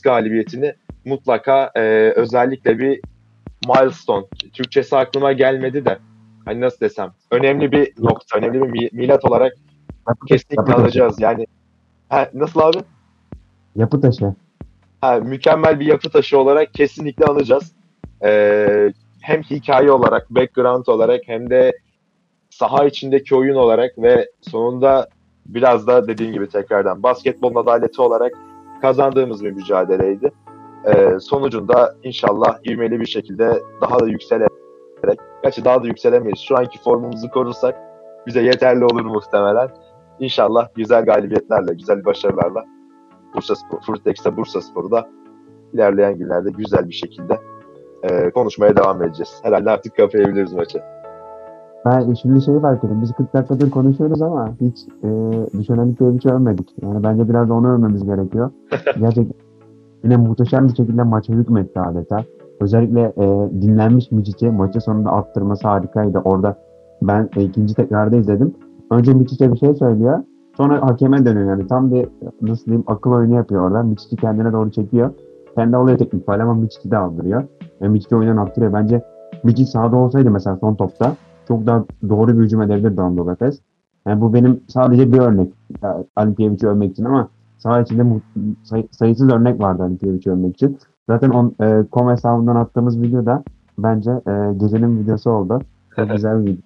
galibiyetini 0.04 0.74
mutlaka 1.06 1.72
e, 1.76 1.82
özellikle 2.16 2.80
bir 2.80 3.02
milestone. 3.68 4.26
Türkçesi 4.53 4.97
aklıma 4.97 5.32
gelmedi 5.34 5.86
de 5.86 5.97
hani 6.45 6.61
nasıl 6.61 6.80
desem 6.80 7.11
önemli 7.32 7.72
bir 7.72 7.93
nokta, 7.99 8.38
önemli 8.38 8.61
bir 8.63 8.68
mi- 8.70 8.89
milat 8.91 9.26
olarak 9.26 9.53
kesinlikle 10.28 10.55
Yapı 10.61 10.72
taşı. 10.72 10.82
alacağız. 10.82 11.22
Yani 11.22 11.45
ha, 12.09 12.30
nasıl 12.34 12.59
abi? 12.59 12.78
Yapı 13.76 14.01
taşı. 14.01 14.34
Ha, 15.01 15.15
mükemmel 15.15 15.80
bir 15.80 15.86
yapı 15.86 16.09
taşı 16.09 16.39
olarak 16.39 16.74
kesinlikle 16.74 17.26
alacağız. 17.26 17.72
Ee, 18.24 18.93
hem 19.22 19.41
hikaye 19.41 19.91
olarak, 19.91 20.30
background 20.30 20.86
olarak 20.88 21.22
hem 21.26 21.49
de 21.49 21.72
saha 22.49 22.86
içindeki 22.86 23.36
oyun 23.36 23.55
olarak 23.55 23.97
ve 23.97 24.30
sonunda 24.41 25.09
biraz 25.45 25.88
da 25.88 26.07
dediğim 26.07 26.34
gibi 26.34 26.49
tekrardan 26.49 27.03
basketbolun 27.03 27.55
adaleti 27.55 28.01
olarak 28.01 28.32
kazandığımız 28.82 29.43
bir 29.43 29.51
mücadeleydi. 29.51 30.32
Ee, 30.88 31.19
sonucunda 31.19 31.95
inşallah 32.03 32.57
ivmeli 32.69 32.99
bir 32.99 33.05
şekilde 33.05 33.63
daha 33.81 33.99
da 33.99 34.07
yükselerek, 34.07 35.19
gerçi 35.43 35.65
daha 35.65 35.83
da 35.83 35.88
yükselemeyiz. 35.88 36.39
Şu 36.39 36.57
anki 36.57 36.79
formumuzu 36.83 37.29
korursak 37.29 37.75
bize 38.27 38.41
yeterli 38.41 38.85
olur 38.85 39.05
muhtemelen. 39.05 39.69
İnşallah 40.19 40.67
güzel 40.75 41.05
galibiyetlerle, 41.05 41.73
güzel 41.73 42.05
başarılarla 42.05 42.65
Bursa 43.35 43.55
Spor, 43.55 43.81
Furtex'te 43.81 44.38
Bursa 44.38 44.61
Spor'u 44.61 44.91
da 44.91 45.09
ilerleyen 45.73 46.17
günlerde 46.17 46.49
güzel 46.51 46.89
bir 46.89 46.93
şekilde 46.93 47.39
e, 48.03 48.29
konuşmaya 48.29 48.77
devam 48.77 49.03
edeceğiz. 49.03 49.39
Herhalde 49.43 49.69
artık 49.69 49.97
kapayabiliriz 49.97 50.53
maçı. 50.53 50.81
Ben 51.85 52.13
şimdi 52.13 52.41
şeyi 52.41 52.59
fark 52.59 52.83
ettim. 52.83 53.01
Biz 53.01 53.11
40 53.11 53.33
dakikadır 53.33 53.71
konuşuyoruz 53.71 54.21
ama 54.21 54.49
hiç 54.61 54.85
e, 55.03 55.09
düşünenlik 55.59 55.99
diye 55.99 56.13
bir 56.13 56.21
şey 56.21 56.31
övmedik. 56.31 56.73
Yani 56.81 57.03
bence 57.03 57.29
biraz 57.29 57.49
da 57.49 57.53
onu 57.53 57.73
övmemiz 57.73 58.05
gerekiyor. 58.05 58.51
Gerçekten 58.99 59.33
yine 60.04 60.18
muhteşem 60.18 60.68
bir 60.68 60.76
şekilde 60.76 61.04
maça 61.04 61.34
hükmetti 61.34 61.80
adeta. 61.80 62.24
Özellikle 62.60 63.02
e, 63.18 63.52
dinlenmiş 63.62 64.12
Micic'i 64.12 64.52
maçı 64.52 64.82
sonunda 64.82 65.12
attırması 65.12 65.68
harikaydı. 65.68 66.22
Orada 66.26 66.58
ben 67.02 67.30
e, 67.36 67.43
ikinci 67.43 67.76
tekrarda 67.76 68.16
izledim. 68.16 68.54
Önce 68.91 69.14
Micic'e 69.14 69.54
bir 69.54 69.58
şey 69.58 69.76
söylüyor. 69.76 70.20
Sonra 70.58 70.82
hakeme 70.82 71.26
dönüyor 71.26 71.50
yani. 71.50 71.68
Tam 71.68 71.91
bir 71.91 72.08
nasıl 72.41 72.66
diyeyim 72.66 72.84
akıl 72.88 73.12
oyunu 73.12 73.36
yapıyor 73.36 73.62
orada. 73.62 73.84
Micic'i 73.84 74.16
kendine 74.16 74.54
doğru 74.54 74.72
çekiyor. 74.72 75.12
Kendi 75.56 75.78
oluyor 75.78 75.98
teknik 75.98 76.26
faal 76.26 76.39
ama 76.39 76.54
Micic'i 76.54 76.91
de 76.91 76.98
aldırıyor. 76.98 77.43
Ve 77.82 77.88
Micic'i 77.88 78.16
oyundan 78.16 78.38
attırıyor. 78.38 78.74
Bence 78.74 79.02
Micic 79.43 79.72
sahada 79.72 79.95
olsaydı 79.95 80.32
mesela 80.32 80.58
son 80.58 80.76
topta 80.76 81.16
çok 81.48 81.66
daha 81.66 81.84
doğru 82.10 82.38
bir 82.38 82.43
hücum 82.43 82.62
edebilirdi 82.62 83.02
Anadolu. 83.02 83.36
Yani 84.08 84.22
bu 84.22 84.34
benim 84.34 84.60
sadece 84.68 85.12
bir 85.12 85.20
örnek. 85.20 85.54
Yani 85.84 86.06
Alimpiyevic'i 86.16 86.68
övmek 86.68 86.91
için 86.91 87.06
ama 87.06 87.30
saha 87.58 87.82
içinde 87.82 88.03
mu- 88.03 88.22
say- 88.64 88.88
sayısız 88.91 89.30
örnek 89.32 89.62
vardı 89.62 89.84
Alimpiyevic'i 89.84 90.32
övmek 90.32 90.55
için. 90.55 90.78
Zaten 91.10 91.30
on, 91.30 91.55
e, 91.62 91.84
kom 91.91 92.10
hesabından 92.10 92.55
attığımız 92.55 93.01
video 93.01 93.26
da 93.26 93.43
bence 93.78 94.12
e, 94.12 94.53
gecenin 94.58 94.99
videosu 94.99 95.32
oldu. 95.32 95.62
Çok 95.95 96.10
güzel 96.12 96.41
bir 96.45 96.51
video. 96.51 96.62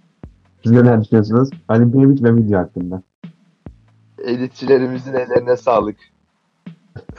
Siz 0.64 0.72
neler 0.72 1.02
düşünüyorsunuz? 1.02 1.50
Alimpiyevic 1.68 2.24
ve 2.24 2.36
video 2.36 2.60
hakkında. 2.60 3.02
Editçilerimizin 4.26 5.14
ellerine 5.14 5.58
sağlık. 5.58 5.96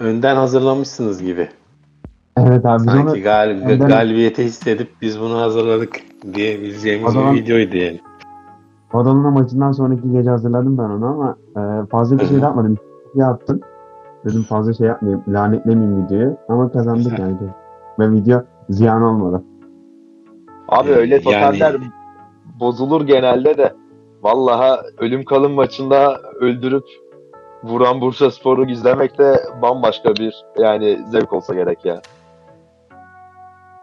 Önden 0.01 0.37
hazırlamışsınız 0.37 1.23
gibi. 1.23 1.49
Evet 2.37 2.67
abi 2.67 2.79
biz 2.87 2.95
onu 2.95 3.05
Sanki 3.05 3.21
gal- 3.23 3.63
önden- 3.65 3.89
galibiyete 3.89 4.45
hissedip 4.45 4.89
biz 5.03 5.21
bunu 5.21 5.35
hazırladık 5.41 6.01
diyebileceğimiz 6.35 7.13
zaman- 7.13 7.35
bir 7.35 7.41
videoydu 7.43 7.77
yani. 7.77 8.01
Badalona 8.93 9.31
maçından 9.31 9.73
sonraki 9.73 10.13
gece 10.13 10.31
hazırladım 10.31 10.79
ben 10.79 10.83
onu 10.83 11.07
ama 11.07 11.37
e, 11.57 11.87
fazla 11.87 12.19
bir 12.19 12.27
şey 12.27 12.37
de 12.37 12.41
yapmadım. 12.41 12.79
Bir 13.15 13.21
attım. 13.23 13.61
Dedim 14.25 14.43
fazla 14.43 14.73
şey 14.75 14.87
yapmayayım, 14.87 15.25
lanetlemeyeyim 15.29 16.05
videoyu. 16.05 16.37
Ama 16.49 16.73
kazandık 16.73 17.19
yani. 17.19 17.37
Ve 17.99 18.11
video 18.11 18.43
ziyan 18.71 19.03
olmadı. 19.03 19.43
Abi 20.69 20.91
Ee, 20.91 20.95
öyle 20.95 21.21
totaller 21.23 21.73
yani- 21.73 21.85
bozulur 22.61 23.07
genelde 23.07 23.59
de. 23.59 23.73
Vallaha 24.23 24.83
ölüm 24.99 25.25
kalım 25.25 25.53
maçında 25.53 26.21
öldürüp 26.41 26.85
vuran 27.65 28.01
Bursa 28.01 28.31
Spor'u 28.31 28.71
izlemek 28.71 29.19
de 29.19 29.41
bambaşka 29.63 30.15
bir 30.15 30.45
yani 30.59 30.99
zevk 31.11 31.33
olsa 31.33 31.55
gerek 31.55 31.85
ya. 31.85 32.03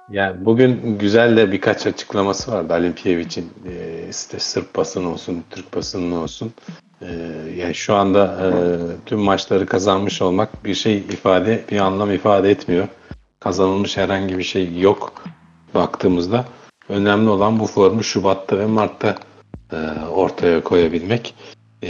Yani 0.10 0.46
bugün 0.46 0.98
güzel 1.00 1.38
de 1.38 1.52
birkaç 1.52 1.88
açıklaması 1.88 2.52
vardı 2.52 2.74
Alimpiyevic'in. 2.74 3.50
Ee, 3.66 4.10
işte 4.10 4.40
Sırp 4.40 4.76
basını 4.76 5.10
olsun, 5.12 5.44
Türk 5.50 5.76
basını 5.76 6.20
olsun. 6.20 6.52
Ee, 7.02 7.08
yani 7.58 7.76
şu 7.76 7.96
anda 7.96 8.38
e, 8.44 8.50
tüm 9.06 9.20
maçları 9.20 9.66
kazanmış 9.66 10.22
olmak 10.22 10.66
bir 10.66 10.76
şey 10.76 10.98
ifade, 10.98 11.64
bir 11.72 11.80
anlam 11.80 12.12
ifade 12.12 12.52
etmiyor. 12.52 12.88
Kazanılmış 13.40 13.98
herhangi 13.98 14.38
bir 14.38 14.44
şey 14.44 14.80
yok 14.80 15.24
baktığımızda. 15.74 16.46
Önemli 16.90 17.30
olan 17.30 17.60
bu 17.60 17.68
formu 17.68 18.04
Şubat'ta 18.04 18.60
ve 18.60 18.66
Mart'ta 18.66 19.16
e, 19.72 19.78
ortaya 20.12 20.64
koyabilmek. 20.64 21.36
Ee, 21.84 21.90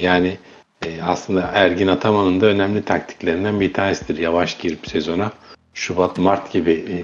yani 0.00 0.38
e, 0.86 1.02
aslında 1.02 1.50
Ergin 1.54 1.88
Ataman'ın 1.88 2.40
da 2.40 2.46
önemli 2.46 2.82
taktiklerinden 2.82 3.60
bir 3.60 3.72
tanesidir. 3.72 4.18
Yavaş 4.18 4.58
girip 4.58 4.86
sezona 4.86 5.32
Şubat, 5.74 6.18
Mart 6.18 6.52
gibi 6.52 6.72
e, 6.72 6.94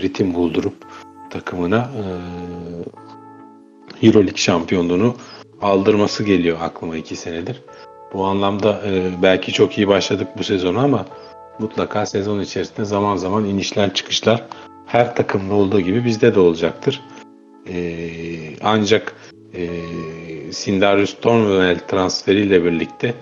ritim 0.00 0.34
buldurup 0.34 0.74
takımına 1.30 1.90
e, 4.02 4.06
Euroleague 4.06 4.36
şampiyonluğunu 4.36 5.16
aldırması 5.62 6.24
geliyor 6.24 6.58
aklıma 6.60 6.96
iki 6.96 7.16
senedir. 7.16 7.62
Bu 8.12 8.24
anlamda 8.24 8.82
e, 8.86 9.22
belki 9.22 9.52
çok 9.52 9.78
iyi 9.78 9.88
başladık 9.88 10.28
bu 10.38 10.44
sezonu 10.44 10.78
ama 10.78 11.06
mutlaka 11.58 12.06
sezon 12.06 12.40
içerisinde 12.40 12.84
zaman 12.84 13.16
zaman 13.16 13.44
inişler 13.44 13.94
çıkışlar 13.94 14.44
her 14.86 15.16
takımda 15.16 15.54
olduğu 15.54 15.80
gibi 15.80 16.04
bizde 16.04 16.34
de 16.34 16.40
olacaktır. 16.40 17.00
E, 17.68 18.00
ancak 18.62 19.14
e, 19.54 19.68
Sindarius 20.52 21.16
Thornwell 21.20 21.78
transferiyle 21.88 22.64
birlikte 22.64 23.14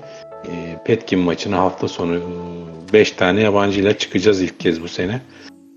e, 0.45 0.83
Petkin 0.85 1.19
maçına 1.19 1.59
hafta 1.59 1.89
sonu 1.89 2.21
5 2.93 3.13
tane 3.13 3.41
yabancıyla 3.41 3.99
çıkacağız 3.99 4.43
ilk 4.43 4.61
kez 4.61 4.83
bu 4.83 4.89
sene. 4.89 5.21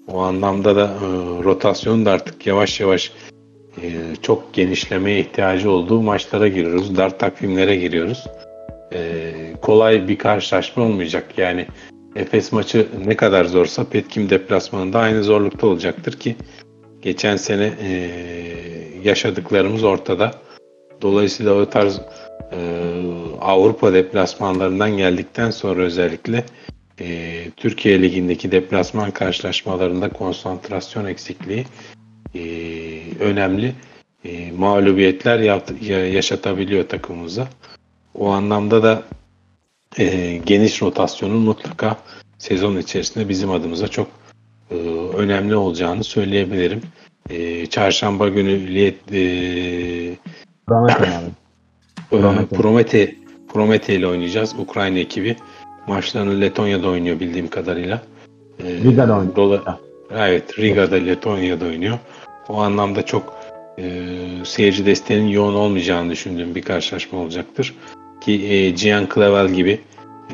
O 0.08 0.20
anlamda 0.20 0.76
da 0.76 0.86
e, 0.86 1.08
rotasyon 1.44 2.06
da 2.06 2.12
artık 2.12 2.48
yavaş 2.48 2.80
yavaş 2.80 3.12
e, 3.78 4.16
çok 4.22 4.54
genişlemeye 4.54 5.20
ihtiyacı 5.20 5.72
olduğu 5.72 6.02
maçlara 6.02 6.48
giriyoruz. 6.48 6.98
Dar 6.98 7.20
takvimlere 7.20 7.76
giriyoruz. 7.76 8.28
E, 8.94 9.32
kolay 9.62 10.08
bir 10.08 10.18
karşılaşma 10.18 10.84
olmayacak. 10.84 11.26
Yani 11.38 11.68
Efes 12.16 12.52
maçı 12.52 12.88
ne 13.06 13.16
kadar 13.16 13.46
zorsa 13.46 13.84
Petkim 13.84 14.30
deplasmanında 14.30 15.00
aynı 15.00 15.24
zorlukta 15.24 15.68
olacaktır 15.68 16.20
ki 16.20 16.36
geçen 17.02 17.36
sene 17.36 17.74
e, 17.84 18.10
yaşadıklarımız 19.04 19.84
ortada. 19.84 20.32
Dolayısıyla 21.02 21.54
o 21.54 21.70
tarz 21.70 22.02
Avrupa 23.42 23.94
deplasmanlarından 23.94 24.98
geldikten 24.98 25.52
sonra 25.52 25.82
özellikle 25.82 26.46
Türkiye 27.58 28.02
Ligi'ndeki 28.02 28.52
deplasman 28.52 29.12
karşılaşmalarında 29.12 30.10
konsantrasyon 30.10 31.06
eksikliği 31.06 31.66
e, 32.36 32.40
önemli 33.20 33.74
e, 34.26 34.52
mağlubiyetler 34.52 35.40
yaşatabiliyor 36.08 36.88
takımımıza. 36.90 37.48
O 38.16 38.30
anlamda 38.30 38.84
da 38.84 39.04
e, 39.98 40.38
geniş 40.46 40.82
rotasyonun 40.82 41.38
mutlaka 41.38 41.98
sezon 42.38 42.78
içerisinde 42.78 43.30
bizim 43.30 43.52
adımıza 43.52 43.88
çok 43.88 44.08
e, 44.72 44.76
önemli 45.18 45.56
olacağını 45.56 46.04
söyleyebilirim. 46.04 46.82
E, 47.30 47.66
çarşamba 47.66 48.30
günü 48.30 48.68
Liyet, 48.68 49.14
e, 49.14 50.16
Promete. 50.68 51.10
Promete 52.58 53.16
Promete 53.54 53.96
ile 53.96 54.08
oynayacağız. 54.08 54.56
Ukrayna 54.60 55.00
ekibi. 55.00 55.36
Maçlarını 55.88 56.42
Letonya'da 56.42 56.88
oynuyor 56.88 57.20
bildiğim 57.20 57.48
kadarıyla. 57.48 58.02
Ee, 58.60 58.74
Riga'da 58.74 59.18
oynuyor. 59.18 59.36
dola- 59.36 59.78
evet, 60.16 60.60
Riga'da 60.60 60.96
Letonya'da 60.96 61.66
oynuyor. 61.66 62.00
O 62.50 62.58
anlamda 62.58 63.06
çok 63.06 63.34
e, 63.80 64.06
seyirci 64.44 64.86
desteğinin 64.86 65.28
yoğun 65.28 65.54
olmayacağını 65.54 66.12
düşündüğüm 66.12 66.56
bir 66.56 66.62
karşılaşma 66.62 67.20
olacaktır. 67.20 67.76
Ki 68.22 68.32
e, 68.32 68.72
Gian 68.72 69.08
Clavel 69.16 69.48
gibi 69.48 69.80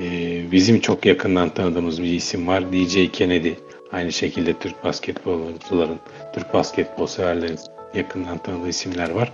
e, 0.01 0.41
bizim 0.51 0.79
çok 0.79 1.05
yakından 1.05 1.49
tanıdığımız 1.49 2.03
bir 2.03 2.13
isim 2.13 2.47
var. 2.47 2.73
DJ 2.73 3.11
Kennedy. 3.13 3.51
Aynı 3.91 4.11
şekilde 4.11 4.53
Türk 4.53 4.83
basketbolcuların, 4.83 5.99
Türk 6.33 6.53
basketbol 6.53 7.07
severlerin 7.07 7.59
yakından 7.95 8.37
tanıdığı 8.37 8.69
isimler 8.69 9.09
var 9.09 9.31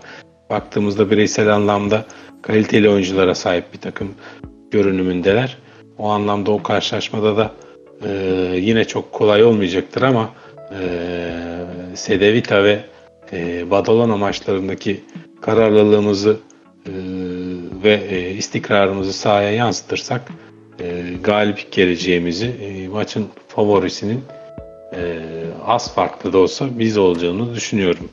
baktığımızda 0.53 1.11
bireysel 1.11 1.53
anlamda 1.53 2.05
kaliteli 2.41 2.89
oyunculara 2.89 3.35
sahip 3.35 3.73
bir 3.73 3.79
takım 3.79 4.13
görünümündeler. 4.71 5.57
O 5.97 6.09
anlamda 6.09 6.51
o 6.51 6.63
karşılaşmada 6.63 7.37
da 7.37 7.51
e, 8.05 8.09
yine 8.55 8.85
çok 8.85 9.11
kolay 9.11 9.43
olmayacaktır 9.43 10.01
ama 10.01 10.29
Sedevita 11.93 12.63
ve 12.63 12.79
e, 13.33 13.71
Badalona 13.71 14.17
maçlarındaki 14.17 15.03
kararlılığımızı 15.41 16.37
e, 16.85 16.91
ve 17.83 17.93
e, 17.93 18.31
istikrarımızı 18.31 19.13
sahaya 19.13 19.51
yansıtırsak 19.51 20.21
galip 21.23 21.71
geleceğimizi 21.71 22.51
maçın 22.93 23.27
favorisinin 23.47 24.19
az 25.65 25.95
farklı 25.95 26.33
da 26.33 26.37
olsa 26.37 26.65
biz 26.79 26.97
olacağını 26.97 27.55
düşünüyorum. 27.55 28.09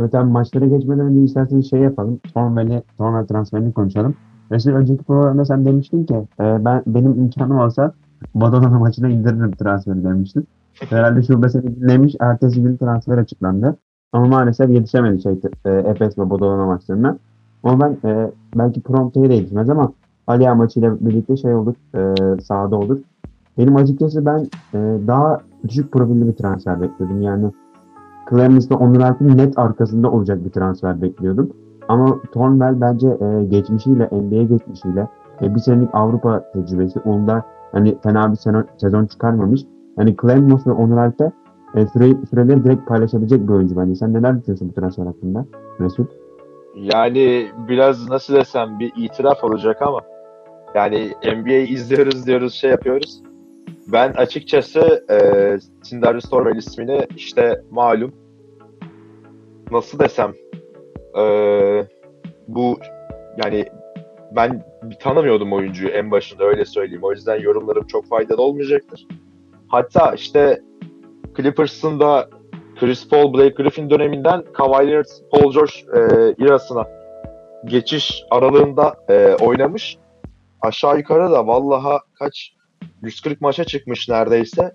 Evet 0.00 0.14
abi 0.14 0.30
maçlara 0.30 0.66
geçmeden 0.66 1.06
önce 1.06 1.22
isterseniz 1.22 1.70
şey 1.70 1.80
yapalım. 1.80 2.20
Thornwell'i, 2.34 2.82
Thornwell 2.98 3.26
transferini 3.26 3.72
konuşalım. 3.72 4.14
Mesela 4.50 4.78
önceki 4.78 5.04
programda 5.04 5.44
sen 5.44 5.64
demiştin 5.64 6.04
ki 6.04 6.14
e, 6.14 6.64
ben 6.64 6.82
benim 6.86 7.10
imkanım 7.10 7.58
olsa 7.58 7.94
Badalona 8.34 8.78
maçına 8.78 9.08
indiririm 9.08 9.52
transferi 9.52 10.04
demiştin. 10.04 10.46
Herhalde 10.74 11.22
şubesini 11.22 11.76
dinlemiş. 11.76 12.14
Ertesi 12.20 12.62
gün 12.62 12.76
transfer 12.76 13.18
açıklandı. 13.18 13.76
Ama 14.12 14.26
maalesef 14.26 14.70
yetişemedi 14.70 15.22
şey, 15.22 15.40
e, 15.64 15.70
Efes 15.70 16.18
ve 16.18 16.30
Bodolana 16.30 16.66
maçlarına. 16.66 17.18
Ama 17.62 17.80
ben 17.80 18.08
e, 18.08 18.30
belki 18.56 18.80
Prompte'ye 18.80 19.30
de 19.30 19.72
ama 19.72 19.92
Aliya 20.26 20.54
maçıyla 20.54 20.96
birlikte 21.00 21.36
şey 21.36 21.54
olur, 21.54 21.74
e, 21.94 22.40
sahada 22.40 22.76
olur. 22.76 22.98
Benim 23.58 23.76
açıkçası 23.76 24.26
ben 24.26 24.48
e, 24.74 24.78
daha 25.06 25.40
düşük 25.68 25.92
profilli 25.92 26.28
bir 26.28 26.32
transfer 26.32 26.80
bekliyordum. 26.80 27.22
Yani 27.22 27.52
Clemens 28.30 28.70
ve 28.70 28.74
Onur 28.74 29.00
Alp'in 29.00 29.38
net 29.38 29.58
arkasında 29.58 30.10
olacak 30.10 30.44
bir 30.44 30.50
transfer 30.50 31.02
bekliyordum. 31.02 31.50
Ama 31.88 32.18
Thornwell 32.32 32.80
bence 32.80 33.08
e, 33.08 33.44
geçmişiyle, 33.44 34.08
NBA 34.12 34.42
geçmişiyle 34.42 35.08
e, 35.42 35.54
bir 35.54 35.60
senelik 35.60 35.88
Avrupa 35.92 36.44
tecrübesi. 36.52 37.00
Onda 37.00 37.44
hani 37.72 37.98
fena 38.02 38.32
bir 38.32 38.36
sene, 38.36 38.64
sezon 38.76 39.06
çıkarmamış. 39.06 39.60
Hani 39.96 40.16
Clemens 40.22 40.66
ve 40.66 40.70
Onur 40.70 40.98
Alp'e 40.98 41.32
e, 41.74 41.86
süre, 41.86 42.14
süreleri 42.30 42.64
direkt 42.64 42.88
paylaşabilecek 42.88 43.48
bir 43.48 43.52
oyuncu 43.52 43.76
bence. 43.76 43.94
Sen 43.94 44.14
neler 44.14 44.38
düşünüyorsun 44.38 44.68
bu 44.68 44.80
transfer 44.80 45.06
hakkında 45.06 45.46
Mesut? 45.78 46.10
Yani 46.76 47.48
biraz 47.68 48.08
nasıl 48.08 48.34
desem 48.34 48.78
bir 48.78 48.92
itiraf 48.96 49.44
olacak 49.44 49.82
ama 49.82 50.00
yani 50.74 51.12
NBA 51.24 51.52
izliyoruz 51.52 52.26
diyoruz 52.26 52.54
şey 52.54 52.70
yapıyoruz. 52.70 53.22
Ben 53.92 54.12
açıkçası 54.12 55.04
e, 55.10 55.18
Tindarius 55.84 56.30
Torvel 56.30 56.56
ismini 56.56 57.06
işte 57.16 57.62
malum 57.70 58.12
nasıl 59.70 59.98
desem 59.98 60.32
e, 61.18 61.22
bu 62.48 62.78
yani 63.44 63.64
ben 64.36 64.64
tanımıyordum 65.00 65.52
oyuncuyu 65.52 65.90
en 65.90 66.10
başında 66.10 66.44
öyle 66.44 66.64
söyleyeyim. 66.64 67.04
O 67.04 67.12
yüzden 67.12 67.40
yorumlarım 67.40 67.86
çok 67.86 68.08
faydalı 68.08 68.42
olmayacaktır. 68.42 69.06
Hatta 69.68 70.14
işte 70.14 70.62
Clippers'ın 71.36 72.00
da 72.00 72.28
Chris 72.80 73.08
Paul, 73.08 73.34
Blake 73.34 73.62
Griffin 73.62 73.90
döneminden 73.90 74.44
Kawhi 74.52 75.02
Paul 75.30 75.52
George 75.52 75.72
e, 75.94 76.34
irasına 76.44 76.86
geçiş 77.64 78.24
aralığında 78.30 78.96
e, 79.08 79.34
oynamış. 79.34 79.98
Aşağı 80.60 80.98
yukarı 80.98 81.30
da 81.30 81.46
vallaha 81.46 82.00
kaç 82.14 82.52
140 83.02 83.40
maça 83.40 83.64
çıkmış 83.64 84.08
neredeyse. 84.08 84.74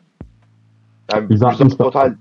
Yani 1.13 1.27
160 1.29 1.77
total 1.77 2.15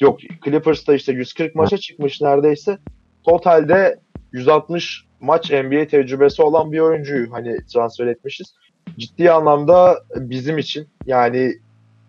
yok 0.00 0.20
Clippers'ta 0.44 0.94
işte 0.94 1.12
140 1.12 1.54
maça 1.54 1.76
çıkmış 1.76 2.20
neredeyse. 2.20 2.78
Totalde 3.24 4.00
160 4.32 5.04
maç 5.20 5.50
NBA 5.50 5.86
tecrübesi 5.86 6.42
olan 6.42 6.72
bir 6.72 6.78
oyuncuyu 6.78 7.32
hani 7.32 7.56
transfer 7.72 8.06
etmişiz. 8.06 8.54
Ciddi 8.98 9.30
anlamda 9.30 9.98
bizim 10.16 10.58
için 10.58 10.88
yani 11.06 11.52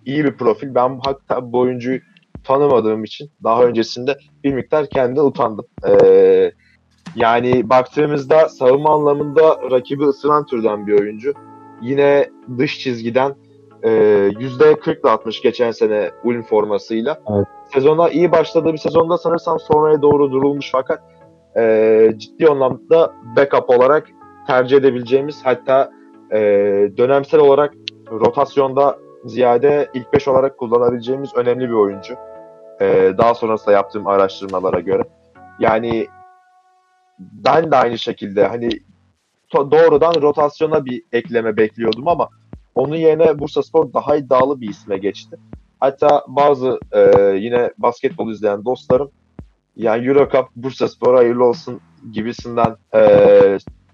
iyi 0.06 0.26
bir 0.26 0.38
profil. 0.38 0.76
Ben 0.76 1.00
hatta 1.06 1.52
bu 1.52 1.60
oyuncuyu 1.60 2.00
tanımadığım 2.44 3.04
için 3.04 3.32
daha 3.44 3.64
öncesinde 3.64 4.18
bir 4.44 4.54
miktar 4.54 4.90
kendi 4.90 5.22
utandım. 5.22 5.66
Ee, 5.88 6.52
yani 7.16 7.70
baktığımızda 7.70 8.50
savunma 8.50 8.96
anlamında 8.96 9.72
rakibi 9.72 10.04
ısıran 10.04 10.46
türden 10.46 10.88
bir 10.88 11.00
oyuncu. 11.00 11.34
Yine 11.82 12.30
dış 12.58 12.80
çizgiden 12.80 13.36
e, 13.84 13.90
%40'la 13.90 15.12
atmış 15.12 15.42
geçen 15.42 15.72
sene 15.72 16.12
Ulm 16.24 16.42
formasıyla. 16.42 17.22
Evet. 17.36 17.48
Sezona 17.74 18.10
iyi 18.10 18.32
başladığı 18.32 18.74
bir 18.74 18.78
sezonda 18.78 19.18
sanırsam 19.18 19.60
sonraya 19.60 20.02
doğru 20.02 20.32
durulmuş 20.32 20.70
fakat 20.72 21.02
e, 21.58 22.14
ciddi 22.18 22.48
anlamda 22.48 23.14
backup 23.38 23.70
olarak 23.70 24.10
tercih 24.48 24.78
edebileceğimiz 24.78 25.42
hatta 25.44 25.92
e, 26.32 26.40
dönemsel 26.98 27.40
olarak 27.40 27.74
rotasyonda 28.12 28.98
ziyade 29.26 29.90
ilk 29.94 30.14
5 30.14 30.28
olarak 30.28 30.58
kullanabileceğimiz 30.58 31.36
önemli 31.36 31.70
bir 31.70 31.74
oyuncu. 31.74 32.16
E, 32.82 33.14
daha 33.18 33.34
sonrasında 33.34 33.72
yaptığım 33.72 34.08
araştırmalara 34.08 34.80
göre. 34.80 35.04
Yani 35.60 36.08
ben 37.20 37.72
de 37.72 37.76
aynı 37.76 37.98
şekilde 37.98 38.48
hani 38.48 38.70
doğrudan 39.54 40.22
rotasyona 40.22 40.86
bir 40.86 41.04
ekleme 41.12 41.58
bekliyordum 41.58 42.08
ama 42.08 42.30
onun 42.76 42.96
yerine 42.96 43.40
Bursa 43.40 43.64
Spor 43.64 43.94
daha 43.94 44.16
iddialı 44.16 44.62
bir 44.62 44.70
isme 44.70 44.98
geçti. 44.98 45.38
Hatta 45.80 46.26
bazı 46.28 46.80
e, 46.92 47.34
yine 47.38 47.72
basketbol 47.78 48.32
izleyen 48.32 48.66
dostlarım 48.66 49.12
yani 49.76 50.08
Eurocup 50.08 50.48
Bursa 50.56 50.88
Spor 50.88 51.16
hayırlı 51.16 51.46
olsun 51.46 51.82
gibisinden 52.12 52.76
e, 52.96 53.02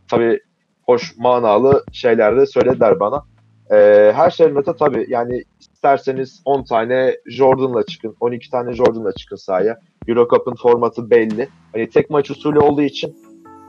tabii 0.08 0.40
hoş 0.84 1.18
manalı 1.18 1.84
şeyler 1.92 2.38
de 2.38 2.46
söylediler 2.46 3.00
bana. 3.00 3.24
E, 3.72 4.12
her 4.16 4.32
şeyin 4.32 4.56
öte 4.56 4.74
tabii 4.80 5.06
yani 5.10 5.44
isterseniz 5.60 6.42
10 6.46 6.64
tane 6.64 7.16
Jordan'la 7.26 7.84
çıkın, 7.84 8.16
12 8.20 8.52
tane 8.52 8.74
Jordan'la 8.74 9.12
çıkın 9.12 9.36
sahaya. 9.36 9.80
Eurocup'ın 10.08 10.56
formatı 10.56 11.10
belli. 11.10 11.50
Hani 11.74 11.90
tek 11.90 12.10
maç 12.10 12.32
usulü 12.32 12.60
olduğu 12.60 12.82
için 12.82 13.18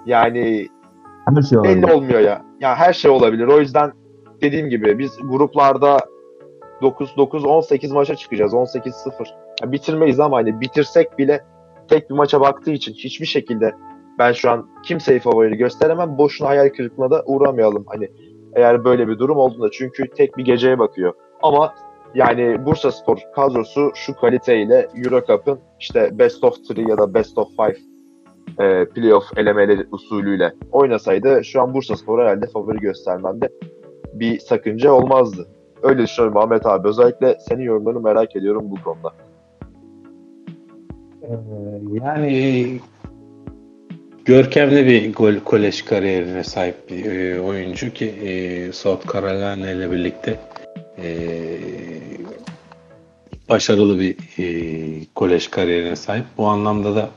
yani 0.07 0.69
her 1.35 1.43
şey 1.43 1.59
olabilir. 1.59 1.83
belli 1.83 1.93
olmuyor 1.93 2.21
ya. 2.21 2.45
Ya 2.61 2.77
her 2.77 2.93
şey 2.93 3.11
olabilir. 3.11 3.47
O 3.47 3.61
yüzden 3.61 3.93
dediğim 4.41 4.69
gibi 4.69 4.99
biz 4.99 5.19
gruplarda 5.23 5.99
9 6.83 7.17
9 7.17 7.45
18 7.45 7.93
maça 7.93 8.17
çıkacağız. 8.17 8.55
18 8.55 8.95
0. 8.95 9.35
Ya 9.63 9.73
bitirmeyiz 9.73 10.21
ama 10.21 10.37
hani 10.37 10.61
bitirsek 10.61 11.19
bile 11.19 11.45
tek 11.91 12.11
bir 12.11 12.15
maça 12.15 12.41
baktığı 12.41 12.71
için 12.71 12.93
hiçbir 12.93 13.27
şekilde 13.27 13.75
ben 14.19 14.33
şu 14.33 14.51
an 14.51 14.69
kimseyi 14.83 15.21
favori 15.21 15.57
gösteremem. 15.57 16.19
Boşuna 16.19 16.49
hayal 16.49 16.69
kırıklığına 16.69 17.11
da 17.11 17.23
uğramayalım. 17.27 17.85
Hani 17.87 18.09
eğer 18.55 18.85
böyle 18.85 19.09
bir 19.09 19.19
durum 19.19 19.37
olduğunda 19.37 19.71
çünkü 19.71 20.09
tek 20.09 20.37
bir 20.37 20.45
geceye 20.45 20.79
bakıyor. 20.79 21.15
Ama 21.43 21.75
yani 22.15 22.67
Bursa 22.67 22.93
Spor 22.93 23.19
kadrosu 23.35 23.93
şu 23.95 24.15
kaliteyle 24.15 24.89
Eurocup'ın 24.97 25.59
işte 25.81 26.19
best 26.19 26.45
of 26.45 26.55
3 26.71 26.79
ya 26.89 26.99
da 26.99 27.15
best 27.15 27.39
of 27.39 27.49
5 27.59 27.77
e, 28.59 28.85
playoff 28.89 29.25
elemeleri 29.37 29.87
usulüyle 29.93 30.53
oynasaydı 30.73 31.45
şu 31.45 31.63
an 31.63 31.75
Bursa 31.75 31.97
Spor 31.97 32.21
herhalde 32.21 32.47
favori 32.47 32.79
göstermemde 32.79 33.49
bir 34.13 34.39
sakınca 34.39 34.93
olmazdı. 34.93 35.49
Öyle 35.83 36.03
düşünüyorum 36.03 36.39
Ahmet 36.39 36.67
abi. 36.67 36.89
Özellikle 36.89 37.37
senin 37.49 37.63
yorumlarını 37.63 38.01
merak 38.01 38.37
ediyorum 38.37 38.71
bu 38.71 38.85
konuda. 38.85 39.13
Ee, 41.23 41.29
yani 42.05 42.81
görkemli 44.25 44.87
bir 44.87 45.13
gol 45.13 45.35
kolej 45.45 45.83
kariyerine 45.83 46.45
sahip 46.45 46.91
bir 46.91 47.05
e, 47.05 47.41
oyuncu 47.41 47.93
ki 47.93 48.07
e, 48.07 48.73
South 48.73 49.13
Carolina 49.13 49.71
ile 49.71 49.91
birlikte 49.91 50.41
e, 50.99 51.09
başarılı 53.49 54.01
bir 54.01 54.17
e, 54.39 55.05
kolej 55.15 55.49
kariyerine 55.49 55.97
sahip. 55.97 56.25
Bu 56.37 56.47
anlamda 56.47 56.97
da 56.97 57.11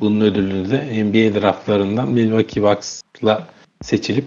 bunun 0.00 0.20
ödülünü 0.20 0.70
de 0.70 1.04
NBA 1.04 1.40
draftlarından 1.40 2.10
Milwaukee 2.10 2.62
Bucks'la 2.62 3.48
seçilip 3.82 4.24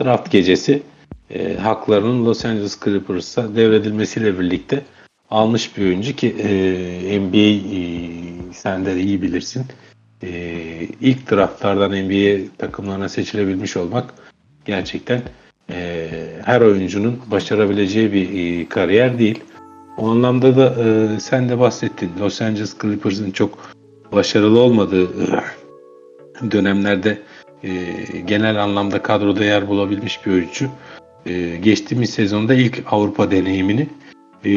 draft 0.00 0.30
gecesi 0.30 0.82
e, 1.30 1.54
haklarının 1.54 2.26
Los 2.26 2.44
Angeles 2.44 2.80
Clippers'a 2.84 3.56
devredilmesiyle 3.56 4.38
birlikte 4.38 4.82
almış 5.30 5.76
bir 5.76 5.82
oyuncu 5.82 6.16
ki 6.16 6.36
e, 6.38 7.20
NBA 7.20 7.76
e, 7.76 8.39
sen 8.52 8.86
de 8.86 9.00
iyi 9.00 9.22
bilirsin. 9.22 9.64
E, 10.22 10.30
ilk 11.00 11.30
draftlardan 11.30 11.92
NBA 11.92 12.56
takımlarına 12.58 13.08
seçilebilmiş 13.08 13.76
olmak 13.76 14.14
gerçekten 14.64 15.22
e, 15.70 16.08
her 16.44 16.60
oyuncunun 16.60 17.20
başarabileceği 17.30 18.12
bir 18.12 18.60
e, 18.60 18.68
kariyer 18.68 19.18
değil. 19.18 19.40
O 19.98 20.08
anlamda 20.08 20.56
da 20.56 20.74
e, 20.84 21.20
sen 21.20 21.48
de 21.48 21.58
bahsettin. 21.58 22.10
Los 22.20 22.42
Angeles 22.42 22.76
Clippers'ın 22.82 23.30
çok 23.30 23.58
başarılı 24.12 24.60
olmadığı 24.60 25.04
e, 25.04 25.40
dönemlerde 26.50 27.18
e, 27.64 27.70
genel 28.26 28.62
anlamda 28.62 29.02
kadroda 29.02 29.44
yer 29.44 29.68
bulabilmiş 29.68 30.26
bir 30.26 30.32
oyuncu. 30.32 30.70
E, 31.26 31.56
geçtiğimiz 31.56 32.10
sezonda 32.10 32.54
ilk 32.54 32.82
Avrupa 32.86 33.30
deneyimini 33.30 33.88
e, 34.44 34.52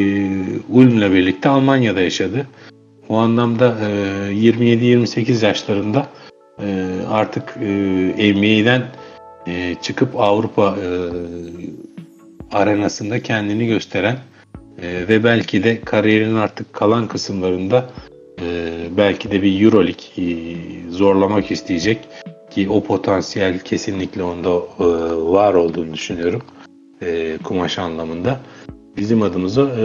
Ulm'le 0.70 1.12
birlikte 1.12 1.50
Almanya'da 1.50 2.02
yaşadı. 2.02 2.48
O 3.10 3.18
anlamda 3.18 3.78
e, 3.82 4.34
27-28 4.34 5.46
yaşlarında 5.46 6.08
e, 6.62 6.96
artık 7.10 7.58
e, 7.62 8.34
NBA'den 8.34 8.84
e, 9.48 9.76
çıkıp 9.82 10.20
Avrupa 10.20 10.78
e, 10.84 10.88
arenasında 12.52 13.24
kendini 13.24 13.68
gösteren 13.68 14.18
e, 14.82 15.08
ve 15.08 15.24
belki 15.24 15.64
de 15.64 15.82
kariyerinin 15.82 16.36
artık 16.36 16.74
kalan 16.74 17.08
kısımlarında 17.08 17.90
e, 18.42 18.76
belki 18.98 19.32
de 19.32 19.42
bir 19.42 19.64
Euroleague 19.64 20.06
e, 20.18 20.56
zorlamak 20.90 21.52
isteyecek 21.52 22.00
ki 22.50 22.70
o 22.70 22.84
potansiyel 22.84 23.60
kesinlikle 23.60 24.24
onda 24.24 24.50
e, 24.50 24.86
var 25.32 25.54
olduğunu 25.54 25.94
düşünüyorum 25.94 26.42
e, 27.02 27.38
kumaş 27.44 27.80
anlamında. 27.80 28.40
Bizim 28.98 29.22
adımıza 29.22 29.62
e, 29.62 29.84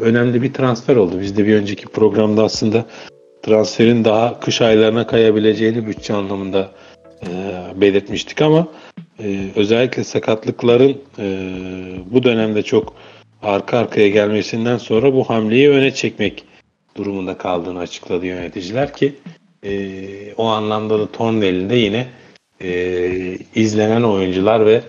önemli 0.00 0.42
bir 0.42 0.52
transfer 0.52 0.96
oldu. 0.96 1.20
Biz 1.20 1.36
de 1.36 1.46
bir 1.46 1.54
önceki 1.54 1.86
programda 1.86 2.44
aslında 2.44 2.86
transferin 3.42 4.04
daha 4.04 4.40
kış 4.40 4.60
aylarına 4.60 5.06
kayabileceğini 5.06 5.86
bütçe 5.86 6.14
anlamında 6.14 6.70
e, 7.22 7.28
belirtmiştik 7.80 8.42
ama 8.42 8.68
e, 9.22 9.50
özellikle 9.56 10.04
sakatlıkların 10.04 10.98
e, 11.18 11.26
bu 12.10 12.22
dönemde 12.22 12.62
çok 12.62 12.94
arka 13.42 13.78
arkaya 13.78 14.08
gelmesinden 14.08 14.78
sonra 14.78 15.14
bu 15.14 15.24
hamleyi 15.30 15.70
öne 15.70 15.94
çekmek 15.94 16.44
durumunda 16.96 17.38
kaldığını 17.38 17.78
açıkladı 17.78 18.26
yöneticiler 18.26 18.92
ki 18.92 19.14
e, 19.64 20.34
o 20.34 20.44
anlamda 20.44 20.98
da 20.98 21.12
Thornwell'in 21.12 21.70
de 21.70 21.76
yine 21.76 22.06
e, 22.62 23.38
izlenen 23.54 24.02
oyuncular 24.02 24.66
ve 24.66 24.80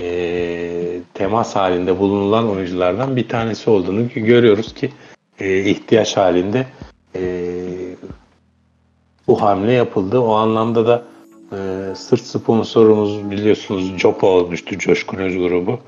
e, 0.00 1.00
temas 1.14 1.56
halinde 1.56 1.98
bulunulan 1.98 2.50
oyunculardan 2.50 3.16
bir 3.16 3.28
tanesi 3.28 3.70
olduğunu 3.70 4.08
görüyoruz 4.14 4.74
ki 4.74 4.90
e, 5.40 5.60
ihtiyaç 5.70 6.16
halinde 6.16 6.66
e, 7.16 7.22
bu 9.26 9.42
hamle 9.42 9.72
yapıldı. 9.72 10.18
O 10.18 10.32
anlamda 10.32 10.86
da 10.86 11.02
e, 11.52 11.58
sırt 11.94 12.20
sponsorumuz 12.20 13.30
biliyorsunuz 13.30 13.98
Jopo 13.98 14.26
olmuştu 14.26 14.78
Coşkun 14.78 15.18
Öz 15.18 15.36
grubu. 15.36 15.78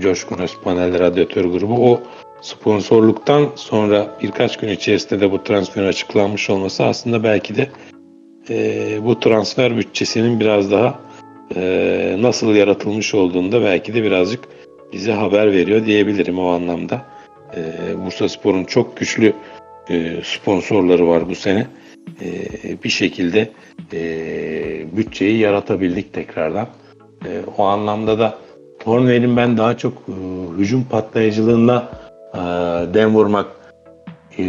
Coşkun 0.00 0.38
Öz 0.38 0.56
Panel 0.64 0.98
Radyatör 0.98 1.44
grubu. 1.44 1.92
O 1.92 2.00
sponsorluktan 2.40 3.48
sonra 3.54 4.16
birkaç 4.22 4.56
gün 4.56 4.68
içerisinde 4.68 5.20
de 5.20 5.32
bu 5.32 5.42
transferin 5.42 5.86
açıklanmış 5.86 6.50
olması 6.50 6.84
aslında 6.84 7.22
belki 7.22 7.56
de 7.56 7.70
e, 8.50 8.98
bu 9.04 9.20
transfer 9.20 9.76
bütçesinin 9.76 10.40
biraz 10.40 10.70
daha 10.70 11.03
e, 11.56 12.16
nasıl 12.20 12.54
yaratılmış 12.54 13.14
olduğunda 13.14 13.62
belki 13.62 13.94
de 13.94 14.02
birazcık 14.02 14.44
bize 14.92 15.12
haber 15.12 15.52
veriyor 15.52 15.86
diyebilirim 15.86 16.38
o 16.38 16.48
anlamda. 16.48 17.04
E, 17.56 17.62
Bursa 18.04 18.28
Spor'un 18.28 18.64
çok 18.64 18.96
güçlü 18.96 19.32
e, 19.90 20.16
sponsorları 20.24 21.08
var 21.08 21.28
bu 21.28 21.34
sene. 21.34 21.66
E, 22.22 22.28
bir 22.84 22.88
şekilde 22.88 23.50
e, 23.92 24.02
bütçeyi 24.96 25.38
yaratabildik 25.38 26.12
tekrardan. 26.12 26.68
E, 27.24 27.28
o 27.58 27.64
anlamda 27.64 28.18
da 28.18 28.38
Thornwell'in 28.78 29.36
ben 29.36 29.58
daha 29.58 29.76
çok 29.76 29.92
e, 29.92 30.12
hücum 30.58 30.84
patlayıcılığına 30.84 31.88
e, 32.34 32.38
dem 32.94 33.14
vurmak 33.14 33.46
e, 34.38 34.42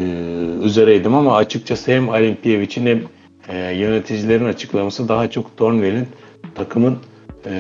üzereydim 0.63 1.15
ama 1.15 1.35
açıkçası 1.35 1.91
hem 1.91 2.09
Alimpiyevic'in 2.09 2.85
hem 2.85 3.01
e, 3.49 3.75
yöneticilerin 3.75 4.45
açıklaması 4.45 5.09
daha 5.09 5.29
çok 5.29 5.57
Thornwell'in 5.57 6.07
takımın 6.55 6.97
e, 7.45 7.53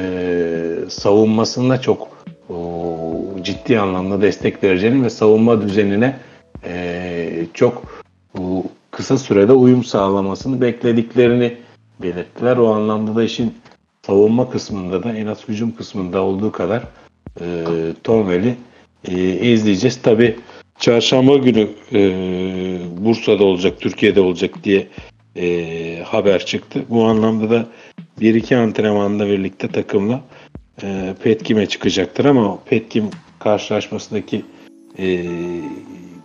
savunmasında 0.89 1.81
çok 1.81 2.07
o, 2.49 2.55
ciddi 3.41 3.79
anlamda 3.79 4.21
destek 4.21 4.63
vereceğini 4.63 5.03
ve 5.03 5.09
savunma 5.09 5.61
düzenine 5.61 6.19
e, 6.63 7.45
çok 7.53 8.03
o, 8.39 8.63
kısa 8.91 9.17
sürede 9.17 9.53
uyum 9.53 9.83
sağlamasını 9.83 10.61
beklediklerini 10.61 11.57
belirttiler. 12.01 12.57
O 12.57 12.73
anlamda 12.73 13.15
da 13.15 13.23
işin 13.23 13.53
savunma 14.05 14.49
kısmında 14.49 15.03
da 15.03 15.13
en 15.13 15.27
az 15.27 15.47
hücum 15.47 15.75
kısmında 15.75 16.21
olduğu 16.21 16.51
kadar 16.51 16.83
e, 17.41 17.45
Thornwell'i 18.03 18.55
e, 19.07 19.51
izleyeceğiz. 19.51 20.01
Tabi 20.01 20.35
çarşamba 20.79 21.37
günü 21.37 21.67
e, 21.93 21.99
Bursa'da 22.97 23.43
olacak, 23.43 23.79
Türkiye'de 23.79 24.21
olacak 24.21 24.63
diye 24.63 24.87
e, 25.35 26.03
haber 26.03 26.45
çıktı. 26.45 26.83
Bu 26.89 27.03
anlamda 27.03 27.49
da 27.49 27.65
bir 28.19 28.35
iki 28.35 28.57
antrenmanla 28.57 29.27
birlikte 29.27 29.67
takımla 29.67 30.21
e, 30.83 31.13
Petkim'e 31.23 31.65
çıkacaktır 31.65 32.25
ama 32.25 32.59
Petkim 32.65 33.05
karşılaşmasındaki 33.39 34.45
e, 34.99 35.25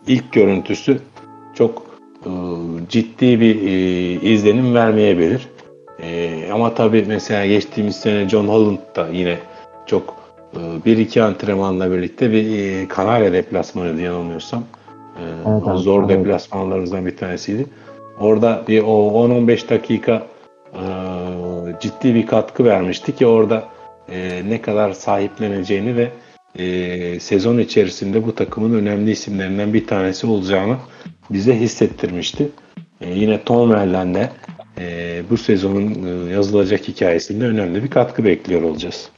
ilk 0.07 0.33
görüntüsü 0.33 1.01
çok 1.55 1.87
e, 2.25 2.31
ciddi 2.89 3.41
bir 3.41 3.63
e, 3.63 3.73
izlenim 4.33 4.75
vermeyebilir. 4.75 5.49
E, 6.03 6.41
ama 6.53 6.75
tabii 6.75 7.05
mesela 7.09 7.47
geçtiğimiz 7.47 7.97
sene 7.97 8.29
John 8.29 8.49
Holland 8.49 8.79
da 8.97 9.09
yine 9.09 9.37
çok 9.87 10.17
e, 10.55 10.85
bir 10.85 10.99
iki 10.99 11.23
antrenmanla 11.23 11.93
birlikte 11.93 12.33
bir 12.33 12.59
e, 12.59 12.89
Kanarya 12.89 13.33
deplasmanıydı 13.33 14.01
yanılmıyorsam. 14.01 14.65
E, 15.17 15.23
Evet 15.51 15.63
o 15.67 15.77
zor 15.77 16.05
evet. 16.05 16.19
deplasmanlarımızdan 16.19 17.07
bir 17.07 17.17
tanesiydi. 17.17 17.67
Orada 18.21 18.63
bir 18.69 18.83
o 18.83 18.87
10-15 18.87 19.69
dakika 19.69 20.27
e, 20.75 20.83
ciddi 21.81 22.15
bir 22.15 22.27
katkı 22.27 22.65
vermişti 22.65 23.15
ki 23.17 23.27
orada 23.27 23.65
e, 24.09 24.43
ne 24.49 24.63
kadar 24.63 24.93
sahipleneceğini 24.93 25.97
ve 25.97 26.11
e, 26.59 27.21
sezon 27.21 27.59
içerisinde 27.59 28.27
bu 28.27 28.35
takımın 28.35 28.75
önemli 28.75 29.11
isimlerinden 29.11 29.75
bir 29.75 29.87
tanesi 29.87 30.27
olacağını 30.27 30.77
bize 31.31 31.61
hissettirmişti. 31.61 32.49
E, 33.01 33.11
yine 33.11 33.45
Tom 33.45 33.71
de 34.15 34.31
e, 34.79 35.23
bu 35.31 35.37
sezonun 35.37 36.07
e, 36.07 36.33
yazılacak 36.33 36.89
hikayesinde 36.89 37.45
önemli 37.45 37.83
bir 37.83 37.91
katkı 37.91 38.25
bekliyor 38.25 38.63
olacağız. 38.63 39.11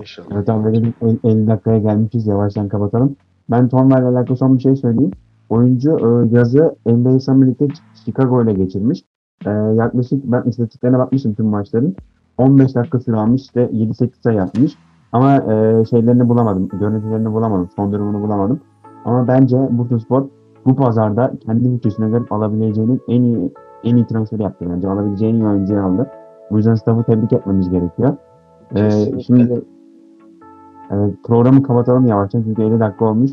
İnşallah. 0.00 0.30
Bir 0.30 0.92
el- 1.02 1.18
50 1.24 1.46
dakikaya 1.46 1.78
gelmişiz. 1.78 2.26
Yavaştan 2.26 2.68
kapatalım. 2.68 3.16
Ben 3.50 3.68
Tom'la 3.68 4.08
alakalı 4.08 4.36
son 4.36 4.56
bir 4.56 4.62
şey 4.62 4.76
söyleyeyim. 4.76 5.10
Oyuncu 5.48 5.90
e, 5.90 6.36
yazı 6.36 6.74
NBA'den 6.86 7.42
birlikte 7.42 7.66
Chicago 8.04 8.44
ile 8.44 8.52
geçirmiş. 8.52 9.02
E, 9.46 9.50
yaklaşık 9.50 10.24
ben 10.24 10.42
istatistiklerine 10.42 10.98
bakmıştım 10.98 11.34
tüm 11.34 11.46
maçların. 11.46 11.96
15 12.38 12.74
dakika 12.74 13.00
süre 13.00 13.16
almış 13.16 13.42
işte 13.42 13.70
7-8 13.72 14.10
sayı 14.22 14.36
yapmış. 14.36 14.76
Ama 15.12 15.36
e, 15.36 15.84
şeylerini 15.84 16.28
bulamadım. 16.28 16.68
Görüntülerini 16.68 17.32
bulamadım. 17.32 17.68
Son 17.76 17.92
durumunu 17.92 18.22
bulamadım. 18.22 18.60
Ama 19.04 19.28
bence 19.28 19.68
Bursaspor 19.70 20.24
bu 20.66 20.76
pazarda 20.76 21.32
kendi 21.46 21.72
bütçesine 21.72 22.08
göre 22.08 22.24
alabileceğinin 22.30 23.00
en 23.08 23.22
iyi 23.22 23.52
en 23.84 23.96
iyi 23.96 24.06
transferi 24.06 24.42
yaptı 24.42 24.66
bence. 24.74 24.88
Alabileceği 24.88 25.32
en 25.32 25.36
iyi 25.36 25.46
oyuncuyu 25.46 25.82
aldı. 25.82 26.10
Bu 26.50 26.56
yüzden 26.56 26.74
staff'ı 26.74 27.04
tebrik 27.04 27.32
etmemiz 27.32 27.70
gerekiyor. 27.70 28.16
E, 28.70 28.74
Kesinlikle. 28.74 29.22
şimdi 29.22 29.62
Evet, 30.90 31.14
programı 31.24 31.62
kapatalım 31.62 32.06
yavaştan 32.06 32.42
çünkü 32.42 32.62
50 32.62 32.80
dakika 32.80 33.04
olmuş. 33.04 33.30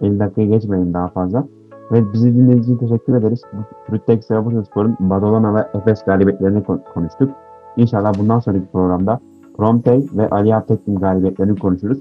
50 0.00 0.18
dakikaya 0.18 0.48
geçmeyin 0.48 0.94
daha 0.94 1.08
fazla. 1.08 1.44
Ve 1.92 2.12
bizi 2.12 2.34
dinlediğiniz 2.34 2.64
için 2.68 2.76
teşekkür 2.78 3.14
ederiz. 3.14 3.42
Frutex 3.86 4.30
ve 4.30 4.44
Bursaspor'un 4.44 4.96
Badalona 5.00 5.54
ve 5.54 5.78
Efes 5.78 6.04
galibiyetlerini 6.04 6.64
kon- 6.64 6.82
konuştuk. 6.94 7.30
İnşallah 7.76 8.18
bundan 8.18 8.40
sonraki 8.40 8.66
programda 8.72 9.20
Promptey 9.56 10.06
ve 10.12 10.28
Ali 10.30 10.54
Aptek'in 10.54 10.96
galibiyetlerini 10.96 11.58
konuşuruz. 11.58 11.98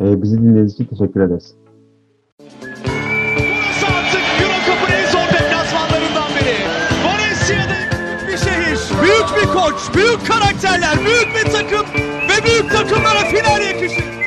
Ee, 0.00 0.22
bizi 0.22 0.38
dinlediğiniz 0.42 0.72
için 0.74 0.84
teşekkür 0.84 1.20
ederiz. 1.20 1.54
Burası 3.38 3.86
artık 3.86 4.22
Euro 4.42 4.58
Cup'ın 4.66 4.92
biri. 6.36 6.56
Valencia'da 7.06 7.76
büyük 7.98 8.28
bir 8.28 8.36
şehir, 8.36 8.80
büyük 9.02 9.28
bir 9.36 9.48
koç, 9.58 9.94
büyük 9.96 10.26
karakterler, 10.28 10.96
büyük 11.06 11.28
bir 11.36 11.50
takım 11.52 11.86
ve 12.28 12.36
büyük 12.46 12.70
takımlara 12.72 13.22
final 13.32 13.60
yakışır. 13.68 14.17